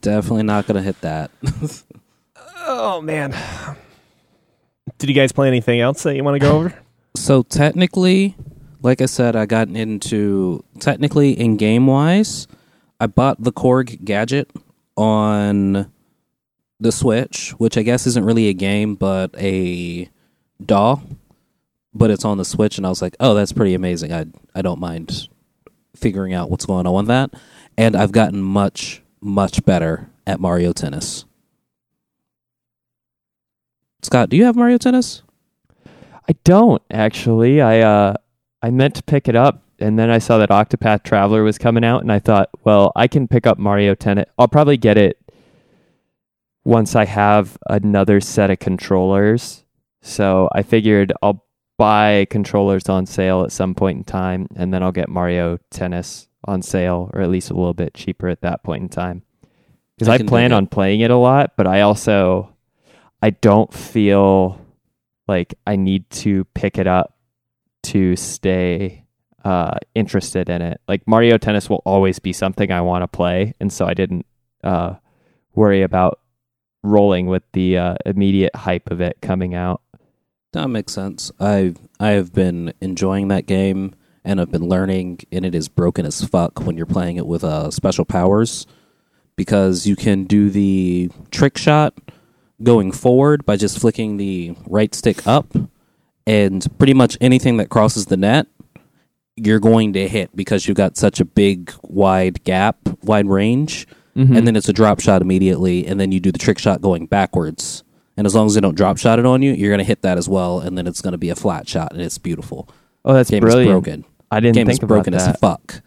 Definitely 0.00 0.42
not 0.44 0.66
going 0.66 0.76
to 0.76 0.82
hit 0.82 1.00
that. 1.00 1.30
Oh 2.58 3.00
man. 3.00 3.34
Did 4.98 5.08
you 5.08 5.14
guys 5.14 5.32
play 5.32 5.48
anything 5.48 5.80
else 5.80 6.02
that 6.02 6.14
you 6.14 6.22
want 6.24 6.34
to 6.36 6.38
go 6.46 6.56
over? 6.56 6.74
So 7.16 7.44
technically, 7.44 8.36
like 8.82 9.00
I 9.00 9.06
said, 9.06 9.36
I 9.36 9.46
got 9.46 9.68
into 9.68 10.64
technically 10.80 11.30
in 11.38 11.56
game 11.56 11.86
wise, 11.86 12.48
I 12.98 13.06
bought 13.06 13.40
the 13.40 13.52
Korg 13.52 14.04
gadget 14.04 14.50
on 14.96 15.92
the 16.84 16.92
Switch, 16.92 17.50
which 17.58 17.76
I 17.76 17.82
guess 17.82 18.06
isn't 18.06 18.24
really 18.24 18.48
a 18.48 18.54
game 18.54 18.94
but 18.94 19.34
a 19.36 20.08
DAW, 20.64 21.00
but 21.92 22.10
it's 22.10 22.24
on 22.24 22.38
the 22.38 22.44
Switch, 22.44 22.76
and 22.76 22.86
I 22.86 22.90
was 22.90 23.02
like, 23.02 23.16
oh, 23.18 23.34
that's 23.34 23.52
pretty 23.52 23.74
amazing. 23.74 24.12
I 24.12 24.26
I 24.54 24.62
don't 24.62 24.78
mind 24.78 25.28
figuring 25.96 26.32
out 26.32 26.50
what's 26.50 26.66
going 26.66 26.86
on 26.86 26.94
with 26.94 27.06
that, 27.08 27.30
and 27.76 27.96
I've 27.96 28.12
gotten 28.12 28.40
much 28.40 29.02
much 29.20 29.64
better 29.64 30.10
at 30.26 30.38
Mario 30.38 30.72
Tennis. 30.72 31.24
Scott, 34.02 34.28
do 34.28 34.36
you 34.36 34.44
have 34.44 34.54
Mario 34.54 34.78
Tennis? 34.78 35.22
i 36.28 36.34
don't 36.44 36.82
actually 36.90 37.60
i 37.60 37.80
uh 37.80 38.14
i 38.62 38.70
meant 38.70 38.94
to 38.94 39.02
pick 39.02 39.28
it 39.28 39.36
up 39.36 39.62
and 39.78 39.98
then 39.98 40.10
i 40.10 40.18
saw 40.18 40.38
that 40.38 40.50
octopath 40.50 41.02
traveler 41.02 41.42
was 41.42 41.58
coming 41.58 41.84
out 41.84 42.02
and 42.02 42.10
i 42.10 42.18
thought 42.18 42.48
well 42.64 42.92
i 42.96 43.06
can 43.06 43.28
pick 43.28 43.46
up 43.46 43.58
mario 43.58 43.94
tennis 43.94 44.26
i'll 44.38 44.48
probably 44.48 44.76
get 44.76 44.96
it 44.96 45.18
once 46.64 46.94
i 46.96 47.04
have 47.04 47.58
another 47.68 48.20
set 48.20 48.50
of 48.50 48.58
controllers. 48.58 49.64
So 50.00 50.48
i 50.52 50.62
figured 50.62 51.12
i'll 51.22 51.44
buy 51.76 52.26
controllers 52.30 52.88
on 52.88 53.06
sale 53.06 53.42
at 53.42 53.52
some 53.52 53.74
point 53.74 53.98
in 53.98 54.04
time 54.04 54.46
and 54.54 54.72
then 54.72 54.82
i'll 54.82 54.92
get 54.92 55.08
mario 55.08 55.58
tennis 55.70 56.28
on 56.44 56.62
sale 56.62 57.10
or 57.12 57.20
at 57.20 57.30
least 57.30 57.50
a 57.50 57.54
little 57.54 57.74
bit 57.74 57.94
cheaper 57.94 58.28
at 58.28 58.42
that 58.42 58.62
point 58.62 58.82
in 58.82 58.88
time. 58.88 59.22
Because 59.96 60.08
I 60.08 60.14
I, 60.14 60.18
plan 60.18 60.52
on 60.52 60.66
playing 60.66 61.00
it 61.00 61.10
a 61.10 61.16
lot 61.16 61.52
but 61.56 61.66
i 61.66 61.80
also 61.80 62.54
i 63.22 63.30
don't 63.30 63.72
feel 63.72 64.60
like 65.26 65.54
I 65.66 65.76
need 65.76 66.08
to 66.10 66.44
pick 66.54 66.78
it 66.78 66.86
up 66.86 67.16
to 67.84 68.16
stay 68.16 69.04
uh, 69.44 69.76
interested 69.94 70.48
in 70.48 70.62
it. 70.62 70.80
Like 70.88 71.06
Mario 71.06 71.38
Tennis 71.38 71.68
will 71.68 71.82
always 71.84 72.18
be 72.18 72.32
something 72.32 72.70
I 72.70 72.80
want 72.80 73.02
to 73.02 73.08
play, 73.08 73.54
and 73.60 73.72
so 73.72 73.86
I 73.86 73.94
didn't 73.94 74.26
uh, 74.62 74.94
worry 75.54 75.82
about 75.82 76.20
rolling 76.84 77.26
with 77.26 77.42
the 77.52 77.78
uh, 77.78 77.94
immediate 78.06 78.54
hype 78.54 78.90
of 78.90 79.00
it 79.00 79.18
coming 79.20 79.54
out. 79.54 79.82
That 80.52 80.68
makes 80.68 80.92
sense. 80.92 81.32
I 81.40 81.74
I 81.98 82.10
have 82.10 82.32
been 82.32 82.74
enjoying 82.80 83.28
that 83.28 83.46
game 83.46 83.96
and 84.24 84.40
I've 84.40 84.52
been 84.52 84.68
learning 84.68 85.20
and 85.32 85.44
it 85.44 85.54
is 85.54 85.68
broken 85.68 86.06
as 86.06 86.22
fuck 86.24 86.60
when 86.60 86.76
you're 86.76 86.86
playing 86.86 87.16
it 87.16 87.26
with 87.26 87.42
uh 87.42 87.72
special 87.72 88.04
powers 88.04 88.66
because 89.34 89.84
you 89.84 89.96
can 89.96 90.24
do 90.24 90.50
the 90.50 91.10
trick 91.32 91.58
shot 91.58 91.94
going 92.62 92.92
forward 92.92 93.44
by 93.44 93.56
just 93.56 93.80
flicking 93.80 94.16
the 94.16 94.54
right 94.66 94.94
stick 94.94 95.26
up 95.26 95.52
and 96.26 96.66
pretty 96.78 96.94
much 96.94 97.18
anything 97.20 97.56
that 97.58 97.68
crosses 97.68 98.06
the 98.06 98.16
net, 98.16 98.46
you're 99.36 99.60
going 99.60 99.92
to 99.94 100.08
hit 100.08 100.34
because 100.34 100.66
you've 100.66 100.76
got 100.76 100.96
such 100.96 101.20
a 101.20 101.24
big, 101.24 101.72
wide 101.82 102.44
gap, 102.44 102.78
wide 103.02 103.26
range, 103.26 103.86
Mhm. 104.16 104.36
and 104.36 104.46
then 104.46 104.54
it's 104.56 104.68
a 104.68 104.72
drop 104.72 105.00
shot 105.00 105.22
immediately, 105.22 105.86
and 105.86 105.98
then 105.98 106.12
you 106.12 106.20
do 106.20 106.30
the 106.32 106.38
trick 106.38 106.58
shot 106.58 106.80
going 106.80 107.06
backwards. 107.06 107.82
And 108.16 108.26
as 108.28 108.34
long 108.34 108.46
as 108.46 108.54
they 108.54 108.60
don't 108.60 108.76
drop 108.76 108.96
shot 108.96 109.18
it 109.18 109.26
on 109.26 109.42
you, 109.42 109.52
you're 109.52 109.70
going 109.70 109.78
to 109.78 109.84
hit 109.84 110.02
that 110.02 110.18
as 110.18 110.28
well, 110.28 110.60
and 110.60 110.78
then 110.78 110.86
it's 110.86 111.00
going 111.00 111.12
to 111.12 111.18
be 111.18 111.30
a 111.30 111.34
flat 111.34 111.68
shot, 111.68 111.92
and 111.92 112.00
it's 112.00 112.16
beautiful. 112.18 112.68
oh, 113.04 113.12
that's 113.12 113.28
Game 113.30 113.40
brilliant. 113.40 113.68
is 113.68 113.72
broken. 113.72 114.04
I 114.30 114.40
didn't 114.40 114.54
Game 114.54 114.66
think 114.66 114.82
is 114.82 114.86
broken 114.88 115.12
that. 115.14 115.28
as 115.28 115.36
fuck. 115.38 115.82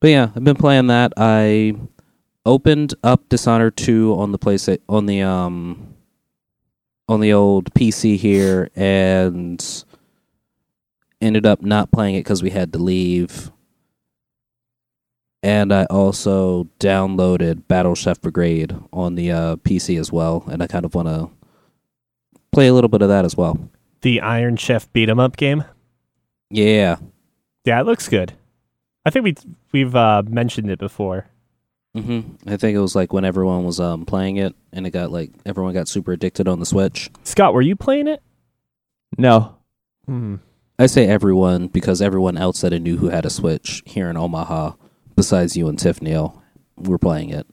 But 0.00 0.08
yeah, 0.10 0.30
I've 0.34 0.44
been 0.44 0.56
playing 0.56 0.88
that. 0.88 1.12
I 1.16 1.74
opened 2.44 2.94
up 3.02 3.28
Dishonored 3.28 3.76
2 3.76 4.14
on 4.18 4.32
the 4.32 4.38
place 4.38 4.68
on 4.88 5.06
the 5.06 5.22
um 5.22 5.94
on 7.08 7.20
the 7.20 7.32
old 7.32 7.72
PC 7.74 8.16
here 8.16 8.70
and 8.76 9.64
ended 11.20 11.46
up 11.46 11.62
not 11.62 11.90
playing 11.90 12.14
it 12.16 12.24
cuz 12.24 12.42
we 12.42 12.50
had 12.50 12.72
to 12.74 12.78
leave. 12.78 13.50
And 15.42 15.72
I 15.72 15.84
also 15.84 16.64
downloaded 16.80 17.68
Battle 17.68 17.94
Chef 17.94 18.20
Brigade 18.20 18.76
on 18.92 19.14
the 19.14 19.30
uh, 19.30 19.56
PC 19.56 19.98
as 19.98 20.10
well, 20.10 20.44
and 20.50 20.62
I 20.62 20.66
kind 20.66 20.84
of 20.84 20.94
want 20.94 21.08
to 21.08 21.30
play 22.50 22.66
a 22.66 22.74
little 22.74 22.88
bit 22.88 23.02
of 23.02 23.08
that 23.08 23.24
as 23.24 23.36
well. 23.36 23.70
The 24.00 24.20
Iron 24.20 24.56
Chef 24.56 24.92
beat 24.92 25.08
'em 25.08 25.20
up 25.20 25.36
game. 25.36 25.64
Yeah. 26.50 26.96
Yeah, 27.64 27.80
it 27.80 27.86
looks 27.86 28.08
good. 28.08 28.32
I 29.04 29.10
think 29.10 29.24
we 29.24 29.36
we've 29.72 29.94
uh, 29.94 30.22
mentioned 30.28 30.70
it 30.70 30.78
before. 30.78 31.26
hmm 31.94 32.20
I 32.46 32.56
think 32.56 32.74
it 32.76 32.80
was 32.80 32.96
like 32.96 33.12
when 33.12 33.24
everyone 33.24 33.64
was 33.64 33.78
um 33.78 34.06
playing 34.06 34.38
it, 34.38 34.54
and 34.72 34.86
it 34.86 34.90
got 34.90 35.12
like 35.12 35.30
everyone 35.46 35.72
got 35.74 35.86
super 35.88 36.12
addicted 36.12 36.48
on 36.48 36.58
the 36.58 36.66
Switch. 36.66 37.10
Scott, 37.22 37.54
were 37.54 37.62
you 37.62 37.76
playing 37.76 38.08
it? 38.08 38.22
No. 39.16 39.54
Hmm. 40.06 40.36
I 40.80 40.86
say 40.86 41.06
everyone 41.06 41.68
because 41.68 42.02
everyone 42.02 42.36
else 42.36 42.60
that 42.62 42.72
I 42.74 42.78
knew 42.78 42.96
who 42.96 43.08
had 43.08 43.24
a 43.26 43.30
Switch 43.30 43.82
here 43.86 44.08
in 44.10 44.16
Omaha, 44.16 44.72
besides 45.18 45.56
you 45.56 45.66
and 45.66 45.76
Tiff 45.76 46.00
Neal, 46.00 46.40
were 46.76 46.96
playing 46.96 47.30
it. 47.30 47.44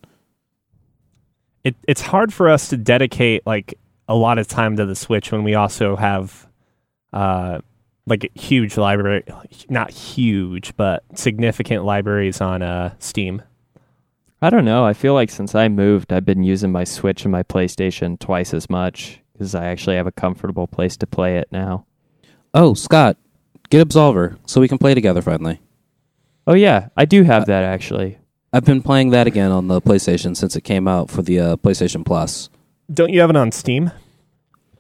It 1.63 1.75
it's 1.87 2.01
hard 2.01 2.31
for 2.31 2.47
us 2.47 2.69
to 2.69 2.77
dedicate 2.77 3.41
like 3.47 3.73
a 4.07 4.13
lot 4.13 4.37
of 4.37 4.47
time 4.47 4.77
to 4.77 4.85
the 4.85 4.95
Switch 4.95 5.31
when 5.31 5.43
we 5.43 5.55
also 5.55 5.95
have 5.95 6.47
uh 7.11 7.59
like 8.05 8.23
a 8.23 8.39
huge 8.39 8.77
library 8.77 9.23
not 9.67 9.89
huge, 9.89 10.77
but 10.77 11.03
significant 11.15 11.83
libraries 11.83 12.39
on 12.39 12.61
uh 12.61 12.93
Steam. 12.99 13.41
I 14.43 14.51
don't 14.51 14.65
know. 14.65 14.85
I 14.85 14.93
feel 14.93 15.15
like 15.15 15.31
since 15.31 15.55
I 15.55 15.67
moved, 15.67 16.13
I've 16.13 16.23
been 16.23 16.43
using 16.43 16.71
my 16.71 16.83
Switch 16.83 17.25
and 17.25 17.31
my 17.31 17.41
PlayStation 17.41 18.19
twice 18.19 18.53
as 18.53 18.69
much 18.69 19.21
because 19.33 19.55
I 19.55 19.65
actually 19.65 19.95
have 19.95 20.05
a 20.05 20.11
comfortable 20.11 20.67
place 20.67 20.95
to 20.97 21.07
play 21.07 21.39
it 21.39 21.47
now. 21.51 21.87
Oh, 22.53 22.75
Scott, 22.75 23.17
get 23.71 23.87
Absolver 23.87 24.37
so 24.45 24.61
we 24.61 24.67
can 24.67 24.77
play 24.77 24.93
together 24.93 25.23
finally. 25.23 25.61
Oh 26.47 26.53
yeah, 26.53 26.89
I 26.95 27.05
do 27.05 27.23
have 27.23 27.45
that 27.47 27.63
actually. 27.63 28.19
I've 28.53 28.65
been 28.65 28.81
playing 28.81 29.09
that 29.09 29.27
again 29.27 29.51
on 29.51 29.67
the 29.67 29.81
PlayStation 29.81 30.37
since 30.37 30.55
it 30.55 30.61
came 30.61 30.87
out 30.87 31.09
for 31.09 31.21
the 31.21 31.39
uh, 31.39 31.55
PlayStation 31.57 32.05
Plus. 32.05 32.49
Don't 32.93 33.11
you 33.11 33.19
have 33.21 33.29
it 33.29 33.35
on 33.35 33.51
Steam? 33.51 33.91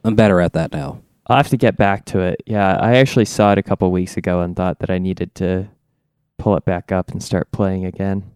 I'm 0.03 0.15
better 0.15 0.39
at 0.39 0.53
that 0.53 0.71
now. 0.71 1.01
I'll 1.27 1.37
have 1.37 1.49
to 1.49 1.57
get 1.57 1.75
back 1.75 2.05
to 2.05 2.19
it. 2.19 2.43
Yeah, 2.45 2.77
I 2.77 2.97
actually 2.97 3.25
saw 3.25 3.51
it 3.51 3.57
a 3.57 3.63
couple 3.63 3.91
weeks 3.91 4.15
ago 4.15 4.41
and 4.41 4.55
thought 4.55 4.79
that 4.79 4.91
I 4.91 4.99
needed 4.99 5.33
to 5.35 5.67
pull 6.37 6.55
it 6.55 6.65
back 6.65 6.91
up 6.91 7.09
and 7.11 7.21
start 7.21 7.51
playing 7.51 7.83
again. 7.83 8.31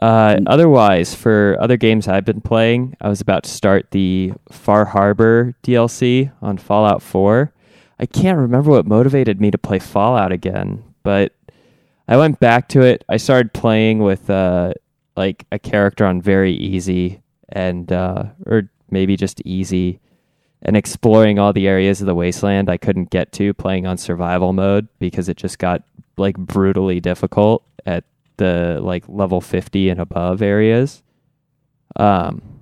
Uh, 0.00 0.38
otherwise, 0.46 1.14
for 1.14 1.56
other 1.60 1.76
games 1.76 2.08
I've 2.08 2.24
been 2.24 2.40
playing, 2.40 2.96
I 3.00 3.08
was 3.08 3.20
about 3.20 3.42
to 3.44 3.50
start 3.50 3.90
the 3.90 4.32
Far 4.50 4.86
Harbor 4.86 5.54
DLC 5.62 6.32
on 6.40 6.56
Fallout 6.56 7.02
4. 7.02 7.52
I 7.98 8.06
can't 8.06 8.38
remember 8.38 8.70
what 8.70 8.86
motivated 8.86 9.40
me 9.40 9.50
to 9.50 9.58
play 9.58 9.78
Fallout 9.78 10.32
again, 10.32 10.82
but 11.02 11.34
I 12.08 12.16
went 12.16 12.40
back 12.40 12.68
to 12.70 12.82
it. 12.82 13.04
I 13.08 13.16
started 13.16 13.52
playing 13.52 14.00
with 14.00 14.28
uh, 14.28 14.74
like 15.16 15.46
a 15.52 15.58
character 15.58 16.04
on 16.04 16.20
very 16.20 16.52
easy 16.52 17.22
and 17.48 17.90
uh, 17.92 18.24
or 18.46 18.70
maybe 18.90 19.16
just 19.16 19.40
easy 19.44 20.00
and 20.62 20.76
exploring 20.76 21.38
all 21.38 21.52
the 21.52 21.68
areas 21.68 22.00
of 22.00 22.06
the 22.06 22.14
wasteland 22.14 22.70
I 22.70 22.76
couldn't 22.76 23.10
get 23.10 23.32
to 23.32 23.52
playing 23.54 23.86
on 23.86 23.96
survival 23.96 24.52
mode 24.52 24.88
because 24.98 25.28
it 25.28 25.36
just 25.36 25.58
got 25.58 25.82
like 26.16 26.36
brutally 26.36 27.00
difficult 27.00 27.64
at 27.84 28.04
the 28.36 28.78
like 28.80 29.04
level 29.08 29.40
50 29.40 29.88
and 29.88 30.00
above 30.00 30.40
areas. 30.42 31.02
Um 31.96 32.60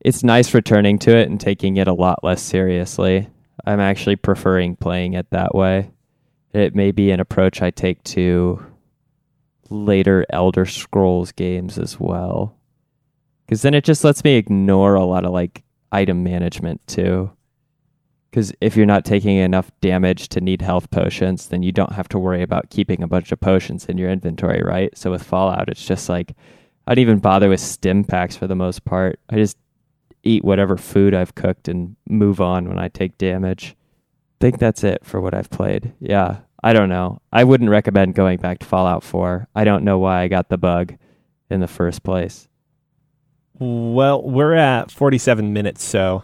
it's 0.00 0.22
nice 0.22 0.52
returning 0.52 0.98
to 1.00 1.16
it 1.16 1.30
and 1.30 1.40
taking 1.40 1.78
it 1.78 1.88
a 1.88 1.94
lot 1.94 2.22
less 2.22 2.42
seriously. 2.42 3.28
I'm 3.64 3.80
actually 3.80 4.16
preferring 4.16 4.76
playing 4.76 5.14
it 5.14 5.30
that 5.30 5.54
way. 5.54 5.93
It 6.54 6.74
may 6.74 6.92
be 6.92 7.10
an 7.10 7.20
approach 7.20 7.60
I 7.60 7.70
take 7.70 8.02
to 8.04 8.64
later 9.70 10.24
Elder 10.30 10.64
Scrolls 10.64 11.32
games 11.32 11.78
as 11.78 11.98
well. 11.98 12.56
Cuz 13.48 13.62
then 13.62 13.74
it 13.74 13.84
just 13.84 14.04
lets 14.04 14.24
me 14.24 14.36
ignore 14.36 14.94
a 14.94 15.04
lot 15.04 15.24
of 15.24 15.32
like 15.32 15.64
item 15.92 16.22
management 16.22 16.86
too. 16.86 17.30
Because 18.30 18.52
if 18.60 18.76
you're 18.76 18.86
not 18.86 19.04
taking 19.04 19.36
enough 19.36 19.70
damage 19.80 20.28
to 20.30 20.40
need 20.40 20.60
health 20.62 20.90
potions, 20.90 21.48
then 21.48 21.62
you 21.62 21.70
don't 21.70 21.92
have 21.92 22.08
to 22.08 22.18
worry 22.18 22.42
about 22.42 22.70
keeping 22.70 23.02
a 23.02 23.06
bunch 23.06 23.30
of 23.30 23.40
potions 23.40 23.86
in 23.86 23.98
your 23.98 24.10
inventory, 24.10 24.62
right? 24.62 24.96
So 24.96 25.10
with 25.12 25.22
Fallout, 25.22 25.68
it's 25.68 25.84
just 25.84 26.08
like 26.08 26.34
I 26.86 26.94
don't 26.94 27.02
even 27.02 27.18
bother 27.18 27.48
with 27.48 27.60
stim 27.60 28.04
packs 28.04 28.36
for 28.36 28.46
the 28.46 28.56
most 28.56 28.84
part. 28.84 29.18
I 29.30 29.36
just 29.36 29.56
eat 30.24 30.44
whatever 30.44 30.76
food 30.76 31.14
I've 31.14 31.34
cooked 31.34 31.68
and 31.68 31.96
move 32.08 32.40
on 32.40 32.68
when 32.68 32.78
I 32.78 32.88
take 32.88 33.18
damage. 33.18 33.76
I 34.40 34.44
think 34.44 34.58
that's 34.58 34.84
it 34.84 35.04
for 35.04 35.20
what 35.20 35.34
I've 35.34 35.50
played. 35.50 35.92
Yeah, 36.00 36.38
I 36.64 36.72
don't 36.72 36.88
know. 36.88 37.20
I 37.30 37.44
wouldn't 37.44 37.68
recommend 37.68 38.14
going 38.14 38.38
back 38.38 38.60
to 38.60 38.66
Fallout 38.66 39.04
4. 39.04 39.48
I 39.54 39.64
don't 39.64 39.84
know 39.84 39.98
why 39.98 40.22
I 40.22 40.28
got 40.28 40.48
the 40.48 40.56
bug 40.56 40.94
in 41.50 41.60
the 41.60 41.68
first 41.68 42.02
place. 42.02 42.48
Well, 43.58 44.22
we're 44.22 44.54
at 44.54 44.90
47 44.90 45.52
minutes, 45.52 45.84
so 45.84 46.22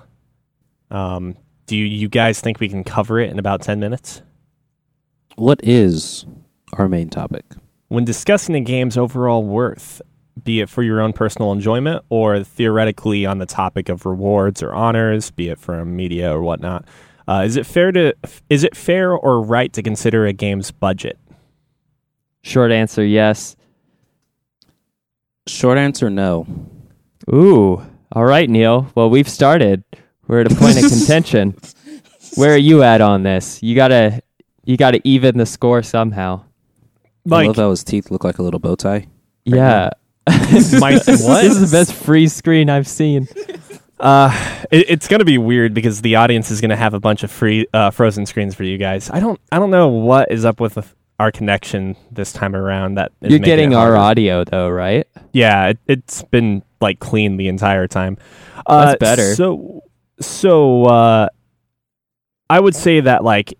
um, 0.91 1.37
do 1.67 1.77
you, 1.77 1.85
you 1.85 2.09
guys 2.09 2.41
think 2.41 2.59
we 2.59 2.71
can 2.71 2.85
cover 2.85 3.21
it 3.21 3.31
in 3.31 3.39
about 3.39 3.61
10 3.61 3.81
minutes? 3.81 4.23
What 5.37 5.61
is 5.63 6.25
our 6.73 6.89
main 6.89 7.11
topic? 7.11 7.45
When 7.89 8.07
discussing 8.07 8.55
a 8.55 8.61
game's 8.61 8.97
overall 8.97 9.45
worth, 9.45 10.01
be 10.43 10.61
it 10.61 10.71
for 10.71 10.83
your 10.83 11.03
own 11.03 11.13
personal 11.13 11.53
enjoyment 11.53 12.03
or 12.09 12.43
theoretically 12.43 13.27
on 13.27 13.41
the 13.41 13.47
topic 13.47 13.91
of 13.91 14.07
rewards 14.07 14.63
or 14.63 14.73
honors, 14.73 15.31
be 15.31 15.51
it 15.51 15.59
from 15.59 15.95
media 15.95 16.35
or 16.35 16.41
whatnot, 16.41 16.87
uh, 17.31 17.43
is 17.45 17.57
it 17.57 17.65
fair 17.67 17.93
to 17.93 18.15
is 18.49 18.65
it 18.65 18.77
fair 18.77 19.13
or 19.13 19.41
right 19.41 19.73
to 19.73 19.83
consider 19.83 20.27
a 20.27 20.33
game's 20.33 20.71
budget? 20.71 21.19
Short 22.43 22.73
answer, 22.73 23.05
yes. 23.05 23.57
Short 25.47 25.79
answer 25.79 26.11
no. 26.11 26.47
Ooh. 27.33 27.83
All 28.13 28.25
right, 28.25 28.49
Neil. 28.49 28.91
Well, 28.95 29.09
we've 29.11 29.29
started. 29.29 29.85
We're 30.27 30.41
at 30.41 30.51
a 30.53 30.55
point 30.55 30.83
of 30.83 30.91
contention. 30.91 31.57
Where 32.37 32.55
are 32.55 32.59
you 32.59 32.83
at 32.83 33.01
on 33.01 33.23
this? 33.23 33.63
You 33.63 33.75
gotta 33.75 34.23
you 34.65 34.77
gotta 34.77 35.01
even 35.05 35.39
the 35.39 35.47
score 35.47 35.83
somehow. 35.83 36.43
I 37.27 37.29
Like 37.31 37.47
love 37.49 37.57
how 37.57 37.71
his 37.71 37.85
teeth 37.85 38.11
look 38.11 38.25
like 38.25 38.39
a 38.39 38.43
little 38.43 38.61
bow 38.61 38.75
tie. 38.77 39.07
Yeah. 39.45 39.91
My- 40.27 40.35
what? 40.37 41.05
This 41.07 41.57
is 41.57 41.71
the 41.71 41.77
best 41.77 41.93
free 41.93 42.29
screen 42.29 42.71
I've 42.71 42.89
seen. 42.89 43.29
Uh, 44.01 44.65
it, 44.71 44.87
it's 44.89 45.09
gonna 45.09 45.25
be 45.25 45.39
weird 45.39 45.75
because 45.75 46.01
the 46.01 46.17
audience 46.17 46.51
is 46.51 46.61
gonna 46.61 46.77
have 46.77 46.95
a 46.95 47.01
bunch 47.01 47.23
of 47.23 47.31
free 47.31 47.67
uh, 47.75 47.91
frozen 47.91 48.27
screens 48.27 48.55
for 48.55 48.65
you 48.65 48.79
guys. 48.79 49.11
I 49.11 49.21
don't 49.21 49.41
I 49.53 49.59
don't 49.59 49.71
know 49.71 49.89
what 49.89 50.31
is 50.33 50.45
up 50.45 50.61
with 50.61 50.95
our 51.19 51.31
connection 51.31 51.97
this 52.11 52.33
time 52.33 52.57
around. 52.57 52.95
That 52.95 53.13
is 53.21 53.31
You're 53.31 53.39
getting 53.41 53.75
our 53.75 53.97
audio 53.97 54.43
though, 54.45 54.71
right? 54.71 55.07
Yeah, 55.33 55.69
it, 55.69 55.79
it's 55.87 56.23
been 56.23 56.63
like 56.81 56.99
clean 56.99 57.37
the 57.37 57.49
entire 57.49 57.87
time. 57.87 58.17
Uh, 58.67 58.87
That's 58.87 58.99
better. 58.99 59.35
So 59.35 59.83
so 60.21 60.85
uh, 60.85 61.29
I 62.49 62.59
would 62.59 62.75
say 62.75 63.01
that 63.01 63.23
like 63.23 63.55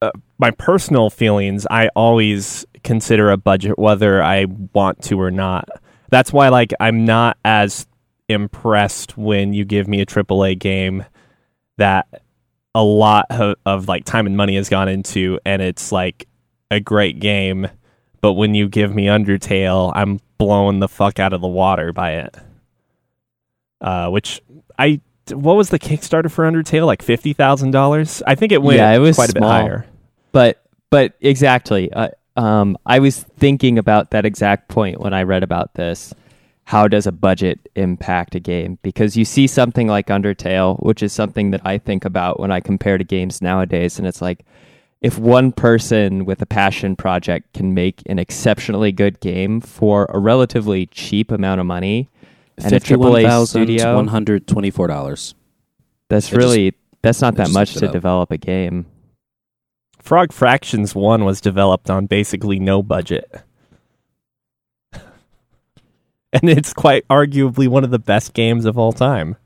uh, 0.00 0.10
my 0.38 0.52
personal 0.52 1.10
feelings, 1.10 1.66
I 1.70 1.88
always 1.88 2.64
consider 2.82 3.30
a 3.30 3.36
budget 3.36 3.78
whether 3.78 4.22
I 4.22 4.46
want 4.72 5.02
to 5.04 5.20
or 5.20 5.30
not. 5.30 5.68
That's 6.10 6.32
why 6.32 6.48
like 6.48 6.72
I'm 6.80 7.04
not 7.04 7.36
as 7.44 7.86
impressed 8.32 9.16
when 9.16 9.52
you 9.52 9.64
give 9.64 9.88
me 9.88 10.00
a 10.00 10.06
AAA 10.06 10.58
game 10.58 11.04
that 11.78 12.22
a 12.74 12.82
lot 12.82 13.26
of, 13.30 13.56
of 13.66 13.88
like 13.88 14.04
time 14.04 14.26
and 14.26 14.36
money 14.36 14.56
has 14.56 14.68
gone 14.68 14.88
into 14.88 15.38
and 15.44 15.60
it's 15.62 15.92
like 15.92 16.26
a 16.70 16.80
great 16.80 17.20
game 17.20 17.68
but 18.20 18.34
when 18.34 18.54
you 18.54 18.68
give 18.68 18.94
me 18.94 19.06
Undertale 19.06 19.92
I'm 19.94 20.20
blown 20.38 20.80
the 20.80 20.88
fuck 20.88 21.18
out 21.18 21.32
of 21.32 21.40
the 21.40 21.48
water 21.48 21.92
by 21.92 22.12
it. 22.12 22.36
Uh 23.80 24.08
which 24.08 24.40
I 24.78 25.00
what 25.30 25.54
was 25.54 25.70
the 25.70 25.78
Kickstarter 25.78 26.30
for 26.30 26.50
Undertale? 26.50 26.86
Like 26.86 27.04
$50,000 27.04 28.22
I 28.26 28.34
think 28.34 28.52
it 28.52 28.62
went 28.62 28.78
Yeah, 28.78 28.92
it 28.92 28.98
was 28.98 29.16
quite 29.16 29.30
a 29.30 29.34
bit 29.34 29.42
higher. 29.42 29.86
But 30.32 30.62
but 30.90 31.14
exactly. 31.20 31.92
Uh, 31.92 32.08
um, 32.36 32.78
I 32.86 32.98
was 32.98 33.22
thinking 33.22 33.78
about 33.78 34.10
that 34.10 34.24
exact 34.24 34.68
point 34.68 35.00
when 35.00 35.14
I 35.14 35.22
read 35.22 35.42
about 35.42 35.74
this, 35.74 36.14
how 36.64 36.88
does 36.88 37.06
a 37.06 37.12
budget 37.12 37.68
impact 37.74 38.34
a 38.34 38.40
game? 38.40 38.78
Because 38.82 39.16
you 39.16 39.24
see 39.24 39.46
something 39.46 39.88
like 39.88 40.06
Undertale, 40.06 40.82
which 40.82 41.02
is 41.02 41.12
something 41.12 41.50
that 41.50 41.60
I 41.64 41.78
think 41.78 42.04
about 42.04 42.40
when 42.40 42.52
I 42.52 42.60
compare 42.60 42.98
to 42.98 43.04
games 43.04 43.42
nowadays, 43.42 43.98
and 43.98 44.06
it's 44.06 44.22
like 44.22 44.44
if 45.00 45.18
one 45.18 45.50
person 45.52 46.24
with 46.24 46.40
a 46.40 46.46
passion 46.46 46.94
project 46.94 47.52
can 47.54 47.74
make 47.74 48.02
an 48.06 48.18
exceptionally 48.18 48.92
good 48.92 49.18
game 49.20 49.60
for 49.60 50.06
a 50.10 50.18
relatively 50.18 50.86
cheap 50.86 51.32
amount 51.32 51.60
of 51.60 51.66
money, 51.66 52.08
and 52.58 52.72
a 52.72 52.80
AAA 52.80 53.46
studio, 53.46 53.96
one 53.96 54.08
hundred 54.08 54.46
twenty-four 54.46 54.86
dollars. 54.86 55.34
That's 56.08 56.32
I 56.32 56.36
really 56.36 56.74
that's 57.02 57.20
not 57.20 57.34
that 57.36 57.50
much 57.50 57.74
to 57.74 57.86
up. 57.86 57.92
develop 57.92 58.30
a 58.30 58.38
game. 58.38 58.86
Frog 59.98 60.32
Fractions 60.32 60.96
1 60.96 61.24
was 61.24 61.40
developed 61.40 61.88
on 61.88 62.06
basically 62.06 62.58
no 62.58 62.82
budget. 62.82 63.30
and 66.42 66.48
it's 66.48 66.72
quite 66.72 67.06
arguably 67.08 67.68
one 67.68 67.84
of 67.84 67.90
the 67.90 67.98
best 67.98 68.34
games 68.34 68.64
of 68.64 68.78
all 68.78 68.92
time. 68.92 69.36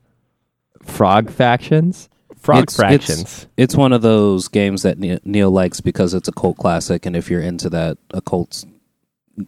Frog 0.83 1.29
factions. 1.29 2.09
Frog 2.37 2.63
It's- 2.63 2.75
Fractions. 2.75 3.21
It's, 3.21 3.47
it's 3.57 3.75
one 3.75 3.91
of 3.93 4.01
those 4.01 4.47
games 4.47 4.83
that 4.83 4.97
Neil 4.99 5.51
likes 5.51 5.81
because 5.81 6.13
it's 6.13 6.27
a 6.27 6.31
cult 6.31 6.57
classic, 6.57 7.05
and 7.05 7.15
if 7.15 7.29
you're 7.29 7.41
into 7.41 7.69
that 7.71 7.97
occult 8.13 8.63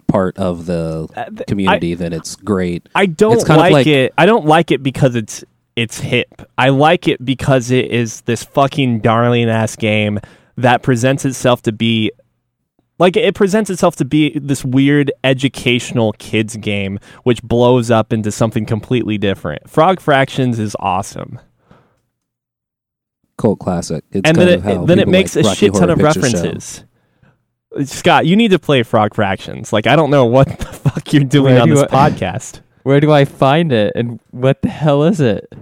part 0.07 0.37
of 0.37 0.65
the 0.65 1.07
Uh, 1.15 1.25
community, 1.47 1.93
then 1.93 2.13
it's 2.13 2.35
great. 2.35 2.87
I 2.93 3.05
don't 3.05 3.47
like, 3.47 3.71
like- 3.71 3.87
it. 3.87 4.13
I 4.17 4.25
don't 4.25 4.45
like 4.45 4.71
it 4.71 4.83
because 4.83 5.15
it's 5.15 5.43
it's 5.75 5.99
hip. 5.99 6.41
I 6.57 6.69
like 6.69 7.07
it 7.07 7.23
because 7.23 7.71
it 7.71 7.85
is 7.89 8.21
this 8.21 8.43
fucking 8.43 8.99
darling 8.99 9.49
ass 9.49 9.77
game 9.77 10.19
that 10.57 10.83
presents 10.83 11.23
itself 11.23 11.61
to 11.63 11.71
be 11.71 12.11
like 12.99 13.17
it 13.17 13.33
presents 13.33 13.69
itself 13.69 13.95
to 13.97 14.05
be 14.05 14.37
this 14.37 14.63
weird 14.63 15.11
educational 15.23 16.11
kids 16.13 16.55
game 16.57 16.99
which 17.23 17.41
blows 17.41 17.89
up 17.89 18.13
into 18.13 18.31
something 18.31 18.65
completely 18.65 19.17
different. 19.17 19.69
Frog 19.69 19.99
Fractions 19.99 20.59
is 20.59 20.75
awesome. 20.79 21.39
Cult 23.37 23.59
classic. 23.59 24.03
It's 24.11 24.27
and 24.27 24.35
kind 24.37 24.49
then 24.49 24.59
of 24.59 24.65
it, 24.67 24.75
how 24.77 24.85
then 24.85 24.99
it 24.99 25.07
makes 25.07 25.35
like 25.35 25.45
a 25.45 25.55
shit 25.55 25.73
ton 25.73 25.89
of 25.89 25.97
Picture 25.97 26.13
Show. 26.13 26.21
references. 26.21 26.83
Scott, 27.85 28.25
you 28.25 28.35
need 28.35 28.51
to 28.51 28.59
play 28.59 28.83
Frog 28.83 29.13
Fractions. 29.13 29.71
Like 29.71 29.87
I 29.87 29.95
don't 29.95 30.09
know 30.09 30.25
what 30.25 30.47
the 30.59 30.65
fuck 30.65 31.13
you're 31.13 31.23
doing 31.23 31.53
Where 31.53 31.61
on 31.61 31.69
do 31.69 31.75
this 31.75 31.83
I- 31.91 32.09
podcast. 32.09 32.61
Where 32.83 32.99
do 32.99 33.11
I 33.11 33.25
find 33.25 33.71
it, 33.71 33.91
and 33.95 34.19
what 34.31 34.61
the 34.61 34.69
hell 34.69 35.03
is 35.03 35.19
it? 35.21 35.53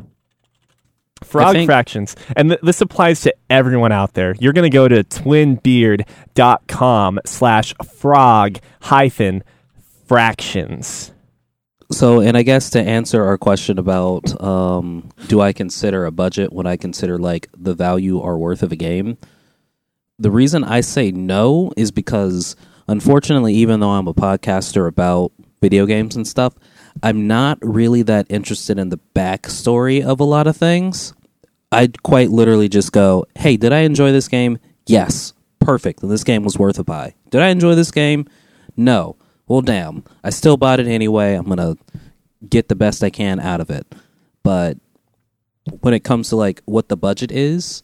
Frog 1.27 1.53
think- 1.53 1.67
fractions. 1.67 2.15
And 2.35 2.49
th- 2.49 2.61
this 2.61 2.81
applies 2.81 3.21
to 3.21 3.33
everyone 3.49 3.91
out 3.91 4.13
there. 4.13 4.35
You're 4.39 4.53
going 4.53 4.69
to 4.69 4.75
go 4.75 4.87
to 4.87 5.03
twinbeard.com 5.03 7.19
slash 7.25 7.73
frog 7.97 8.59
hyphen 8.81 9.43
fractions. 10.07 11.11
So, 11.91 12.19
and 12.19 12.35
I 12.35 12.43
guess 12.43 12.69
to 12.71 12.81
answer 12.81 13.23
our 13.23 13.37
question 13.37 13.79
about 13.79 14.43
um, 14.43 15.09
do 15.27 15.39
I 15.39 15.53
consider 15.53 16.05
a 16.05 16.11
budget 16.11 16.51
when 16.51 16.67
I 16.67 16.75
consider 16.75 17.17
like 17.17 17.47
the 17.57 17.73
value 17.73 18.17
or 18.17 18.37
worth 18.37 18.61
of 18.61 18.73
a 18.73 18.75
game, 18.75 19.17
the 20.19 20.31
reason 20.31 20.65
I 20.65 20.81
say 20.81 21.11
no 21.11 21.71
is 21.77 21.91
because 21.91 22.57
unfortunately, 22.87 23.53
even 23.53 23.79
though 23.79 23.91
I'm 23.91 24.07
a 24.07 24.13
podcaster 24.13 24.87
about 24.87 25.31
video 25.61 25.85
games 25.85 26.15
and 26.15 26.27
stuff, 26.27 26.55
I'm 27.03 27.27
not 27.27 27.59
really 27.61 28.01
that 28.03 28.25
interested 28.29 28.79
in 28.79 28.89
the 28.89 28.99
backstory 29.15 30.03
of 30.03 30.19
a 30.19 30.25
lot 30.25 30.47
of 30.47 30.57
things. 30.57 31.13
I'd 31.71 32.01
quite 32.03 32.29
literally 32.29 32.69
just 32.69 32.91
go, 32.91 33.25
hey, 33.35 33.57
did 33.57 33.73
I 33.73 33.79
enjoy 33.79 34.11
this 34.11 34.27
game? 34.27 34.59
Yes. 34.85 35.33
Perfect. 35.59 36.01
And 36.01 36.11
this 36.11 36.23
game 36.23 36.43
was 36.43 36.57
worth 36.57 36.79
a 36.79 36.83
buy. 36.83 37.15
Did 37.29 37.41
I 37.41 37.49
enjoy 37.49 37.75
this 37.75 37.91
game? 37.91 38.25
No. 38.77 39.17
Well, 39.47 39.61
damn. 39.61 40.03
I 40.23 40.29
still 40.29 40.55
bought 40.55 40.79
it 40.79 40.87
anyway. 40.87 41.33
I'm 41.33 41.45
to 41.45 41.77
get 42.47 42.69
the 42.69 42.75
best 42.75 43.03
I 43.03 43.09
can 43.09 43.39
out 43.39 43.59
of 43.59 43.69
it. 43.69 43.85
But 44.43 44.77
when 45.81 45.93
it 45.93 46.03
comes 46.03 46.29
to 46.29 46.35
like 46.35 46.61
what 46.65 46.87
the 46.87 46.97
budget 46.97 47.31
is, 47.31 47.83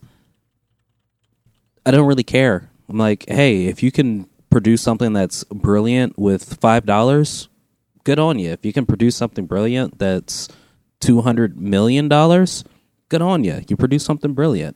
I 1.85 1.91
don't 1.91 2.07
really 2.07 2.23
care. 2.23 2.69
I'm 2.87 2.97
like, 2.97 3.25
hey, 3.27 3.65
if 3.65 3.83
you 3.83 3.91
can 3.91 4.29
produce 4.49 4.81
something 4.81 5.13
that's 5.13 5.43
brilliant 5.45 6.17
with 6.17 6.59
$5, 6.59 7.47
good 8.03 8.19
on 8.19 8.39
you. 8.39 8.51
If 8.51 8.63
you 8.63 8.71
can 8.71 8.85
produce 8.85 9.15
something 9.15 9.45
brilliant 9.45 9.99
that's 9.99 10.47
$200 11.01 11.55
million, 11.55 12.07
good 13.13 13.21
on 13.21 13.43
you. 13.43 13.61
You 13.67 13.77
produce 13.77 14.03
something 14.03 14.33
brilliant. 14.33 14.75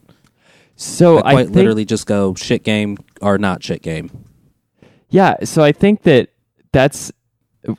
So 0.75 1.17
I 1.17 1.29
I, 1.29 1.33
quite 1.33 1.43
think, 1.45 1.55
literally 1.55 1.85
just 1.85 2.05
go 2.05 2.35
shit 2.35 2.63
game 2.63 2.97
or 3.19 3.39
not 3.39 3.63
shit 3.63 3.81
game. 3.81 4.11
yeah. 5.09 5.43
So 5.43 5.63
I 5.63 5.71
think 5.71 6.03
that 6.03 6.29
that's 6.71 7.11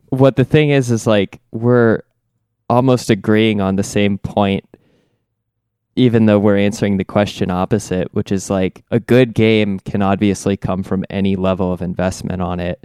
what 0.08 0.34
the 0.34 0.44
thing 0.44 0.70
is. 0.70 0.90
Is 0.90 1.06
like 1.06 1.40
we're 1.52 2.02
almost 2.68 3.08
agreeing 3.08 3.60
on 3.60 3.76
the 3.76 3.84
same 3.84 4.18
point, 4.18 4.64
even 5.94 6.26
though 6.26 6.40
we're 6.40 6.58
answering 6.58 6.96
the 6.96 7.04
question 7.04 7.50
opposite, 7.52 8.12
which 8.12 8.32
is 8.32 8.50
like 8.50 8.84
a 8.90 8.98
good 8.98 9.32
game 9.32 9.78
can 9.78 10.02
obviously 10.02 10.56
come 10.56 10.82
from 10.82 11.04
any 11.08 11.36
level 11.36 11.72
of 11.72 11.80
investment 11.80 12.42
on 12.42 12.58
it. 12.58 12.84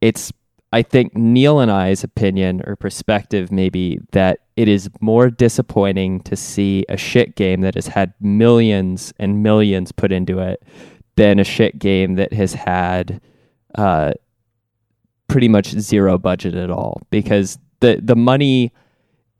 It's 0.00 0.32
I 0.72 0.82
think 0.82 1.14
Neil 1.14 1.60
and 1.60 1.70
I's 1.70 2.02
opinion 2.02 2.62
or 2.66 2.76
perspective 2.76 3.52
maybe 3.52 4.00
that 4.12 4.40
it 4.56 4.68
is 4.68 4.88
more 5.00 5.28
disappointing 5.28 6.20
to 6.20 6.34
see 6.34 6.86
a 6.88 6.96
shit 6.96 7.36
game 7.36 7.60
that 7.60 7.74
has 7.74 7.88
had 7.88 8.14
millions 8.20 9.12
and 9.18 9.42
millions 9.42 9.92
put 9.92 10.12
into 10.12 10.38
it 10.38 10.62
than 11.16 11.38
a 11.38 11.44
shit 11.44 11.78
game 11.78 12.14
that 12.14 12.32
has 12.32 12.54
had 12.54 13.20
uh, 13.74 14.12
pretty 15.28 15.48
much 15.48 15.68
zero 15.68 16.16
budget 16.16 16.54
at 16.54 16.70
all. 16.70 17.02
Because 17.10 17.58
the 17.80 18.00
the 18.02 18.16
money 18.16 18.72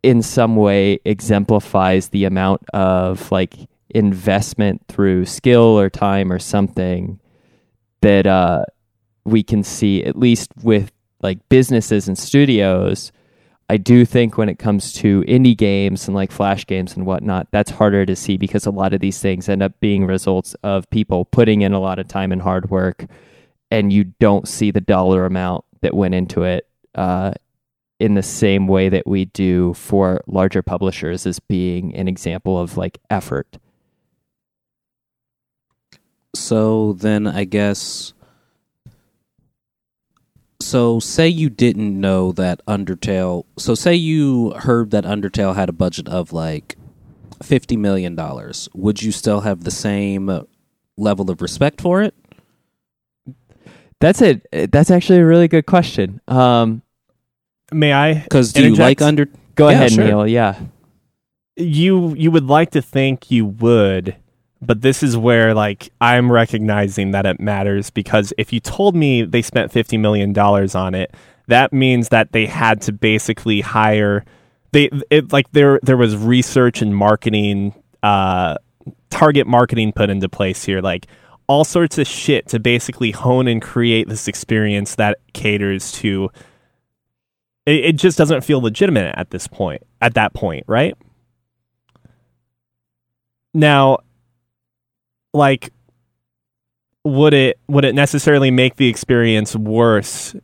in 0.02 0.20
some 0.20 0.56
way 0.56 0.98
exemplifies 1.04 2.08
the 2.08 2.24
amount 2.24 2.62
of 2.74 3.30
like 3.30 3.54
investment 3.90 4.82
through 4.88 5.24
skill 5.24 5.78
or 5.78 5.88
time 5.88 6.32
or 6.32 6.38
something 6.38 7.20
that 8.00 8.26
uh, 8.26 8.64
we 9.24 9.42
can 9.42 9.62
see 9.62 10.02
at 10.04 10.16
least 10.16 10.50
with 10.62 10.90
like 11.22 11.38
businesses 11.48 12.08
and 12.08 12.18
studios 12.18 13.12
i 13.70 13.76
do 13.76 14.04
think 14.04 14.36
when 14.36 14.48
it 14.48 14.58
comes 14.58 14.92
to 14.92 15.22
indie 15.22 15.56
games 15.56 16.06
and 16.06 16.14
like 16.14 16.30
flash 16.32 16.66
games 16.66 16.96
and 16.96 17.06
whatnot 17.06 17.46
that's 17.50 17.70
harder 17.70 18.04
to 18.04 18.16
see 18.16 18.36
because 18.36 18.66
a 18.66 18.70
lot 18.70 18.92
of 18.92 19.00
these 19.00 19.20
things 19.20 19.48
end 19.48 19.62
up 19.62 19.78
being 19.80 20.06
results 20.06 20.54
of 20.62 20.88
people 20.90 21.24
putting 21.26 21.62
in 21.62 21.72
a 21.72 21.80
lot 21.80 21.98
of 21.98 22.08
time 22.08 22.32
and 22.32 22.42
hard 22.42 22.70
work 22.70 23.06
and 23.70 23.92
you 23.92 24.04
don't 24.20 24.48
see 24.48 24.70
the 24.70 24.80
dollar 24.80 25.24
amount 25.24 25.64
that 25.80 25.94
went 25.94 26.14
into 26.14 26.42
it 26.42 26.68
uh, 26.94 27.32
in 27.98 28.14
the 28.14 28.22
same 28.22 28.66
way 28.68 28.88
that 28.88 29.06
we 29.06 29.24
do 29.26 29.72
for 29.74 30.22
larger 30.26 30.62
publishers 30.62 31.26
as 31.26 31.38
being 31.40 31.94
an 31.94 32.08
example 32.08 32.58
of 32.58 32.76
like 32.76 32.98
effort 33.10 33.58
So 36.34 36.94
then 36.94 37.26
I 37.26 37.44
guess. 37.44 38.14
So 40.64 41.00
say 41.00 41.28
you 41.28 41.50
didn't 41.50 42.00
know 42.00 42.32
that 42.32 42.64
Undertale. 42.66 43.44
So 43.58 43.74
say 43.74 43.94
you 43.94 44.50
heard 44.52 44.90
that 44.92 45.04
Undertale 45.04 45.54
had 45.54 45.68
a 45.68 45.72
budget 45.72 46.08
of 46.08 46.32
like 46.32 46.76
fifty 47.42 47.76
million 47.76 48.14
dollars. 48.14 48.68
Would 48.74 49.02
you 49.02 49.12
still 49.12 49.40
have 49.40 49.64
the 49.64 49.70
same 49.70 50.46
level 50.96 51.30
of 51.30 51.42
respect 51.42 51.80
for 51.80 52.02
it? 52.02 52.14
that's 54.00 54.20
it 54.20 54.44
that's 54.72 54.90
actually 54.90 55.20
a 55.20 55.24
really 55.24 55.46
good 55.46 55.64
question 55.64 56.20
um, 56.26 56.82
May 57.72 57.92
I? 57.92 58.14
Because 58.14 58.52
do 58.52 58.64
you 58.66 58.74
like 58.74 59.00
Under? 59.00 59.28
go 59.54 59.68
Yeah, 59.68 59.74
ahead 59.76 59.92
sure. 59.92 60.04
neil 60.04 60.26
yeah 60.26 60.58
You 61.56 62.14
you 62.16 62.30
would 62.32 62.46
like 62.46 62.70
to 62.72 62.82
think 62.82 63.30
you 63.30 63.46
would, 63.46 64.16
but 64.62 64.80
this 64.80 65.02
is 65.02 65.16
where 65.16 65.54
like 65.54 65.90
I'm 66.00 66.30
recognizing 66.30 67.10
that 67.10 67.26
it 67.26 67.40
matters 67.40 67.90
because 67.90 68.32
if 68.38 68.52
you 68.52 68.60
told 68.60 68.94
me 68.94 69.22
they 69.22 69.42
spent 69.42 69.72
50 69.72 69.98
million 69.98 70.32
dollars 70.32 70.74
on 70.74 70.94
it, 70.94 71.14
that 71.48 71.72
means 71.72 72.08
that 72.10 72.32
they 72.32 72.46
had 72.46 72.80
to 72.82 72.92
basically 72.92 73.60
hire 73.60 74.24
they 74.70 74.88
it 75.10 75.32
like 75.32 75.50
there 75.52 75.80
there 75.82 75.96
was 75.96 76.16
research 76.16 76.80
and 76.80 76.96
marketing 76.96 77.74
uh 78.02 78.56
target 79.10 79.46
marketing 79.46 79.92
put 79.92 80.08
into 80.08 80.28
place 80.28 80.64
here 80.64 80.80
like 80.80 81.06
all 81.46 81.64
sorts 81.64 81.98
of 81.98 82.06
shit 82.06 82.46
to 82.48 82.58
basically 82.58 83.10
hone 83.10 83.48
and 83.48 83.60
create 83.60 84.08
this 84.08 84.28
experience 84.28 84.94
that 84.94 85.18
caters 85.34 85.92
to 85.92 86.30
it, 87.66 87.84
it 87.84 87.92
just 87.96 88.16
doesn't 88.16 88.42
feel 88.42 88.60
legitimate 88.60 89.14
at 89.18 89.30
this 89.30 89.46
point 89.46 89.82
at 90.00 90.14
that 90.14 90.32
point 90.32 90.64
right? 90.66 90.96
Now 93.54 93.98
like 95.32 95.72
would 97.04 97.34
it 97.34 97.58
would 97.68 97.84
it 97.84 97.94
necessarily 97.94 98.50
make 98.50 98.76
the 98.76 98.88
experience 98.88 99.56
worse 99.56 100.34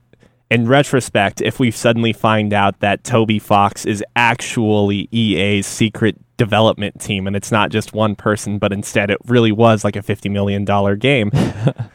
in 0.51 0.67
retrospect 0.67 1.41
if 1.41 1.61
we 1.61 1.71
suddenly 1.71 2.13
find 2.13 2.53
out 2.53 2.81
that 2.81 3.05
Toby 3.05 3.39
Fox 3.39 3.85
is 3.85 4.03
actually 4.17 5.09
EA's 5.13 5.67
secret 5.67 6.17
development 6.37 7.01
team 7.01 7.27
and 7.27 7.37
it's 7.37 7.53
not 7.53 7.71
just 7.71 7.93
one 7.93 8.15
person 8.15 8.59
but 8.59 8.73
instead 8.73 9.11
it 9.11 9.19
really 9.27 9.53
was 9.53 9.85
like 9.85 9.97
a 9.97 10.03
50 10.03 10.29
million 10.29 10.65
dollar 10.65 10.97
game 10.97 11.31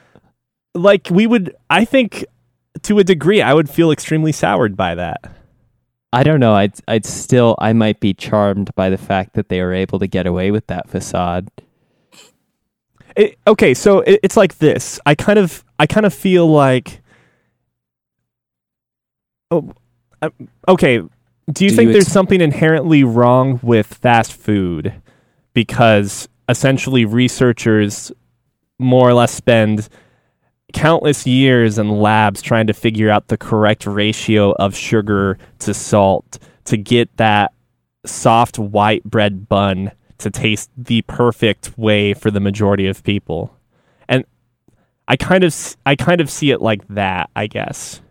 like 0.76 1.08
we 1.10 1.26
would 1.28 1.56
I 1.70 1.86
think 1.86 2.26
to 2.84 3.00
a 3.00 3.04
degree 3.04 3.42
I 3.42 3.54
would 3.54 3.70
feel 3.70 3.92
extremely 3.92 4.32
soured 4.32 4.76
by 4.76 4.96
that 4.96 5.34
I 6.14 6.22
don't 6.22 6.40
know. 6.40 6.54
I'd 6.54 6.76
I'd 6.88 7.08
still 7.08 7.56
I 7.58 7.74
might 7.74 8.00
be 8.00 8.14
charmed 8.14 8.74
by 8.76 8.92
the 8.92 9.00
fact 9.00 9.34
that 9.34 9.50
they 9.50 9.64
were 9.64 9.74
able 9.74 9.98
to 9.98 10.06
get 10.06 10.28
away 10.28 10.52
with 10.52 10.68
that 10.68 10.88
facade. 10.88 11.50
It, 13.16 13.38
okay, 13.48 13.74
so 13.74 14.00
it, 14.02 14.20
it's 14.24 14.38
like 14.38 14.58
this. 14.58 15.00
I 15.06 15.16
kind 15.16 15.40
of 15.40 15.64
I 15.80 15.86
kind 15.86 16.06
of 16.06 16.14
feel 16.14 16.48
like 16.48 17.02
Oh, 19.52 19.72
uh, 20.22 20.30
okay. 20.68 20.98
Do 20.98 21.66
you 21.66 21.70
Do 21.70 21.76
think 21.76 21.88
you 21.88 21.94
there's 21.94 22.06
ex- 22.06 22.14
something 22.14 22.42
inherently 22.42 23.04
wrong 23.04 23.60
with 23.62 23.86
fast 23.86 24.34
food 24.34 24.94
because 25.54 26.28
essentially 26.50 27.06
researchers 27.06 28.12
more 28.80 29.08
or 29.10 29.14
less 29.14 29.32
spend 29.32 29.90
countless 30.74 31.28
years 31.28 31.78
in 31.78 31.90
labs 31.90 32.42
trying 32.42 32.66
to 32.66 32.74
figure 32.74 33.10
out 33.12 33.28
the 33.28 33.38
correct 33.38 33.86
ratio 33.86 34.54
of 34.54 34.76
sugar 34.76 35.38
to 35.60 35.74
salt 35.74 36.40
to 36.66 36.78
get 36.78 37.16
that 37.18 37.54
soft 38.06 38.58
white 38.58 39.04
bread 39.04 39.48
bun 39.48 39.92
to 40.20 40.30
taste 40.30 40.70
the 40.78 41.02
perfect 41.04 41.78
way 41.78 42.14
for 42.14 42.32
the 42.32 42.40
majority 42.40 42.88
of 42.88 43.04
people. 43.04 43.56
And 44.08 44.26
I 45.08 45.16
kind 45.16 45.44
of 45.44 45.56
I 45.86 45.96
kind 45.96 46.22
of 46.22 46.30
see 46.30 46.52
it 46.52 46.62
like 46.62 46.88
that, 46.90 47.30
I 47.36 47.48
guess. 47.48 48.02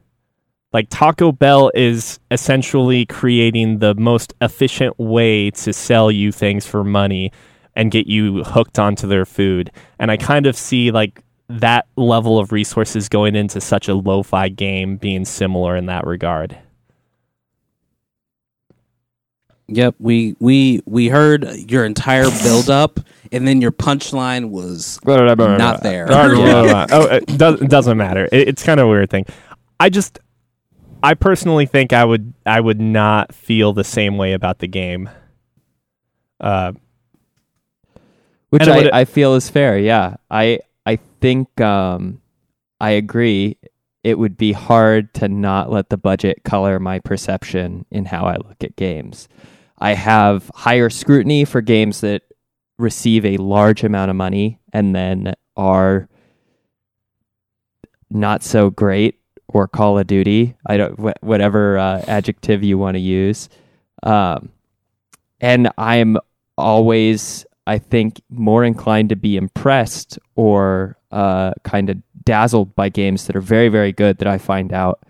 Like 0.72 0.88
Taco 0.88 1.32
Bell 1.32 1.70
is 1.74 2.18
essentially 2.30 3.05
creating 3.05 3.78
the 3.78 3.94
most 3.94 4.32
efficient 4.40 4.98
way 4.98 5.50
to 5.50 5.72
sell 5.72 6.11
you 6.11 6.32
things 6.32 6.66
for 6.66 6.82
money 6.82 7.30
and 7.74 7.90
get 7.90 8.07
you 8.07 8.42
hooked 8.44 8.78
onto 8.78 9.07
their 9.07 9.26
food. 9.26 9.70
And 9.98 10.11
I 10.11 10.16
kind 10.16 10.46
of 10.46 10.57
see 10.57 10.90
like 10.90 11.22
that 11.48 11.86
level 11.96 12.38
of 12.38 12.53
resources 12.53 13.09
going 13.09 13.34
into 13.34 13.61
such 13.61 13.88
a 13.88 13.94
lo-fi 13.94 14.48
game 14.48 14.96
being 14.96 15.24
similar 15.24 15.76
in 15.76 15.86
that 15.86 16.07
regard. 16.07 16.59
Yep, 19.74 19.96
we 19.98 20.36
we 20.38 20.82
we 20.84 21.08
heard 21.08 21.48
your 21.70 21.84
entire 21.84 22.28
build 22.42 22.68
up, 22.68 23.00
and 23.30 23.48
then 23.48 23.60
your 23.60 23.72
punchline 23.72 24.50
was 24.50 24.98
not 25.58 25.82
there. 25.82 26.06
oh, 26.92 27.06
it 27.06 27.38
does, 27.38 27.62
it 27.62 27.70
doesn't 27.70 27.96
matter. 27.96 28.28
It, 28.30 28.48
it's 28.48 28.62
kind 28.62 28.78
of 28.78 28.86
a 28.86 28.90
weird 28.90 29.08
thing. 29.10 29.24
I 29.80 29.88
just, 29.88 30.18
I 31.02 31.14
personally 31.14 31.66
think 31.66 31.92
I 31.92 32.04
would, 32.04 32.34
I 32.44 32.60
would 32.60 32.80
not 32.80 33.34
feel 33.34 33.72
the 33.72 33.84
same 33.84 34.18
way 34.18 34.34
about 34.34 34.58
the 34.58 34.68
game. 34.68 35.08
Uh, 36.38 36.72
which 38.50 38.62
And 38.62 38.70
I, 38.70 39.00
I 39.00 39.04
feel 39.06 39.34
is 39.34 39.48
fair. 39.48 39.78
Yeah, 39.78 40.16
I 40.30 40.58
I 40.84 40.96
think 41.20 41.60
um, 41.60 42.20
I 42.80 42.90
agree. 42.90 43.56
It 44.04 44.18
would 44.18 44.36
be 44.36 44.52
hard 44.52 45.14
to 45.14 45.28
not 45.28 45.70
let 45.70 45.88
the 45.88 45.96
budget 45.96 46.42
color 46.44 46.78
my 46.78 46.98
perception 46.98 47.86
in 47.90 48.04
how 48.04 48.24
I 48.24 48.34
look 48.34 48.62
at 48.62 48.76
games. 48.76 49.28
I 49.82 49.94
have 49.94 50.48
higher 50.54 50.88
scrutiny 50.88 51.44
for 51.44 51.60
games 51.60 52.02
that 52.02 52.22
receive 52.78 53.24
a 53.24 53.36
large 53.38 53.82
amount 53.82 54.10
of 54.10 54.16
money 54.16 54.60
and 54.72 54.94
then 54.94 55.34
are 55.56 56.08
not 58.08 58.44
so 58.44 58.70
great 58.70 59.18
or 59.48 59.66
Call 59.66 59.98
of 59.98 60.06
Duty. 60.06 60.54
I 60.64 60.76
don't 60.76 61.00
wh- 61.00 61.24
whatever 61.24 61.78
uh, 61.78 62.04
adjective 62.06 62.62
you 62.62 62.78
want 62.78 62.94
to 62.94 63.00
use. 63.00 63.48
Um, 64.04 64.50
and 65.40 65.68
I'm 65.76 66.16
always 66.56 67.44
I 67.66 67.78
think 67.78 68.20
more 68.30 68.62
inclined 68.62 69.08
to 69.08 69.16
be 69.16 69.36
impressed 69.36 70.16
or 70.36 70.96
uh, 71.10 71.54
kind 71.64 71.90
of 71.90 71.98
dazzled 72.24 72.76
by 72.76 72.88
games 72.88 73.26
that 73.26 73.34
are 73.34 73.40
very 73.40 73.68
very 73.68 73.90
good 73.90 74.18
that 74.18 74.28
I 74.28 74.38
find 74.38 74.72
out 74.72 75.00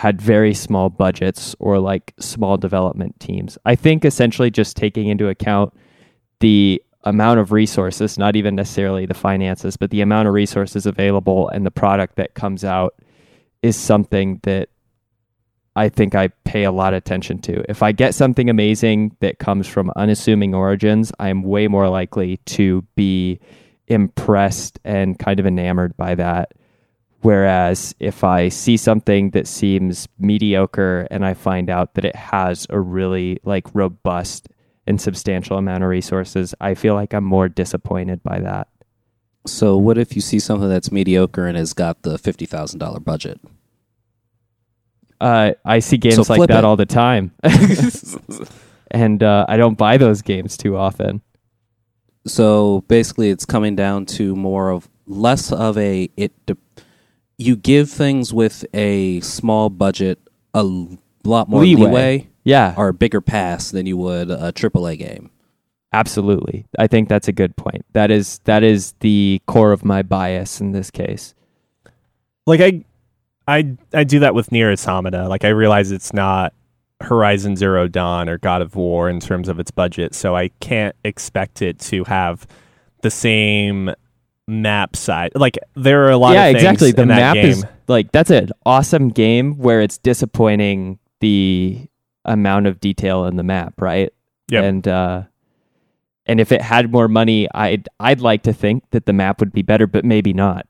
had 0.00 0.18
very 0.18 0.54
small 0.54 0.88
budgets 0.88 1.54
or 1.58 1.78
like 1.78 2.14
small 2.18 2.56
development 2.56 3.20
teams. 3.20 3.58
I 3.66 3.74
think 3.74 4.02
essentially 4.02 4.50
just 4.50 4.74
taking 4.74 5.08
into 5.08 5.28
account 5.28 5.74
the 6.38 6.82
amount 7.04 7.38
of 7.38 7.52
resources, 7.52 8.16
not 8.16 8.34
even 8.34 8.54
necessarily 8.54 9.04
the 9.04 9.12
finances, 9.12 9.76
but 9.76 9.90
the 9.90 10.00
amount 10.00 10.26
of 10.26 10.32
resources 10.32 10.86
available 10.86 11.50
and 11.50 11.66
the 11.66 11.70
product 11.70 12.16
that 12.16 12.32
comes 12.32 12.64
out 12.64 12.94
is 13.60 13.76
something 13.76 14.40
that 14.44 14.70
I 15.76 15.90
think 15.90 16.14
I 16.14 16.28
pay 16.44 16.64
a 16.64 16.72
lot 16.72 16.94
of 16.94 16.96
attention 16.96 17.38
to. 17.42 17.62
If 17.70 17.82
I 17.82 17.92
get 17.92 18.14
something 18.14 18.48
amazing 18.48 19.14
that 19.20 19.38
comes 19.38 19.68
from 19.68 19.92
unassuming 19.96 20.54
origins, 20.54 21.12
I 21.18 21.28
am 21.28 21.42
way 21.42 21.68
more 21.68 21.90
likely 21.90 22.38
to 22.46 22.86
be 22.94 23.38
impressed 23.86 24.80
and 24.82 25.18
kind 25.18 25.38
of 25.38 25.44
enamored 25.44 25.94
by 25.98 26.14
that. 26.14 26.52
Whereas 27.22 27.94
if 28.00 28.24
I 28.24 28.48
see 28.48 28.76
something 28.78 29.30
that 29.30 29.46
seems 29.46 30.08
mediocre 30.18 31.06
and 31.10 31.24
I 31.24 31.34
find 31.34 31.68
out 31.68 31.94
that 31.94 32.04
it 32.04 32.16
has 32.16 32.66
a 32.70 32.80
really 32.80 33.38
like 33.44 33.66
robust 33.74 34.48
and 34.86 34.98
substantial 35.00 35.58
amount 35.58 35.84
of 35.84 35.90
resources, 35.90 36.54
I 36.60 36.74
feel 36.74 36.94
like 36.94 37.12
I'm 37.12 37.24
more 37.24 37.48
disappointed 37.48 38.22
by 38.22 38.40
that. 38.40 38.68
So, 39.46 39.76
what 39.76 39.98
if 39.98 40.14
you 40.16 40.22
see 40.22 40.38
something 40.38 40.68
that's 40.68 40.90
mediocre 40.92 41.46
and 41.46 41.56
has 41.56 41.72
got 41.74 42.02
the 42.02 42.18
fifty 42.18 42.46
thousand 42.46 42.78
dollar 42.78 43.00
budget? 43.00 43.40
Uh, 45.20 45.52
I 45.64 45.80
see 45.80 45.98
games 45.98 46.26
So 46.26 46.32
like 46.32 46.48
that 46.48 46.58
it. 46.58 46.64
all 46.64 46.76
the 46.76 46.86
time, 46.86 47.32
and 48.90 49.22
uh, 49.22 49.44
I 49.48 49.56
don't 49.58 49.76
buy 49.76 49.98
those 49.98 50.22
games 50.22 50.56
too 50.56 50.76
often. 50.76 51.20
So 52.26 52.84
basically, 52.88 53.30
it's 53.30 53.44
coming 53.44 53.76
down 53.76 54.06
to 54.06 54.34
more 54.36 54.70
of 54.70 54.88
less 55.06 55.52
of 55.52 55.76
a 55.78 56.10
it. 56.16 56.32
De- 56.46 56.56
you 57.40 57.56
give 57.56 57.90
things 57.90 58.32
with 58.32 58.64
a 58.74 59.20
small 59.20 59.70
budget 59.70 60.18
a 60.54 60.58
l- 60.58 60.98
lot 61.24 61.48
more 61.48 61.62
Leeway. 61.62 61.84
leeway, 61.86 62.28
Yeah, 62.44 62.74
or 62.76 62.88
a 62.88 62.94
bigger 62.94 63.20
pass 63.20 63.70
than 63.70 63.86
you 63.86 63.96
would 63.96 64.30
a 64.30 64.52
AAA 64.52 64.98
game. 64.98 65.30
absolutely. 65.92 66.66
I 66.78 66.86
think 66.86 67.08
that's 67.08 67.28
a 67.28 67.32
good 67.32 67.56
point. 67.56 67.84
That 67.92 68.10
is 68.10 68.38
that 68.44 68.62
is 68.62 68.92
the 69.00 69.40
core 69.46 69.72
of 69.72 69.84
my 69.84 70.02
bias 70.02 70.60
in 70.60 70.72
this 70.72 70.90
case. 70.90 71.34
like 72.46 72.60
I, 72.60 72.84
I, 73.48 73.76
I 73.92 74.04
do 74.04 74.20
that 74.20 74.34
with 74.34 74.50
NieR 74.50 74.72
Automata. 74.72 75.28
Like 75.28 75.44
I 75.44 75.48
realize 75.48 75.90
it's 75.90 76.12
not 76.12 76.52
Horizon 77.00 77.56
Zero 77.56 77.88
Dawn 77.88 78.28
or 78.28 78.38
God 78.38 78.62
of 78.62 78.76
War 78.76 79.08
in 79.08 79.18
terms 79.20 79.48
of 79.48 79.58
its 79.58 79.70
budget, 79.70 80.14
so 80.14 80.36
I 80.36 80.48
can't 80.60 80.94
expect 81.04 81.62
it 81.62 81.78
to 81.80 82.04
have 82.04 82.46
the 83.02 83.10
same 83.10 83.90
map 84.50 84.96
side. 84.96 85.32
Like 85.34 85.58
there 85.74 86.04
are 86.04 86.10
a 86.10 86.16
lot 86.16 86.34
yeah, 86.34 86.46
of 86.46 86.54
things 86.54 86.62
exactly. 86.62 86.92
The 86.92 87.06
map 87.06 87.34
game. 87.34 87.46
is 87.46 87.64
like 87.88 88.12
that's 88.12 88.30
an 88.30 88.50
awesome 88.66 89.08
game 89.08 89.56
where 89.58 89.80
it's 89.80 89.98
disappointing 89.98 90.98
the 91.20 91.88
amount 92.24 92.66
of 92.66 92.80
detail 92.80 93.24
in 93.26 93.36
the 93.36 93.42
map, 93.42 93.80
right? 93.80 94.12
Yep. 94.50 94.64
And 94.64 94.88
uh, 94.88 95.22
and 96.26 96.40
if 96.40 96.52
it 96.52 96.62
had 96.62 96.92
more 96.92 97.08
money, 97.08 97.48
I'd 97.54 97.88
I'd 97.98 98.20
like 98.20 98.42
to 98.44 98.52
think 98.52 98.84
that 98.90 99.06
the 99.06 99.12
map 99.12 99.40
would 99.40 99.52
be 99.52 99.62
better, 99.62 99.86
but 99.86 100.04
maybe 100.04 100.32
not. 100.32 100.66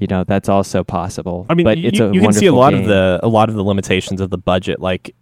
You 0.00 0.08
know, 0.08 0.24
that's 0.24 0.48
also 0.48 0.82
possible. 0.82 1.46
I 1.48 1.54
mean, 1.54 1.64
but 1.64 1.78
you, 1.78 1.88
it's 1.88 2.00
a 2.00 2.12
you 2.12 2.20
can 2.20 2.32
see 2.32 2.46
a 2.46 2.54
lot 2.54 2.72
game. 2.72 2.82
of 2.82 2.88
the 2.88 3.20
a 3.22 3.28
lot 3.28 3.48
of 3.48 3.54
the 3.54 3.62
limitations 3.62 4.20
of 4.20 4.30
the 4.30 4.38
budget. 4.38 4.80
Like 4.80 5.14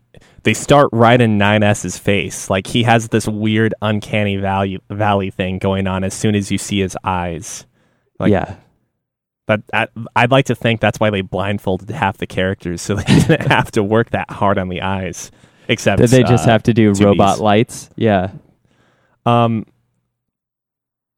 they 0.45 0.55
start 0.55 0.89
right 0.93 1.21
in 1.21 1.39
9s's 1.39 1.99
face. 1.99 2.51
Like 2.51 2.67
he 2.67 2.83
has 2.83 3.09
this 3.09 3.29
weird 3.29 3.75
uncanny 3.83 4.37
value 4.37 4.79
valley 4.91 5.31
thing 5.31 5.59
going 5.59 5.87
on 5.87 6.05
as 6.05 6.15
soon 6.15 6.35
as 6.35 6.51
you 6.51 6.59
see 6.59 6.81
his 6.81 6.97
eyes. 7.05 7.67
Like, 8.19 8.31
yeah, 8.31 8.57
But 9.47 9.63
I, 9.73 9.89
I'd 10.15 10.31
like 10.31 10.47
to 10.47 10.55
think 10.55 10.81
that's 10.81 11.01
why 11.01 11.11
they 11.11 11.23
blindfolded 11.23 11.91
half 11.91 12.19
the 12.19 12.27
characters 12.27 12.81
so 12.83 12.95
they 12.97 13.05
didn't 13.05 13.49
have 13.49 13.71
to 13.73 13.83
work 13.83 14.11
that 14.11 14.31
hard 14.31 14.59
on 14.59 14.69
the 14.69 14.83
eyes. 14.83 15.31
Except 15.69 16.01
that 16.01 16.11
they 16.11 16.23
just 16.23 16.47
uh, 16.47 16.51
have 16.51 16.63
to 16.65 16.75
do 16.75 16.93
2Ds. 16.93 17.05
robot 17.05 17.39
lights. 17.41 17.89
Yeah, 17.97 18.33
Um, 19.25 19.67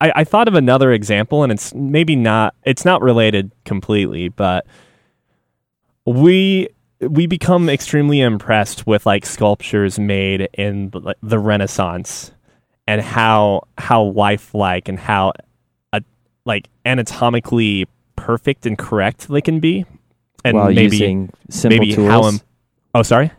I, 0.01 0.13
I 0.17 0.25
thought 0.25 0.49
of 0.49 0.55
another 0.55 0.93
example, 0.93 1.43
and 1.43 1.51
it's 1.53 1.73
maybe 1.75 2.15
not. 2.15 2.55
It's 2.65 2.85
not 2.85 3.01
related 3.01 3.53
completely, 3.65 4.29
but 4.29 4.67
we 6.05 6.69
we 7.01 7.27
become 7.27 7.69
extremely 7.69 8.21
impressed 8.21 8.87
with 8.87 9.07
like 9.07 9.25
sculptures 9.25 9.99
made 9.99 10.49
in 10.55 10.91
the, 10.91 11.17
the 11.23 11.39
Renaissance 11.39 12.33
and 12.87 13.01
how 13.01 13.63
how 13.79 14.03
lifelike 14.03 14.89
and 14.89 14.99
how 14.99 15.33
like 16.45 16.69
anatomically 16.85 17.87
perfect 18.17 18.67
and 18.67 18.79
correct 18.79 19.29
they 19.29 19.41
can 19.41 19.61
be, 19.61 19.85
and 20.45 20.57
while 20.57 20.69
maybe 20.69 20.97
using 20.97 21.31
simple 21.51 21.79
maybe 21.79 21.95
tools. 21.95 22.09
how 22.09 22.29
im- 22.29 22.41
oh 22.95 23.03
sorry 23.03 23.31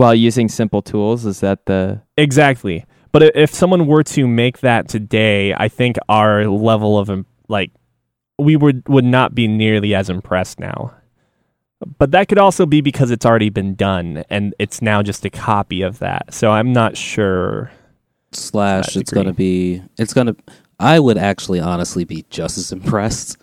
while 0.00 0.14
using 0.14 0.48
simple 0.48 0.82
tools, 0.82 1.26
is 1.26 1.40
that 1.40 1.66
the 1.66 2.00
Exactly. 2.16 2.86
But 3.12 3.36
if 3.36 3.52
someone 3.52 3.86
were 3.86 4.02
to 4.04 4.26
make 4.26 4.60
that 4.60 4.88
today, 4.88 5.52
I 5.52 5.68
think 5.68 5.96
our 6.08 6.46
level 6.46 6.98
of 6.98 7.10
like 7.48 7.70
we 8.38 8.56
would 8.56 8.88
would 8.88 9.04
not 9.04 9.34
be 9.34 9.46
nearly 9.46 9.94
as 9.94 10.08
impressed 10.08 10.58
now. 10.58 10.94
But 11.98 12.10
that 12.12 12.28
could 12.28 12.38
also 12.38 12.66
be 12.66 12.80
because 12.80 13.10
it's 13.10 13.24
already 13.26 13.50
been 13.50 13.74
done 13.74 14.24
and 14.28 14.54
it's 14.58 14.82
now 14.82 15.02
just 15.02 15.24
a 15.24 15.30
copy 15.30 15.82
of 15.82 15.98
that. 15.98 16.32
So 16.32 16.50
I'm 16.50 16.72
not 16.72 16.96
sure. 16.96 17.70
Slash, 18.32 18.94
that 18.94 19.00
it's 19.00 19.10
going 19.10 19.26
to 19.26 19.32
be. 19.32 19.82
It's 19.98 20.14
going 20.14 20.28
to. 20.28 20.36
I 20.80 20.98
would 20.98 21.18
actually, 21.18 21.60
honestly, 21.60 22.04
be 22.04 22.24
just 22.30 22.56
as 22.56 22.72
impressed, 22.72 23.36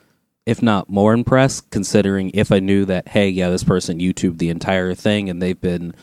if 0.45 0.61
not 0.61 0.89
more 0.89 1.13
impressed, 1.13 1.69
considering 1.69 2.31
if 2.33 2.51
I 2.51 2.59
knew 2.59 2.83
that, 2.85 3.09
hey, 3.09 3.29
yeah, 3.29 3.49
this 3.49 3.63
person 3.63 3.99
YouTubed 3.99 4.39
the 4.39 4.49
entire 4.49 4.95
thing 4.95 5.29
and 5.29 5.41
they've 5.41 5.61
been 5.61 5.93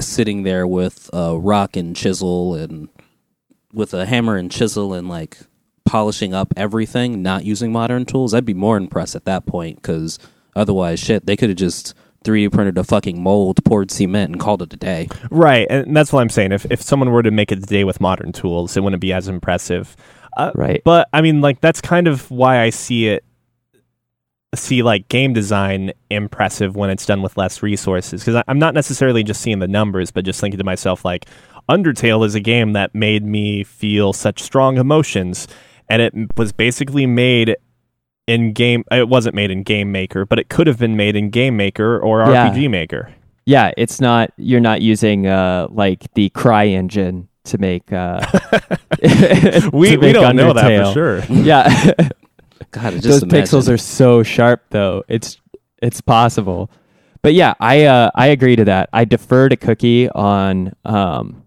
sitting 0.00 0.42
there 0.42 0.66
with 0.66 1.08
a 1.12 1.38
rock 1.38 1.76
and 1.76 1.94
chisel 1.94 2.54
and 2.54 2.88
with 3.72 3.94
a 3.94 4.06
hammer 4.06 4.36
and 4.36 4.50
chisel 4.50 4.92
and 4.92 5.08
like 5.08 5.38
polishing 5.84 6.34
up 6.34 6.52
everything, 6.56 7.22
not 7.22 7.44
using 7.44 7.70
modern 7.70 8.04
tools, 8.04 8.34
I'd 8.34 8.44
be 8.44 8.54
more 8.54 8.76
impressed 8.76 9.14
at 9.14 9.24
that 9.24 9.46
point 9.46 9.76
because 9.76 10.18
otherwise, 10.56 10.98
shit, 10.98 11.26
they 11.26 11.36
could 11.36 11.48
have 11.48 11.58
just 11.58 11.94
3D 12.24 12.52
printed 12.52 12.76
a 12.76 12.82
fucking 12.82 13.22
mold, 13.22 13.64
poured 13.64 13.92
cement, 13.92 14.32
and 14.32 14.40
called 14.40 14.62
it 14.62 14.72
a 14.74 14.76
day. 14.76 15.08
Right, 15.30 15.66
and 15.70 15.96
that's 15.96 16.12
what 16.12 16.22
I'm 16.22 16.28
saying. 16.28 16.50
If 16.50 16.66
if 16.70 16.82
someone 16.82 17.10
were 17.12 17.22
to 17.22 17.30
make 17.30 17.52
it 17.52 17.60
today 17.60 17.84
with 17.84 18.00
modern 18.00 18.32
tools, 18.32 18.76
it 18.76 18.82
wouldn't 18.82 19.00
be 19.00 19.12
as 19.12 19.28
impressive. 19.28 19.96
Uh, 20.36 20.52
Right. 20.54 20.82
But 20.84 21.08
I 21.12 21.20
mean, 21.22 21.40
like 21.40 21.60
that's 21.60 21.80
kind 21.80 22.06
of 22.08 22.30
why 22.30 22.60
I 22.60 22.70
see 22.70 23.08
it, 23.08 23.24
see 24.54 24.82
like 24.82 25.08
game 25.08 25.32
design 25.32 25.92
impressive 26.10 26.76
when 26.76 26.90
it's 26.90 27.04
done 27.06 27.22
with 27.22 27.36
less 27.36 27.62
resources. 27.62 28.24
Because 28.24 28.42
I'm 28.48 28.58
not 28.58 28.74
necessarily 28.74 29.22
just 29.22 29.40
seeing 29.40 29.58
the 29.58 29.68
numbers, 29.68 30.10
but 30.10 30.24
just 30.24 30.40
thinking 30.40 30.58
to 30.58 30.64
myself 30.64 31.04
like, 31.04 31.26
Undertale 31.68 32.24
is 32.24 32.34
a 32.34 32.40
game 32.40 32.74
that 32.74 32.94
made 32.94 33.24
me 33.24 33.64
feel 33.64 34.12
such 34.12 34.40
strong 34.42 34.76
emotions, 34.78 35.48
and 35.88 36.00
it 36.00 36.14
was 36.36 36.52
basically 36.52 37.06
made 37.06 37.56
in 38.28 38.52
game. 38.52 38.84
It 38.92 39.08
wasn't 39.08 39.34
made 39.34 39.50
in 39.50 39.62
Game 39.64 39.90
Maker, 39.90 40.24
but 40.24 40.38
it 40.38 40.48
could 40.48 40.68
have 40.68 40.78
been 40.78 40.96
made 40.96 41.16
in 41.16 41.30
Game 41.30 41.56
Maker 41.56 41.98
or 41.98 42.20
Yeah. 42.20 42.48
RPG 42.50 42.70
Maker. 42.70 43.10
Yeah, 43.46 43.72
it's 43.76 44.00
not. 44.00 44.32
You're 44.36 44.60
not 44.60 44.80
using 44.80 45.26
uh 45.26 45.66
like 45.70 46.12
the 46.14 46.30
CryEngine 46.30 47.26
to 47.46 47.58
make. 47.58 47.92
Uh, 47.92 48.20
We, 49.72 49.90
to 49.90 49.96
we 49.98 50.12
don't 50.12 50.36
know 50.36 50.52
that 50.52 50.86
for 50.86 50.92
sure. 50.92 51.24
Yeah, 51.28 51.68
God, 52.70 52.92
just 52.94 53.02
those 53.04 53.22
imagine. 53.22 53.42
pixels 53.44 53.68
are 53.72 53.78
so 53.78 54.22
sharp, 54.22 54.64
though. 54.70 55.04
It's 55.08 55.40
it's 55.82 56.00
possible. 56.00 56.70
But 57.22 57.34
yeah, 57.34 57.54
I 57.60 57.84
uh, 57.84 58.10
I 58.14 58.28
agree 58.28 58.56
to 58.56 58.64
that. 58.66 58.88
I 58.92 59.04
defer 59.04 59.48
to 59.48 59.56
Cookie 59.56 60.08
on 60.10 60.72
um 60.84 61.42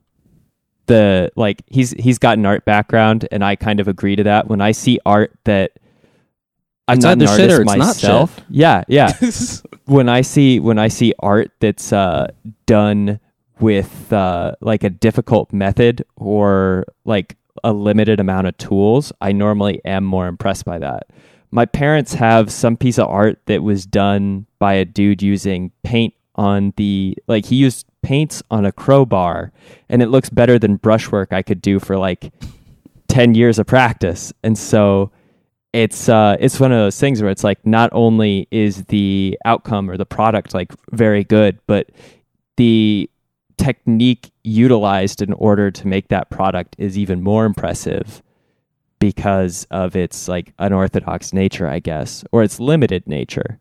the 0.88 1.32
like 1.36 1.62
he's 1.68 1.92
he's 1.92 2.18
got 2.18 2.38
an 2.38 2.46
art 2.46 2.66
background, 2.66 3.28
and 3.32 3.44
I 3.44 3.56
kind 3.56 3.80
of 3.80 3.88
agree 3.88 4.16
to 4.16 4.24
that. 4.24 4.48
When 4.48 4.62
I 4.62 4.72
see 4.72 5.00
art 5.06 5.32
that 5.46 5.72
I'm 6.88 6.98
It's 6.98 7.04
not 7.06 7.14
an 7.14 7.24
either 7.24 7.38
shit 7.38 7.52
or 7.52 7.54
artist 7.54 7.62
it's 7.62 7.78
not 7.78 7.78
myself. 7.78 8.36
shit. 8.36 8.46
Yeah, 8.50 8.84
yeah. 8.88 9.14
when 9.86 10.10
I 10.10 10.22
see 10.22 10.60
when 10.60 10.80
I 10.80 10.88
see 10.90 11.14
art 11.20 11.52
that's 11.60 11.94
uh, 11.94 12.28
done 12.66 13.20
with 13.60 14.12
uh, 14.12 14.54
like 14.62 14.84
a 14.84 14.90
difficult 14.90 15.52
method 15.54 16.04
or 16.16 16.86
like 17.06 17.36
a 17.64 17.74
limited 17.74 18.20
amount 18.20 18.48
of 18.48 18.58
tools, 18.58 19.12
I 19.22 19.32
normally 19.32 19.82
am 19.86 20.04
more 20.04 20.28
impressed 20.28 20.66
by 20.66 20.80
that. 20.80 21.10
My 21.52 21.66
parents 21.66 22.14
have 22.14 22.52
some 22.52 22.78
piece 22.78 23.00
of 23.00 23.08
art 23.08 23.40
that 23.48 23.64
was 23.64 23.86
done 23.86 24.46
by 24.60 24.74
a 24.74 24.86
dude 24.86 25.22
using 25.22 25.72
paint 25.84 26.14
on 26.36 26.74
the 26.78 27.18
like 27.28 27.46
he 27.46 27.56
used 27.56 27.86
paints 28.02 28.42
on 28.50 28.66
a 28.66 28.72
crowbar 28.72 29.52
and 29.90 30.02
it 30.02 30.08
looks 30.08 30.30
better 30.30 30.58
than 30.58 30.78
brushwork 30.78 31.34
I 31.34 31.42
could 31.42 31.62
do 31.62 31.80
for 31.80 31.98
like 31.98 32.32
10 33.10 33.36
years 33.36 33.60
of 33.60 33.68
practice. 33.68 34.32
And 34.44 34.58
so 34.58 35.12
it's 35.74 36.08
uh 36.10 36.36
it's 36.40 36.60
one 36.60 36.72
of 36.72 36.78
those 36.78 37.00
things 37.00 37.22
where 37.22 37.30
it's 37.30 37.44
like 37.44 37.64
not 37.66 37.90
only 37.94 38.48
is 38.52 38.86
the 38.86 39.38
outcome 39.46 39.90
or 39.90 39.98
the 39.98 40.06
product 40.06 40.54
like 40.54 40.72
very 40.92 41.24
good, 41.24 41.60
but 41.68 41.90
the 42.58 43.10
technique 43.60 44.32
utilized 44.44 45.22
in 45.22 45.34
order 45.34 45.70
to 45.70 45.88
make 45.88 46.08
that 46.08 46.30
product 46.30 46.76
is 46.80 46.98
even 46.98 47.22
more 47.22 47.46
impressive 47.46 48.24
because 49.00 49.68
of 49.70 49.96
its 49.96 50.28
like 50.28 50.54
unorthodox 50.58 51.34
nature, 51.34 51.68
I 51.68 51.80
guess, 51.80 52.24
or 52.32 52.42
its 52.42 52.60
limited 52.60 53.06
nature. 53.08 53.60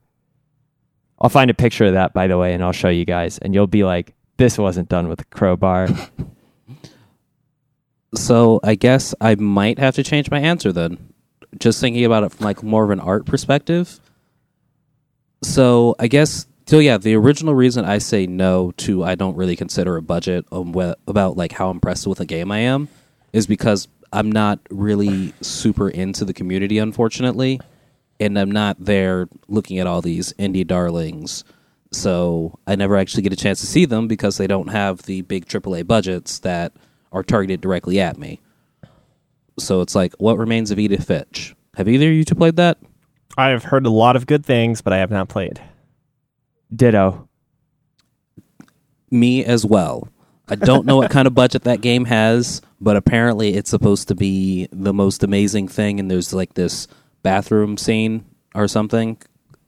I'll 1.20 1.30
find 1.30 1.50
a 1.50 1.54
picture 1.54 1.86
of 1.86 1.94
that 1.94 2.14
by 2.14 2.28
the 2.28 2.38
way 2.38 2.54
and 2.54 2.62
I'll 2.62 2.72
show 2.72 2.88
you 2.88 3.04
guys 3.04 3.38
and 3.38 3.54
you'll 3.54 3.66
be 3.66 3.84
like 3.84 4.14
this 4.36 4.56
wasn't 4.56 4.88
done 4.88 5.08
with 5.08 5.20
a 5.20 5.24
crowbar. 5.24 5.88
So 8.14 8.58
I 8.64 8.74
guess 8.74 9.14
I 9.20 9.34
might 9.34 9.78
have 9.78 9.94
to 9.96 10.02
change 10.02 10.30
my 10.30 10.40
answer 10.40 10.72
then. 10.72 11.12
Just 11.58 11.80
thinking 11.80 12.04
about 12.04 12.24
it 12.24 12.32
from 12.32 12.44
like 12.44 12.62
more 12.62 12.84
of 12.84 12.90
an 12.90 13.00
art 13.00 13.26
perspective. 13.26 14.00
So 15.42 15.94
I 15.98 16.08
guess 16.08 16.46
so. 16.68 16.78
Yeah, 16.78 16.98
the 16.98 17.14
original 17.14 17.54
reason 17.54 17.84
I 17.84 17.98
say 17.98 18.26
no 18.26 18.72
to 18.78 19.02
I 19.04 19.14
don't 19.14 19.36
really 19.36 19.56
consider 19.56 19.96
a 19.96 20.02
budget 20.02 20.44
whe- 20.50 20.94
about 21.06 21.36
like 21.36 21.52
how 21.52 21.70
impressed 21.70 22.06
with 22.06 22.20
a 22.20 22.26
game 22.26 22.52
I 22.52 22.58
am 22.58 22.88
is 23.32 23.46
because 23.46 23.88
I'm 24.12 24.30
not 24.32 24.60
really 24.70 25.34
super 25.40 25.88
into 25.88 26.24
the 26.24 26.32
community, 26.32 26.78
unfortunately, 26.78 27.60
and 28.20 28.38
I'm 28.38 28.50
not 28.50 28.76
there 28.78 29.28
looking 29.48 29.78
at 29.78 29.86
all 29.86 30.00
these 30.00 30.32
indie 30.34 30.66
darlings. 30.66 31.44
So 31.90 32.58
I 32.66 32.76
never 32.76 32.96
actually 32.96 33.22
get 33.22 33.32
a 33.32 33.36
chance 33.36 33.60
to 33.60 33.66
see 33.66 33.84
them 33.84 34.08
because 34.08 34.36
they 34.36 34.46
don't 34.46 34.68
have 34.68 35.02
the 35.02 35.22
big 35.22 35.46
AAA 35.46 35.86
budgets 35.86 36.38
that 36.40 36.72
are 37.12 37.22
targeted 37.22 37.60
directly 37.60 38.00
at 38.00 38.18
me. 38.18 38.40
So 39.58 39.80
it's 39.80 39.94
like, 39.94 40.14
what 40.18 40.38
remains 40.38 40.70
of 40.70 40.78
Edith 40.78 41.06
Finch? 41.06 41.54
Have 41.76 41.88
either 41.88 42.08
of 42.08 42.12
you 42.12 42.24
two 42.24 42.34
played 42.34 42.56
that? 42.56 42.78
I've 43.36 43.64
heard 43.64 43.86
a 43.86 43.90
lot 43.90 44.16
of 44.16 44.26
good 44.26 44.44
things, 44.44 44.82
but 44.82 44.92
I 44.92 44.98
have 44.98 45.10
not 45.10 45.28
played. 45.28 45.60
Ditto. 46.74 47.28
Me 49.10 49.44
as 49.44 49.64
well. 49.64 50.08
I 50.48 50.54
don't 50.54 50.86
know 50.86 50.96
what 50.96 51.10
kind 51.10 51.26
of 51.26 51.34
budget 51.34 51.64
that 51.64 51.80
game 51.80 52.06
has, 52.06 52.62
but 52.80 52.96
apparently 52.96 53.54
it's 53.54 53.70
supposed 53.70 54.08
to 54.08 54.14
be 54.14 54.68
the 54.72 54.94
most 54.94 55.22
amazing 55.22 55.68
thing. 55.68 56.00
And 56.00 56.10
there's 56.10 56.32
like 56.32 56.54
this 56.54 56.88
bathroom 57.22 57.76
scene 57.76 58.24
or 58.54 58.68
something. 58.68 59.18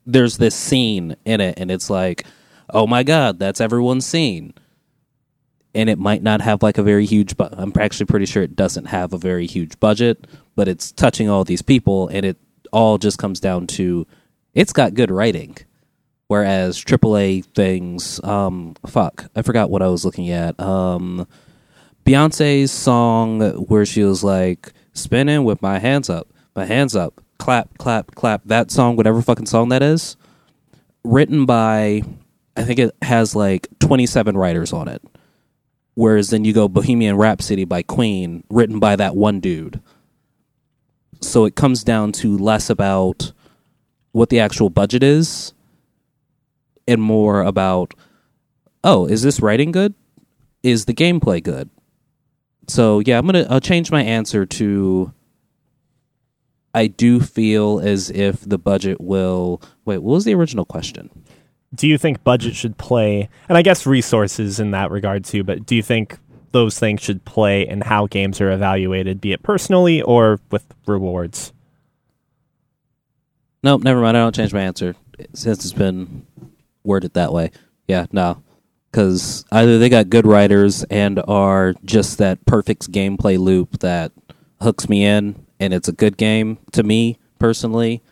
There's 0.07 0.39
this 0.39 0.55
scene 0.55 1.17
in 1.25 1.41
it, 1.41 1.59
and 1.59 1.71
it's 1.71 1.91
like, 1.91 2.25
oh 2.71 2.87
my 2.87 3.03
god, 3.03 3.39
that's 3.39 3.61
everyone's 3.61 4.07
scene. 4.07 4.55
And 5.75 5.89
it 5.89 5.99
might 5.99 6.23
not 6.23 6.41
have 6.41 6.63
like 6.63 6.79
a 6.79 6.83
very 6.83 7.07
huge, 7.07 7.37
but 7.37 7.55
I'm 7.57 7.73
actually 7.79 8.07
pretty 8.07 8.27
sure 8.27 8.43
it 8.43 8.57
doesn't 8.57 8.87
have 8.87 9.13
a 9.13 9.19
very 9.19 9.47
huge 9.47 9.79
budget, 9.79 10.27
but 10.57 10.67
it's 10.67 10.91
touching 10.91 11.29
all 11.29 11.45
these 11.45 11.63
people, 11.63 12.09
and 12.09 12.25
it 12.25 12.39
all 12.73 12.99
just 12.99 13.19
comes 13.19 13.39
down 13.41 13.67
to 13.67 14.07
it's 14.55 14.73
got 14.73 14.95
good 14.95 15.11
writing. 15.11 15.57
Whereas 16.31 16.79
AAA 16.79 17.45
things, 17.45 18.23
um, 18.23 18.77
fuck, 18.87 19.29
I 19.35 19.43
forgot 19.43 19.69
what 19.69 19.83
I 19.83 19.89
was 19.89 20.05
looking 20.05 20.31
at. 20.31 20.61
Um, 20.61 21.27
Beyonce's 22.05 22.71
song 22.71 23.41
where 23.67 23.85
she 23.85 24.05
was 24.05 24.23
like 24.23 24.73
spinning 24.93 25.43
with 25.43 25.61
my 25.61 25.81
hands 25.81 26.09
up, 26.09 26.29
my 26.55 26.67
hands 26.67 26.95
up, 26.95 27.21
clap, 27.39 27.77
clap, 27.79 28.15
clap. 28.15 28.43
That 28.45 28.71
song, 28.71 28.95
whatever 28.95 29.21
fucking 29.23 29.47
song 29.47 29.71
that 29.71 29.83
is, 29.83 30.17
written 31.03 31.47
by, 31.47 32.03
I 32.57 32.63
think 32.63 32.79
it 32.79 32.95
has 33.03 33.35
like 33.35 33.67
27 33.81 34.37
writers 34.37 34.73
on 34.73 34.87
it. 34.87 35.03
Whereas 35.95 36.31
then 36.31 36.45
you 36.45 36.53
go 36.53 36.69
Bohemian 36.69 37.17
Rhapsody 37.17 37.65
by 37.65 37.83
Queen, 37.83 38.45
written 38.49 38.79
by 38.79 38.95
that 38.95 39.17
one 39.17 39.41
dude. 39.41 39.81
So 41.21 41.45
it 41.45 41.57
comes 41.57 41.83
down 41.83 42.13
to 42.13 42.39
less 42.39 42.71
about 42.71 43.33
what 44.13 44.29
the 44.29 44.39
actual 44.39 44.71
budget 44.71 45.03
is 45.03 45.55
and 46.91 47.01
more 47.01 47.43
about 47.43 47.95
oh 48.85 49.07
is 49.07 49.23
this 49.23 49.41
writing 49.41 49.71
good? 49.73 49.95
Is 50.63 50.85
the 50.85 50.95
gameplay 50.95 51.43
good? 51.43 51.71
So 52.69 53.01
yeah 53.01 53.19
i'm 53.19 53.27
gonna 53.27 53.47
i'll 53.49 53.61
change 53.61 53.91
my 53.91 54.03
answer 54.03 54.45
to 54.47 55.13
i 56.75 56.87
do 56.87 57.21
feel 57.21 57.81
as 57.81 58.11
if 58.11 58.41
the 58.43 58.59
budget 58.59 59.01
will 59.01 59.61
wait 59.85 59.99
what 59.99 60.15
was 60.15 60.25
the 60.25 60.35
original 60.35 60.65
question? 60.65 61.11
Do 61.73 61.87
you 61.87 61.99
think 61.99 62.25
budget 62.25 62.57
should 62.57 62.77
play, 62.79 63.29
and 63.49 63.57
I 63.57 63.63
guess 63.63 63.87
resources 63.87 64.59
in 64.59 64.73
that 64.73 64.91
regard 64.91 65.25
too, 65.25 65.45
but 65.45 65.67
do 65.67 65.77
you 65.77 65.83
think 65.83 66.19
those 66.51 66.77
things 66.81 67.01
should 67.01 67.25
play 67.25 67.67
in 67.67 67.81
how 67.81 68.09
games 68.09 68.41
are 68.41 68.51
evaluated, 68.51 69.21
be 69.21 69.31
it 69.33 69.45
personally 69.45 70.03
or 70.03 70.41
with 70.51 70.67
rewards? 70.87 71.53
nope 73.63 73.83
never 73.83 74.01
mind. 74.01 74.17
I 74.17 74.21
don't 74.21 74.35
change 74.35 74.53
my 74.53 74.63
answer 74.63 74.97
since 75.35 75.65
it's 75.65 75.73
been 75.73 76.27
worded 76.85 77.15
that 77.15 77.33
way. 77.33 77.51
Yeah 77.89 78.07
no. 78.13 78.43
Because 78.91 79.45
either 79.53 79.79
they 79.79 79.89
got 79.89 80.11
good 80.11 80.27
writers 80.27 80.83
and 80.85 81.23
are 81.29 81.75
just 81.85 82.19
that 82.19 82.45
perfect 82.45 82.91
gameplay 82.91 83.39
loop 83.39 83.79
that 83.79 84.11
hooks 84.61 84.89
me 84.89 85.05
in 85.05 85.47
and 85.61 85.73
it's 85.73 85.89
a 85.89 85.93
good 85.93 86.17
game 86.17 86.59
to 86.73 86.83
me 86.83 87.19
personally 87.39 88.03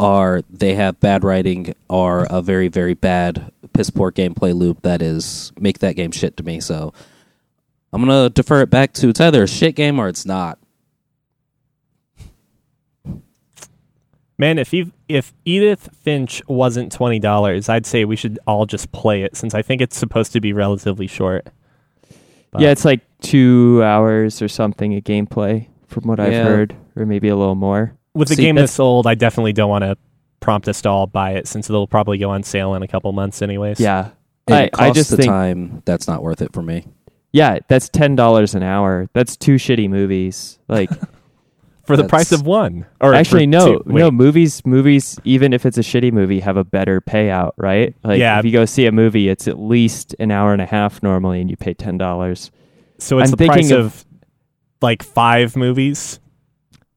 or 0.00 0.42
they 0.48 0.74
have 0.74 1.00
bad 1.00 1.24
writing 1.24 1.74
or 1.88 2.26
a 2.30 2.40
very 2.40 2.68
very 2.68 2.94
bad 2.94 3.52
piss 3.72 3.90
poor 3.90 4.10
gameplay 4.10 4.54
loop 4.54 4.80
that 4.82 5.02
is 5.02 5.52
make 5.60 5.80
that 5.80 5.96
game 5.96 6.10
shit 6.10 6.36
to 6.36 6.42
me. 6.42 6.60
So 6.60 6.92
i'm 7.92 8.02
gonna 8.02 8.30
defer 8.30 8.62
it 8.62 8.70
back 8.70 8.92
to 8.92 9.08
it's 9.08 9.20
either 9.20 9.42
a 9.42 9.48
shit 9.48 9.74
game 9.74 9.98
or 9.98 10.08
it's 10.08 10.26
not 10.26 10.58
Man, 14.38 14.58
if 14.58 14.72
you 14.72 14.92
if 15.08 15.32
Edith 15.44 15.88
Finch 16.02 16.42
wasn't 16.46 16.92
twenty 16.92 17.18
dollars, 17.18 17.68
I'd 17.68 17.86
say 17.86 18.04
we 18.04 18.14
should 18.16 18.38
all 18.46 18.66
just 18.66 18.92
play 18.92 19.22
it 19.22 19.36
since 19.36 19.52
I 19.54 19.62
think 19.62 19.80
it's 19.80 19.96
supposed 19.96 20.32
to 20.32 20.40
be 20.40 20.52
relatively 20.52 21.06
short. 21.08 21.48
But- 22.52 22.62
yeah, 22.62 22.70
it's 22.70 22.84
like 22.84 23.00
two 23.20 23.82
hours 23.84 24.40
or 24.40 24.48
something 24.48 24.94
of 24.96 25.02
gameplay 25.04 25.66
from 25.88 26.04
what 26.04 26.20
I've 26.20 26.32
Yeah. 26.32 26.44
heard, 26.44 26.76
or 26.96 27.04
maybe 27.04 27.28
a 27.28 27.36
little 27.36 27.54
more. 27.56 27.94
with 28.14 28.30
a 28.32 28.34
See, 28.34 28.42
game 28.42 28.56
that's- 28.56 28.72
this 28.72 28.80
old, 28.80 29.06
I 29.06 29.14
definitely 29.14 29.52
don't 29.52 29.70
want 29.70 29.84
to 29.84 29.96
prompt 30.40 30.66
us 30.66 30.80
to 30.82 30.88
all 30.88 31.06
buy 31.06 31.32
it 31.32 31.46
since 31.46 31.68
it'll 31.70 31.86
probably 31.86 32.18
go 32.18 32.30
on 32.30 32.42
sale 32.42 32.74
in 32.74 32.82
a 32.82 32.88
couple 32.88 33.12
months 33.12 33.42
anyways. 33.42 33.78
Yeah. 33.78 34.08
I- 34.48 34.62
it 34.62 34.70
I 34.74 34.86
costs 34.86 34.94
just 34.94 35.10
the 35.10 35.16
think- 35.18 35.28
time 35.28 35.82
that's 35.84 36.08
not 36.08 36.22
worth 36.22 36.42
it 36.42 36.52
for 36.52 36.62
me. 36.62 36.86
Yeah, 37.32 37.58
that's 37.68 37.88
ten 37.88 38.16
dollars 38.16 38.54
an 38.54 38.62
hour. 38.62 39.08
That's 39.12 39.36
two 39.36 39.54
shitty 39.56 39.88
movies. 39.90 40.58
Like 40.68 40.90
for 41.88 41.96
the 41.96 42.04
price 42.08 42.30
of 42.30 42.46
one. 42.46 42.86
Or 43.00 43.14
actually, 43.14 43.46
no, 43.46 43.82
no 43.86 44.10
movies. 44.12 44.64
Movies, 44.64 45.18
even 45.24 45.52
if 45.52 45.66
it's 45.66 45.76
a 45.78 45.82
shitty 45.82 46.12
movie, 46.12 46.38
have 46.40 46.56
a 46.56 46.62
better 46.64 47.00
payout, 47.00 47.52
right? 47.56 47.94
Like 48.04 48.20
Yeah. 48.20 48.38
if 48.38 48.44
you 48.44 48.52
go 48.52 48.64
see 48.64 48.86
a 48.86 48.92
movie, 48.92 49.28
it's 49.28 49.48
at 49.48 49.58
least 49.58 50.14
an 50.20 50.30
hour 50.30 50.52
and 50.52 50.62
a 50.62 50.66
half 50.66 51.02
normally, 51.02 51.40
and 51.40 51.50
you 51.50 51.56
pay 51.56 51.74
ten 51.74 51.98
dollars. 51.98 52.50
So 52.98 53.18
it's 53.18 53.28
I'm 53.28 53.30
the 53.32 53.36
thinking 53.36 53.68
price 53.68 53.70
of- 53.72 53.86
of, 53.86 54.04
like 54.80 55.02
five 55.02 55.56
movies. 55.56 56.20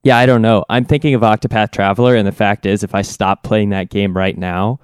Yeah, 0.03 0.17
I 0.17 0.25
don't 0.25 0.41
know. 0.41 0.65
I'm 0.69 0.85
thinking 0.85 1.13
of 1.13 1.21
Octopath 1.21 1.71
Traveler, 1.71 2.15
and 2.15 2.27
the 2.27 2.31
fact 2.31 2.65
is, 2.65 2.83
if 2.83 2.93
I 2.95 3.01
stop 3.03 3.43
playing 3.43 3.69
that 3.69 3.89
game 3.89 4.15
right 4.17 4.35
now, 4.37 4.79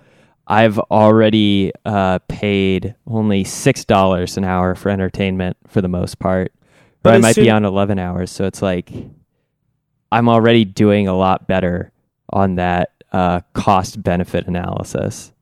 I've 0.47 0.77
already 0.79 1.71
uh, 1.85 2.19
paid 2.29 2.95
only 3.07 3.43
six 3.43 3.83
dollars 3.83 4.37
an 4.37 4.43
hour 4.45 4.75
for 4.75 4.89
entertainment 4.89 5.57
for 5.67 5.81
the 5.81 5.87
most 5.89 6.19
part. 6.19 6.53
But 7.03 7.09
But 7.09 7.13
I 7.13 7.15
as 7.17 7.21
might 7.23 7.35
be 7.35 7.49
on 7.49 7.65
eleven 7.65 7.99
hours, 7.99 8.31
so 8.31 8.45
it's 8.45 8.61
like 8.61 8.91
I'm 10.11 10.29
already 10.29 10.65
doing 10.65 11.07
a 11.07 11.15
lot 11.15 11.47
better 11.47 11.91
on 12.31 12.55
that 12.55 12.91
uh, 13.11 13.41
cost 13.53 14.01
benefit 14.01 14.47
analysis. 14.47 15.33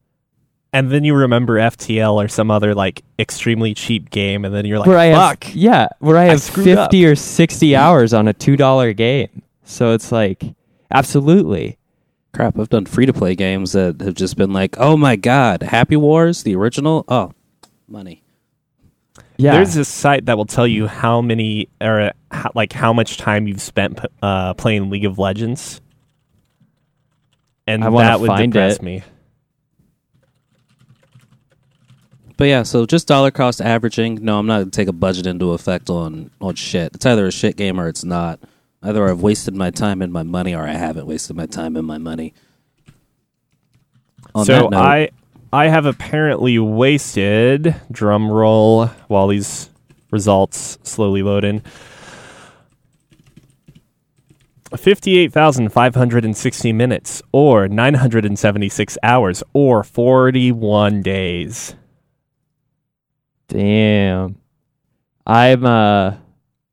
And 0.74 0.92
then 0.92 1.06
you 1.06 1.16
remember 1.16 1.58
FTL 1.58 2.16
or 2.16 2.28
some 2.28 2.52
other 2.52 2.76
like 2.76 3.04
extremely 3.18 3.74
cheap 3.74 4.10
game, 4.10 4.44
and 4.44 4.54
then 4.54 4.66
you're 4.66 4.78
like, 4.80 4.88
where 4.88 4.98
I 4.98 5.14
"Fuck!" 5.14 5.46
have 5.46 5.56
yeah, 5.56 5.88
where 6.00 6.18
I 6.18 6.24
I 6.24 6.26
have 6.26 6.42
screwed 6.42 6.66
fifty 6.66 7.06
or 7.06 7.16
sixty 7.16 7.76
hours 7.78 8.14
on 8.14 8.28
a 8.28 8.34
two 8.34 8.58
dollar 8.58 8.92
game. 8.92 9.42
So 9.64 9.94
it's 9.94 10.12
like 10.12 10.44
absolutely. 10.92 11.78
Crap, 12.34 12.60
I've 12.60 12.68
done 12.68 12.86
free 12.86 13.06
to 13.06 13.14
play 13.14 13.34
games 13.36 13.72
that 13.72 14.02
have 14.02 14.16
just 14.16 14.36
been 14.36 14.52
like, 14.52 14.76
oh 14.78 14.98
my 14.98 15.16
god, 15.16 15.64
Happy 15.64 15.96
Wars, 15.96 16.44
the 16.44 16.54
original. 16.56 17.06
Oh, 17.08 17.32
money. 17.88 18.25
Yeah. 19.38 19.52
There's 19.56 19.74
this 19.74 19.90
site 19.90 20.26
that 20.26 20.38
will 20.38 20.46
tell 20.46 20.68
you 20.68 20.88
how 20.88 21.22
many 21.22 21.68
or 21.82 22.14
how, 22.32 22.52
like 22.56 22.72
how 22.72 22.94
much 22.94 23.18
time 23.18 23.48
you've 23.48 23.62
spent 23.62 24.00
uh, 24.22 24.54
playing 24.54 24.90
League 24.90 25.06
of 25.06 25.20
Legends, 25.20 25.82
and 27.68 27.84
I 27.84 27.90
wanna 27.90 28.08
that 28.08 28.20
would 28.22 28.28
find 28.28 28.52
depress 28.52 28.78
it. 28.78 28.82
me. 28.82 29.04
But 32.38 32.46
yeah, 32.46 32.64
so 32.64 32.86
just 32.86 33.08
dollar 33.08 33.32
cost 33.32 33.62
averaging. 33.62 34.24
No, 34.24 34.40
I'm 34.40 34.48
not 34.48 34.60
gonna 34.60 34.72
take 34.72 34.88
a 34.88 34.94
budget 34.94 35.26
into 35.26 35.52
effect 35.52 35.90
on 35.90 36.32
on 36.40 36.56
shit. 36.56 36.96
It's 36.96 37.06
either 37.06 37.28
a 37.28 37.32
shit 37.32 37.56
game 37.58 37.80
or 37.80 37.88
it's 37.88 38.04
not. 38.04 38.40
Either 38.82 39.10
I've 39.10 39.22
wasted 39.22 39.56
my 39.56 39.72
time 39.72 40.02
and 40.02 40.14
my 40.14 40.24
money, 40.24 40.54
or 40.54 40.64
I 40.64 40.74
haven't 40.74 41.08
wasted 41.08 41.36
my 41.36 41.46
time 41.46 41.76
and 41.76 41.88
my 41.88 41.98
money. 41.98 42.34
On 44.34 44.46
so 44.46 44.54
that 44.54 44.70
note, 44.70 44.80
I 44.80 45.10
I 45.56 45.70
have 45.70 45.86
apparently 45.86 46.60
wasted 46.60 47.74
drum 47.90 48.30
roll 48.30 48.88
while 49.08 49.30
these 49.30 49.70
results 50.12 50.78
slowly 50.84 51.24
load 51.24 51.46
in. 51.46 51.64
58,560 54.76 56.74
minutes 56.74 57.22
or 57.32 57.70
976 57.70 58.98
hours 59.02 59.44
or 59.54 59.86
41 59.86 61.02
days. 61.02 61.74
Damn. 63.48 64.36
I'm 65.26 65.66
uh 65.66 66.16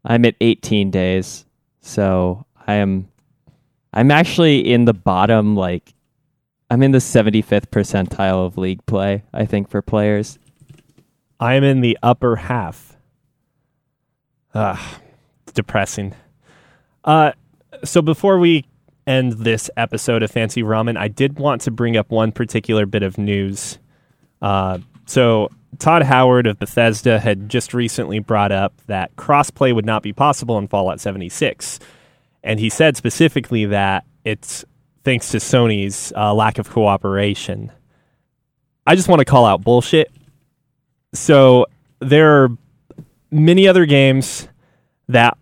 I'm 0.05 0.25
at 0.25 0.35
18 0.41 0.91
days. 0.91 1.45
So 1.83 2.45
I 2.67 2.75
am 2.75 3.07
I'm 3.93 4.11
actually 4.11 4.73
in 4.73 4.87
the 4.87 4.95
bottom 4.95 5.55
like 5.55 5.95
I'm 6.73 6.83
in 6.83 6.93
the 6.93 7.01
75th 7.01 7.67
percentile 7.67 8.47
of 8.47 8.57
league 8.57 8.87
play, 8.87 9.25
I 9.35 9.45
think 9.45 9.69
for 9.69 9.83
players. 9.83 10.39
I 11.39 11.53
am 11.53 11.65
in 11.65 11.83
the 11.83 11.99
upper 12.03 12.35
half. 12.35 12.97
Ah, 14.55 14.99
it's 15.43 15.53
depressing. 15.53 16.15
Uh, 17.05 17.33
so 17.85 18.01
before 18.01 18.39
we 18.39 18.65
end 19.07 19.33
this 19.35 19.69
episode 19.77 20.23
of 20.23 20.31
Fancy 20.31 20.63
Ramen, 20.63 20.97
I 20.97 21.09
did 21.09 21.39
want 21.39 21.61
to 21.61 21.71
bring 21.71 21.95
up 21.99 22.11
one 22.11 22.33
particular 22.33 22.87
bit 22.87 23.03
of 23.03 23.19
news. 23.19 23.79
Uh, 24.41 24.79
so 25.05 25.51
Todd 25.79 26.05
Howard 26.05 26.47
of 26.47 26.59
Bethesda 26.59 27.21
had 27.21 27.51
just 27.51 27.75
recently 27.75 28.19
brought 28.19 28.51
up 28.51 28.73
that 28.87 29.15
crossplay 29.17 29.75
would 29.75 29.85
not 29.85 30.03
be 30.03 30.15
possible 30.15 30.57
in 30.57 30.69
Fallout 30.69 31.03
76, 31.03 31.81
and 32.43 32.59
he 32.59 32.71
said 32.71 32.97
specifically 32.97 33.67
that 33.67 34.07
it's 34.25 34.65
thanks 35.05 35.31
to 35.31 35.39
Sony's 35.39 36.13
uh, 36.17 36.33
lack 36.35 36.59
of 36.59 36.71
cooperation. 36.71 37.73
I 38.87 38.97
just 38.97 39.09
want 39.09 39.21
to 39.21 39.25
call 39.25 39.47
out 39.47 39.63
bullshit 39.63 40.13
so 41.15 41.67
there 42.01 42.43
are 42.43 42.49
many 43.31 43.69
other 43.69 43.87
games 43.87 44.49
that 45.09 45.37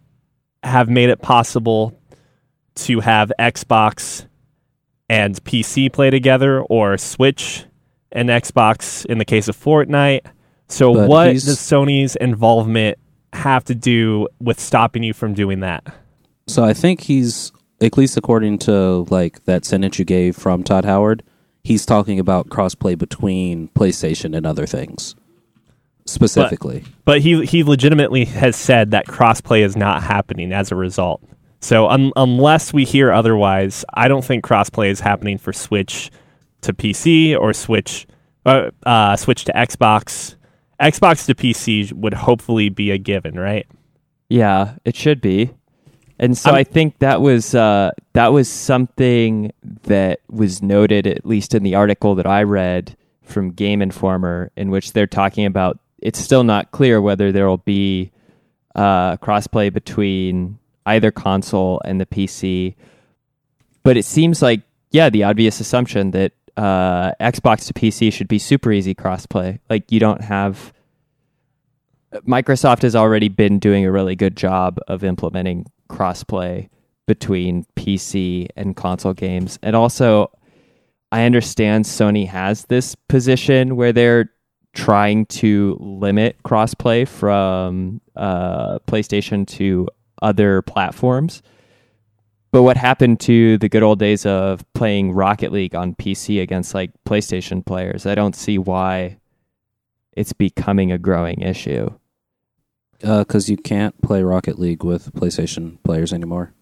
have 0.62 0.88
made 0.88 1.10
it 1.10 1.22
possible 1.22 1.96
to 2.74 3.00
have 3.00 3.32
Xbox 3.38 4.26
and 5.08 5.42
PC 5.44 5.92
play 5.92 6.10
together 6.10 6.60
or 6.62 6.98
Switch 6.98 7.64
and 8.12 8.28
Xbox 8.28 9.06
in 9.06 9.18
the 9.18 9.24
case 9.24 9.48
of 9.48 9.56
Fortnite. 9.56 10.26
So 10.68 10.94
But 10.94 11.08
what 11.08 11.24
does 11.32 11.46
Sony's 11.46 12.16
involvement 12.16 12.98
have 13.32 13.64
to 13.64 13.74
do 13.74 14.28
with 14.40 14.58
stopping 14.58 15.02
you 15.02 15.12
from 15.12 15.34
doing 15.34 15.60
that? 15.60 15.84
so 16.46 16.64
I 16.64 16.74
think 16.74 17.02
he's 17.02 17.52
at 17.80 17.96
least 17.96 18.16
according 18.16 18.58
to 18.58 19.06
like 19.10 19.44
that 19.44 19.64
sentence 19.64 19.98
you 19.98 20.04
gave 20.04 20.36
from 20.36 20.62
Todd 20.62 20.84
Howard. 20.84 21.22
He's 21.62 21.84
talking 21.84 22.18
about 22.18 22.48
crossplay 22.48 22.96
between 22.96 23.68
PlayStation 23.68 24.36
and 24.36 24.46
other 24.46 24.66
things, 24.66 25.14
specifically. 26.06 26.84
But 27.04 27.20
he 27.20 27.44
he 27.44 27.62
legitimately 27.64 28.24
has 28.26 28.56
said 28.56 28.90
that 28.92 29.06
crossplay 29.06 29.60
is 29.60 29.76
not 29.76 30.02
happening 30.02 30.52
as 30.52 30.72
a 30.72 30.76
result. 30.76 31.22
So 31.60 31.88
un- 31.88 32.12
unless 32.16 32.72
we 32.72 32.84
hear 32.84 33.12
otherwise, 33.12 33.84
I 33.92 34.08
don't 34.08 34.24
think 34.24 34.44
crossplay 34.44 34.90
is 34.90 35.00
happening 35.00 35.36
for 35.36 35.52
Switch 35.52 36.10
to 36.62 36.72
PC 36.72 37.38
or 37.38 37.52
Switch 37.52 38.06
uh, 38.46 38.70
uh, 38.84 39.16
Switch 39.16 39.44
to 39.44 39.52
Xbox. 39.52 40.36
Xbox 40.80 41.26
to 41.26 41.34
PC 41.34 41.92
would 41.92 42.14
hopefully 42.14 42.70
be 42.70 42.90
a 42.90 42.96
given, 42.96 43.38
right? 43.38 43.66
Yeah, 44.30 44.76
it 44.84 44.96
should 44.96 45.20
be. 45.20 45.50
And 46.20 46.36
so 46.36 46.50
I'm- 46.50 46.58
i 46.58 46.64
think 46.64 46.98
that 46.98 47.20
was 47.22 47.54
uh, 47.54 47.90
that 48.12 48.32
was 48.32 48.48
something 48.48 49.52
that 49.84 50.20
was 50.28 50.62
noted, 50.62 51.06
at 51.06 51.24
least 51.26 51.54
in 51.54 51.62
the 51.64 51.74
article 51.74 52.14
that 52.16 52.26
I 52.26 52.42
read 52.42 52.96
from 53.22 53.50
Game 53.52 53.80
Informer, 53.80 54.52
in 54.54 54.70
which 54.70 54.92
they're 54.92 55.06
talking 55.06 55.46
about. 55.46 55.78
It's 56.02 56.18
still 56.18 56.44
not 56.44 56.70
clear 56.72 57.00
whether 57.00 57.32
there 57.32 57.48
will 57.48 57.58
be 57.58 58.12
uh, 58.74 59.16
crossplay 59.16 59.72
between 59.72 60.58
either 60.86 61.10
console 61.10 61.80
and 61.84 62.00
the 62.00 62.06
PC, 62.06 62.74
but 63.82 63.96
it 63.96 64.04
seems 64.04 64.42
like 64.42 64.60
yeah, 64.90 65.08
the 65.08 65.24
obvious 65.24 65.58
assumption 65.60 66.10
that 66.10 66.32
uh, 66.56 67.12
Xbox 67.20 67.66
to 67.68 67.72
PC 67.72 68.12
should 68.12 68.28
be 68.28 68.38
super 68.38 68.70
easy 68.72 68.94
crossplay. 68.94 69.58
Like 69.70 69.90
you 69.90 70.00
don't 70.00 70.20
have 70.20 70.74
Microsoft 72.26 72.82
has 72.82 72.94
already 72.94 73.28
been 73.28 73.58
doing 73.58 73.86
a 73.86 73.92
really 73.92 74.16
good 74.16 74.36
job 74.36 74.78
of 74.88 75.02
implementing 75.04 75.64
crossplay 75.90 76.68
between 77.06 77.66
PC 77.76 78.48
and 78.56 78.76
console 78.76 79.12
games. 79.12 79.58
And 79.62 79.74
also, 79.74 80.30
I 81.12 81.24
understand 81.24 81.84
Sony 81.84 82.26
has 82.28 82.64
this 82.66 82.94
position 82.94 83.76
where 83.76 83.92
they're 83.92 84.30
trying 84.74 85.26
to 85.26 85.76
limit 85.80 86.36
crossplay 86.44 87.06
from 87.06 88.00
uh, 88.14 88.78
PlayStation 88.86 89.46
to 89.48 89.88
other 90.22 90.62
platforms. 90.62 91.42
But 92.52 92.62
what 92.62 92.76
happened 92.76 93.20
to 93.20 93.58
the 93.58 93.68
good 93.68 93.82
old 93.82 93.98
days 93.98 94.26
of 94.26 94.64
playing 94.74 95.12
Rocket 95.12 95.52
League 95.52 95.74
on 95.74 95.94
PC 95.94 96.40
against 96.40 96.74
like 96.74 96.90
PlayStation 97.06 97.64
players? 97.64 98.06
I 98.06 98.14
don't 98.14 98.34
see 98.34 98.58
why 98.58 99.18
it's 100.12 100.32
becoming 100.32 100.90
a 100.90 100.98
growing 100.98 101.40
issue. 101.40 101.90
Because 103.00 103.48
Uh, 103.48 103.52
you 103.52 103.56
can't 103.56 104.00
play 104.02 104.22
Rocket 104.22 104.58
League 104.58 104.84
with 104.84 105.12
PlayStation 105.14 105.82
players 105.82 106.12
anymore. 106.12 106.52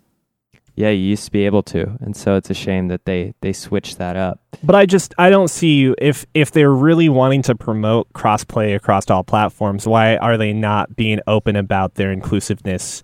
Yeah, 0.76 0.90
you 0.90 1.08
used 1.08 1.24
to 1.24 1.32
be 1.32 1.44
able 1.44 1.64
to, 1.64 1.98
and 2.00 2.16
so 2.16 2.36
it's 2.36 2.50
a 2.50 2.54
shame 2.54 2.86
that 2.86 3.04
they 3.04 3.34
they 3.40 3.52
switched 3.52 3.98
that 3.98 4.14
up. 4.14 4.38
But 4.62 4.76
I 4.76 4.86
just 4.86 5.12
I 5.18 5.28
don't 5.28 5.48
see 5.48 5.74
you 5.74 5.96
if 5.98 6.24
if 6.34 6.52
they're 6.52 6.70
really 6.72 7.08
wanting 7.08 7.42
to 7.42 7.56
promote 7.56 8.12
crossplay 8.12 8.76
across 8.76 9.10
all 9.10 9.24
platforms, 9.24 9.88
why 9.88 10.16
are 10.18 10.36
they 10.36 10.52
not 10.52 10.94
being 10.94 11.18
open 11.26 11.56
about 11.56 11.96
their 11.96 12.12
inclusiveness 12.12 13.02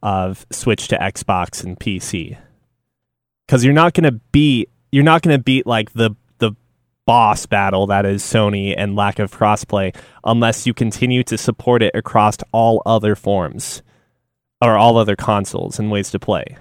of 0.00 0.46
Switch 0.52 0.86
to 0.88 0.96
Xbox 0.96 1.64
and 1.64 1.76
PC? 1.80 2.38
Cuz 3.48 3.64
you're 3.64 3.74
not 3.74 3.94
going 3.94 4.04
to 4.04 4.20
beat 4.30 4.70
you're 4.92 5.02
not 5.02 5.22
going 5.22 5.36
to 5.36 5.42
beat 5.42 5.66
like 5.66 5.94
the 5.94 6.10
the 6.10 6.14
boss 7.08 7.46
battle 7.46 7.86
that 7.86 8.04
is 8.04 8.22
Sony 8.22 8.74
and 8.76 8.94
lack 8.94 9.18
of 9.18 9.32
crossplay 9.32 9.96
unless 10.24 10.66
you 10.66 10.74
continue 10.74 11.24
to 11.24 11.38
support 11.38 11.82
it 11.82 11.94
across 11.94 12.36
all 12.52 12.82
other 12.84 13.14
forms 13.14 13.82
or 14.60 14.76
all 14.76 14.98
other 14.98 15.16
consoles 15.16 15.78
and 15.78 15.90
ways 15.90 16.10
to 16.10 16.18
play. 16.18 16.58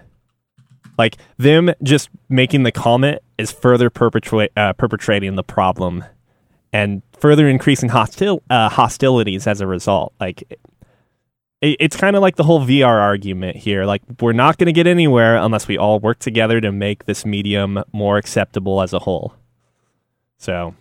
Like 0.98 1.18
them 1.38 1.74
just 1.84 2.10
making 2.30 2.64
the 2.64 2.72
comment 2.72 3.20
is 3.38 3.52
further 3.52 3.90
perpetuate 3.90 4.54
uh, 4.56 4.72
perpetrating 4.72 5.36
the 5.36 5.44
problem 5.44 6.06
and 6.72 7.02
further 7.20 7.50
increasing 7.50 7.90
hostil 7.90 8.40
uh, 8.50 8.70
hostilities 8.70 9.48
as 9.48 9.60
a 9.60 9.68
result. 9.68 10.14
Like 10.18 10.44
it, 11.60 11.76
it's 11.82 11.98
kind 11.98 12.16
of 12.16 12.22
like 12.22 12.38
the 12.38 12.46
whole 12.46 12.66
VR 12.66 13.02
argument 13.02 13.58
here. 13.58 13.84
Like 13.84 14.02
we're 14.22 14.32
not 14.32 14.58
going 14.58 14.68
to 14.68 14.72
get 14.72 14.88
anywhere 14.88 15.36
unless 15.36 15.68
we 15.68 15.78
all 15.78 16.00
work 16.00 16.20
together 16.20 16.62
to 16.62 16.72
make 16.72 17.04
this 17.04 17.26
medium 17.26 17.84
more 17.92 18.16
acceptable 18.16 18.82
as 18.82 18.94
a 18.94 19.00
whole. 19.00 19.34
So 20.38 20.76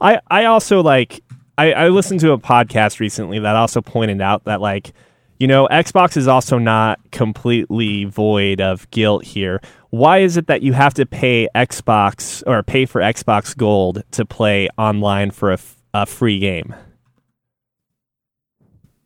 I 0.00 0.20
I 0.30 0.44
also 0.44 0.82
like 0.82 1.22
I, 1.58 1.72
I 1.72 1.88
listened 1.88 2.20
to 2.20 2.32
a 2.32 2.38
podcast 2.38 3.00
recently 3.00 3.38
that 3.38 3.56
also 3.56 3.80
pointed 3.80 4.20
out 4.20 4.44
that 4.44 4.60
like 4.60 4.92
you 5.38 5.46
know 5.46 5.66
Xbox 5.70 6.16
is 6.16 6.28
also 6.28 6.58
not 6.58 6.98
completely 7.10 8.04
void 8.04 8.60
of 8.60 8.90
guilt 8.90 9.24
here. 9.24 9.60
Why 9.90 10.18
is 10.18 10.36
it 10.36 10.46
that 10.48 10.62
you 10.62 10.74
have 10.74 10.94
to 10.94 11.06
pay 11.06 11.48
Xbox 11.54 12.42
or 12.46 12.62
pay 12.62 12.84
for 12.84 13.00
Xbox 13.00 13.56
Gold 13.56 14.02
to 14.10 14.26
play 14.26 14.68
online 14.76 15.30
for 15.30 15.50
a, 15.50 15.54
f- 15.54 15.76
a 15.94 16.04
free 16.04 16.38
game? 16.38 16.74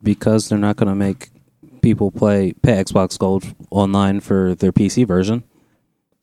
because 0.03 0.49
they're 0.49 0.57
not 0.57 0.75
going 0.77 0.89
to 0.89 0.95
make 0.95 1.29
people 1.81 2.11
play 2.11 2.53
pay 2.61 2.83
Xbox 2.83 3.17
Gold 3.17 3.43
online 3.69 4.19
for 4.19 4.55
their 4.55 4.71
PC 4.71 5.07
version. 5.07 5.43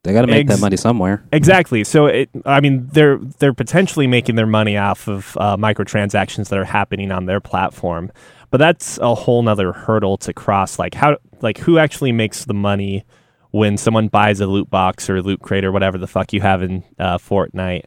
They 0.08 0.14
got 0.14 0.22
to 0.22 0.26
make 0.26 0.46
Ex- 0.46 0.54
that 0.54 0.60
money 0.62 0.78
somewhere. 0.78 1.22
Exactly. 1.32 1.84
So 1.84 2.06
it, 2.06 2.30
I 2.46 2.60
mean, 2.60 2.88
they're 2.92 3.18
they're 3.18 3.52
potentially 3.52 4.06
making 4.06 4.36
their 4.36 4.46
money 4.46 4.78
off 4.78 5.06
of 5.06 5.36
uh, 5.38 5.58
microtransactions 5.58 6.48
that 6.48 6.58
are 6.58 6.64
happening 6.64 7.12
on 7.12 7.26
their 7.26 7.40
platform, 7.40 8.10
but 8.50 8.56
that's 8.56 8.96
a 9.02 9.14
whole 9.14 9.42
nother 9.42 9.72
hurdle 9.72 10.16
to 10.16 10.32
cross. 10.32 10.78
Like 10.78 10.94
how, 10.94 11.18
like 11.42 11.58
who 11.58 11.76
actually 11.76 12.12
makes 12.12 12.46
the 12.46 12.54
money 12.54 13.04
when 13.50 13.76
someone 13.76 14.08
buys 14.08 14.40
a 14.40 14.46
loot 14.46 14.70
box 14.70 15.10
or 15.10 15.16
a 15.16 15.20
loot 15.20 15.42
crate 15.42 15.66
or 15.66 15.72
whatever 15.72 15.98
the 15.98 16.06
fuck 16.06 16.32
you 16.32 16.40
have 16.40 16.62
in 16.62 16.84
uh, 16.98 17.18
Fortnite? 17.18 17.84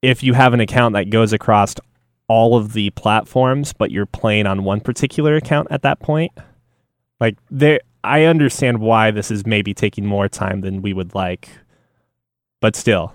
If 0.00 0.22
you 0.22 0.32
have 0.32 0.54
an 0.54 0.60
account 0.60 0.94
that 0.94 1.10
goes 1.10 1.34
across 1.34 1.74
all 2.28 2.56
of 2.56 2.72
the 2.72 2.88
platforms, 2.92 3.74
but 3.74 3.90
you're 3.90 4.06
playing 4.06 4.46
on 4.46 4.64
one 4.64 4.80
particular 4.80 5.36
account 5.36 5.68
at 5.70 5.82
that 5.82 6.00
point, 6.00 6.32
like 7.20 7.36
there 7.50 7.80
I 8.02 8.24
understand 8.24 8.80
why 8.80 9.10
this 9.10 9.30
is 9.30 9.46
maybe 9.46 9.74
taking 9.74 10.06
more 10.06 10.28
time 10.28 10.60
than 10.60 10.82
we 10.82 10.92
would 10.92 11.14
like. 11.14 11.50
But 12.60 12.76
still, 12.76 13.14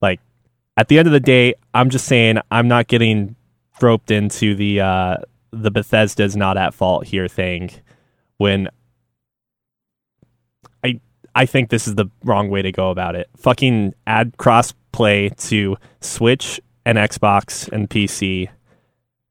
like 0.00 0.20
at 0.76 0.88
the 0.88 0.98
end 0.98 1.08
of 1.08 1.12
the 1.12 1.20
day, 1.20 1.54
I'm 1.74 1.90
just 1.90 2.06
saying 2.06 2.38
I'm 2.50 2.68
not 2.68 2.88
getting 2.88 3.36
roped 3.80 4.10
into 4.10 4.54
the 4.54 4.80
uh 4.80 5.16
the 5.50 5.70
Bethesda's 5.70 6.36
not 6.36 6.56
at 6.56 6.72
fault 6.72 7.06
here 7.06 7.28
thing 7.28 7.70
when 8.38 8.68
I 10.84 11.00
I 11.34 11.46
think 11.46 11.70
this 11.70 11.86
is 11.86 11.94
the 11.94 12.06
wrong 12.24 12.48
way 12.48 12.62
to 12.62 12.72
go 12.72 12.90
about 12.90 13.16
it. 13.16 13.28
Fucking 13.36 13.94
add 14.06 14.36
crossplay 14.36 15.36
to 15.48 15.76
Switch 16.00 16.60
and 16.84 16.98
Xbox 16.98 17.68
and 17.70 17.88
PC 17.88 18.48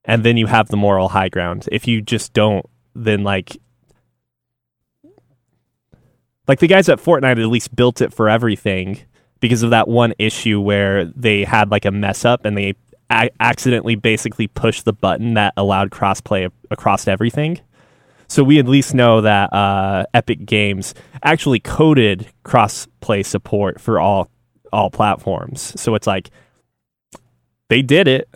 and 0.06 0.24
then 0.24 0.38
you 0.38 0.48
have 0.48 0.70
the 0.70 0.78
moral 0.78 1.10
high 1.10 1.30
ground. 1.30 1.68
If 1.72 1.88
you 1.88 2.02
just 2.02 2.34
don't, 2.34 2.66
then 2.96 3.24
like 3.24 3.58
like 6.48 6.60
the 6.60 6.68
guys 6.68 6.90
at 6.90 7.00
Fortnite 7.00 7.42
at 7.42 7.48
least 7.48 7.76
built 7.76 8.02
it 8.02 8.14
for 8.14 8.30
everything 8.30 9.00
because 9.40 9.64
of 9.64 9.72
that 9.72 9.88
one 9.88 10.14
issue 10.20 10.60
where 10.60 11.06
they 11.06 11.44
had 11.44 11.72
like 11.72 11.86
a 11.86 11.92
mess 11.92 12.26
up 12.26 12.46
and 12.46 12.58
they 12.58 12.76
a- 13.12 13.30
accidentally 13.40 13.96
basically 13.96 14.48
pushed 14.48 14.86
the 14.86 14.94
button 14.94 15.34
that 15.36 15.54
allowed 15.58 15.92
crossplay 15.92 16.50
across 16.70 17.08
everything. 17.08 17.60
So 18.28 18.44
we 18.44 18.60
at 18.60 18.68
least 18.68 18.94
know 18.94 19.22
that 19.22 19.52
uh, 19.52 20.06
Epic 20.14 20.46
Games 20.46 20.94
actually 21.22 21.60
coded 21.60 22.32
crossplay 22.46 23.26
support 23.26 23.82
for 23.82 24.00
all 24.00 24.30
all 24.72 24.90
platforms. 24.90 25.80
So 25.80 25.96
it's 25.96 26.08
like 26.08 26.30
they 27.68 27.82
did 27.82 28.08
it. 28.08 28.30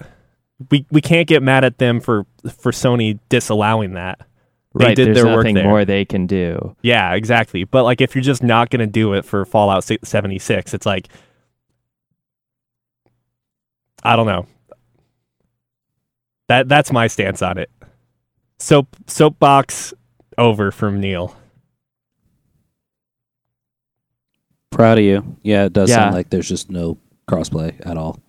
We 0.69 0.85
we 0.91 0.99
can't 0.99 1.27
get 1.27 1.41
mad 1.41 1.63
at 1.63 1.77
them 1.77 2.01
for 2.01 2.25
for 2.57 2.73
Sony 2.73 3.19
disallowing 3.29 3.93
that. 3.93 4.19
They 4.77 4.85
right. 4.87 4.95
did 4.95 5.07
there's 5.07 5.23
their 5.23 5.25
work 5.27 5.43
nothing 5.45 5.55
there. 5.55 5.63
more 5.63 5.85
they 5.85 6.03
can 6.03 6.27
do. 6.27 6.75
Yeah, 6.81 7.13
exactly. 7.13 7.63
But 7.63 7.83
like 7.83 8.01
if 8.01 8.13
you're 8.13 8.21
just 8.23 8.43
not 8.43 8.69
going 8.69 8.81
to 8.81 8.87
do 8.87 9.13
it 9.13 9.23
for 9.23 9.45
Fallout 9.45 9.83
76, 9.83 10.73
it's 10.73 10.85
like 10.85 11.07
I 14.03 14.15
don't 14.15 14.27
know. 14.27 14.45
That 16.49 16.67
that's 16.67 16.91
my 16.91 17.07
stance 17.07 17.41
on 17.41 17.57
it. 17.57 17.71
Soap 18.59 18.95
soapbox 19.07 19.93
over 20.37 20.71
from 20.71 20.99
Neil. 20.99 21.35
Proud 24.71 24.97
of 24.97 25.03
you. 25.05 25.37
Yeah, 25.41 25.65
it 25.65 25.73
does 25.73 25.89
Yeah. 25.89 25.95
sound 25.95 26.15
like 26.15 26.29
there's 26.29 26.49
just 26.49 26.69
no 26.69 26.97
crossplay 27.29 27.73
at 27.87 27.97
all. 27.97 28.19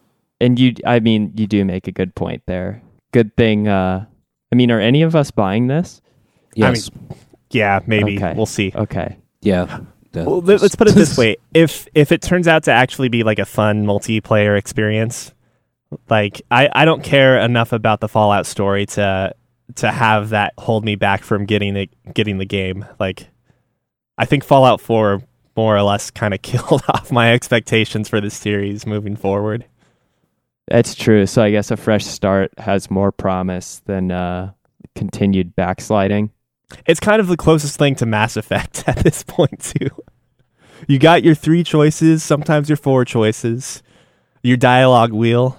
And 0.40 0.59
you, 0.59 0.74
I 0.84 1.01
mean, 1.01 1.32
you 1.34 1.47
do 1.47 1.64
make 1.64 1.88
a 1.88 1.92
good 1.92 2.14
point 2.14 2.42
there. 2.47 2.82
Good 3.12 3.34
thing. 3.36 3.66
Uh, 3.68 4.05
I 4.53 4.55
mean, 4.55 4.70
are 4.70 4.80
any 4.80 5.03
of 5.03 5.16
us 5.16 5.30
buying 5.30 5.66
this? 5.66 6.01
Yes. 6.57 6.90
Yeah, 7.50 7.80
maybe 7.86 8.16
Okay. 8.16 8.34
we'll 8.36 8.46
see. 8.46 8.72
Okay. 8.74 9.16
yeah. 9.42 9.80
Well, 10.14 10.40
let- 10.40 10.62
let's 10.62 10.74
put 10.74 10.88
it 10.88 10.94
this 10.94 11.16
way: 11.22 11.36
if 11.52 11.86
if 11.94 12.11
it 12.11 12.22
turns 12.22 12.48
out 12.48 12.64
to 12.64 12.72
actually 12.72 13.09
be 13.11 13.22
like 13.22 13.38
a 13.38 13.44
fun 13.44 13.84
multiplayer 13.84 14.57
experience, 14.59 15.32
like 16.09 16.40
I 16.50 16.68
I 16.72 16.84
don't 16.86 17.04
care 17.04 17.38
enough 17.38 17.72
about 17.72 18.00
the 18.00 18.09
Fallout 18.09 18.46
story 18.46 18.86
to 18.86 19.34
to 19.76 19.90
have 19.92 20.30
that 20.30 20.54
hold 20.59 20.84
me 20.84 20.94
back 20.96 21.22
from 21.22 21.44
getting 21.44 21.76
it 21.76 21.90
getting 22.14 22.38
the 22.38 22.46
game. 22.46 22.86
Like 22.98 23.28
I 24.16 24.24
think 24.24 24.42
Fallout 24.42 24.80
Four 24.80 25.22
more 25.54 25.76
or 25.76 25.82
less 25.82 26.11
kind 26.11 26.32
of 26.32 26.40
killed 26.42 26.82
off 26.88 27.12
my 27.12 27.32
expectations 27.34 28.09
for 28.09 28.20
this 28.20 28.34
series 28.34 28.86
moving 28.86 29.16
forward. 29.16 29.66
That's 30.68 30.94
true. 30.94 31.26
So 31.26 31.42
I 31.42 31.50
guess 31.50 31.70
a 31.70 31.76
fresh 31.76 32.04
start 32.07 32.52
has 32.59 32.90
more 32.90 33.12
promise 33.12 33.82
than 33.84 34.11
uh, 34.11 34.52
continued 34.94 35.54
backsliding. 35.54 36.30
It's 36.87 37.01
kind 37.01 37.21
of 37.21 37.29
the 37.29 37.37
closest 37.37 37.79
thing 37.79 37.95
to 37.97 38.07
Mass 38.07 38.37
Effect 38.37 38.85
at 38.87 38.99
this 38.99 39.23
point 39.23 39.61
too. 39.61 39.91
You 40.87 40.99
got 40.99 41.25
your 41.25 41.35
three 41.35 41.64
choices, 41.64 42.23
sometimes 42.23 42.69
your 42.69 42.77
four 42.77 43.05
choices, 43.05 43.83
your 44.43 44.57
dialogue 44.57 45.12
wheel, 45.12 45.59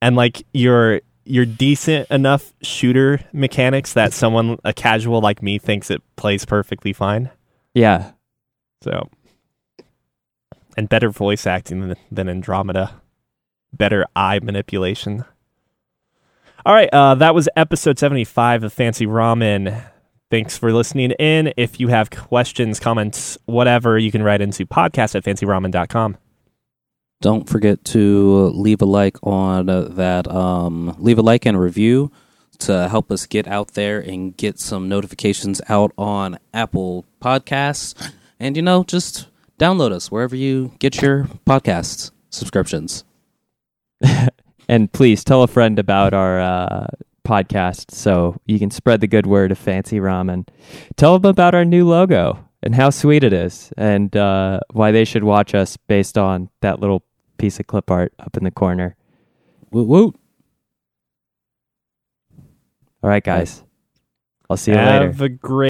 and 0.00 0.16
like 0.16 0.46
your 0.52 1.00
your 1.24 1.44
decent 1.44 2.08
enough 2.10 2.54
shooter 2.62 3.20
mechanics 3.32 3.94
that 3.94 4.12
someone 4.12 4.58
a 4.64 4.72
casual 4.72 5.20
like 5.20 5.42
me 5.42 5.58
thinks 5.58 5.90
it 5.90 6.00
plays 6.14 6.44
perfectly 6.44 6.92
fine. 6.92 7.30
Yeah. 7.74 8.12
So, 8.82 9.10
and 10.76 10.88
better 10.88 11.10
voice 11.10 11.46
acting 11.46 11.80
than, 11.80 11.96
than 12.12 12.28
Andromeda, 12.28 13.02
better 13.72 14.06
eye 14.14 14.38
manipulation. 14.40 15.24
All 16.66 16.74
right, 16.74 16.88
uh, 16.92 17.14
that 17.14 17.32
was 17.32 17.48
episode 17.54 17.96
seventy-five 17.96 18.64
of 18.64 18.72
Fancy 18.72 19.06
Ramen. 19.06 19.84
Thanks 20.32 20.58
for 20.58 20.72
listening 20.72 21.12
in. 21.12 21.54
If 21.56 21.78
you 21.78 21.86
have 21.86 22.10
questions, 22.10 22.80
comments, 22.80 23.38
whatever, 23.44 23.96
you 23.96 24.10
can 24.10 24.20
write 24.24 24.40
into 24.40 24.66
podcast 24.66 25.14
at 25.14 25.22
fancyramen.com. 25.22 26.16
Don't 27.20 27.48
forget 27.48 27.84
to 27.84 28.46
leave 28.48 28.82
a 28.82 28.84
like 28.84 29.16
on 29.22 29.66
that. 29.66 30.26
Um, 30.26 30.96
leave 30.98 31.20
a 31.20 31.22
like 31.22 31.46
and 31.46 31.56
a 31.56 31.60
review 31.60 32.10
to 32.58 32.88
help 32.88 33.12
us 33.12 33.26
get 33.26 33.46
out 33.46 33.74
there 33.74 34.00
and 34.00 34.36
get 34.36 34.58
some 34.58 34.88
notifications 34.88 35.62
out 35.68 35.92
on 35.96 36.36
Apple 36.52 37.04
Podcasts. 37.22 38.10
And, 38.40 38.56
you 38.56 38.62
know, 38.62 38.82
just 38.82 39.28
download 39.56 39.92
us 39.92 40.10
wherever 40.10 40.34
you 40.34 40.72
get 40.80 41.00
your 41.00 41.28
podcasts 41.46 42.10
subscriptions. 42.30 43.04
And 44.68 44.92
please 44.92 45.24
tell 45.24 45.42
a 45.42 45.48
friend 45.48 45.78
about 45.78 46.12
our 46.12 46.40
uh, 46.40 46.86
podcast 47.26 47.90
so 47.92 48.40
you 48.46 48.58
can 48.58 48.70
spread 48.70 49.00
the 49.00 49.06
good 49.06 49.26
word 49.26 49.52
of 49.52 49.58
Fancy 49.58 49.98
Ramen. 49.98 50.46
Tell 50.96 51.18
them 51.18 51.28
about 51.30 51.54
our 51.54 51.64
new 51.64 51.88
logo 51.88 52.48
and 52.62 52.74
how 52.74 52.90
sweet 52.90 53.24
it 53.24 53.32
is 53.32 53.72
and 53.76 54.16
uh, 54.16 54.60
why 54.72 54.90
they 54.90 55.04
should 55.04 55.24
watch 55.24 55.54
us 55.54 55.76
based 55.76 56.18
on 56.18 56.50
that 56.60 56.80
little 56.80 57.04
piece 57.38 57.60
of 57.60 57.66
clip 57.66 57.90
art 57.90 58.12
up 58.18 58.36
in 58.36 58.44
the 58.44 58.50
corner. 58.50 58.96
Woot 59.70 59.86
woot. 59.86 60.16
All 63.02 63.10
right, 63.10 63.22
guys. 63.22 63.62
I'll 64.48 64.56
see 64.56 64.72
you 64.72 64.76
later. 64.78 65.06
Have 65.06 65.20
a 65.20 65.28
great 65.28 65.64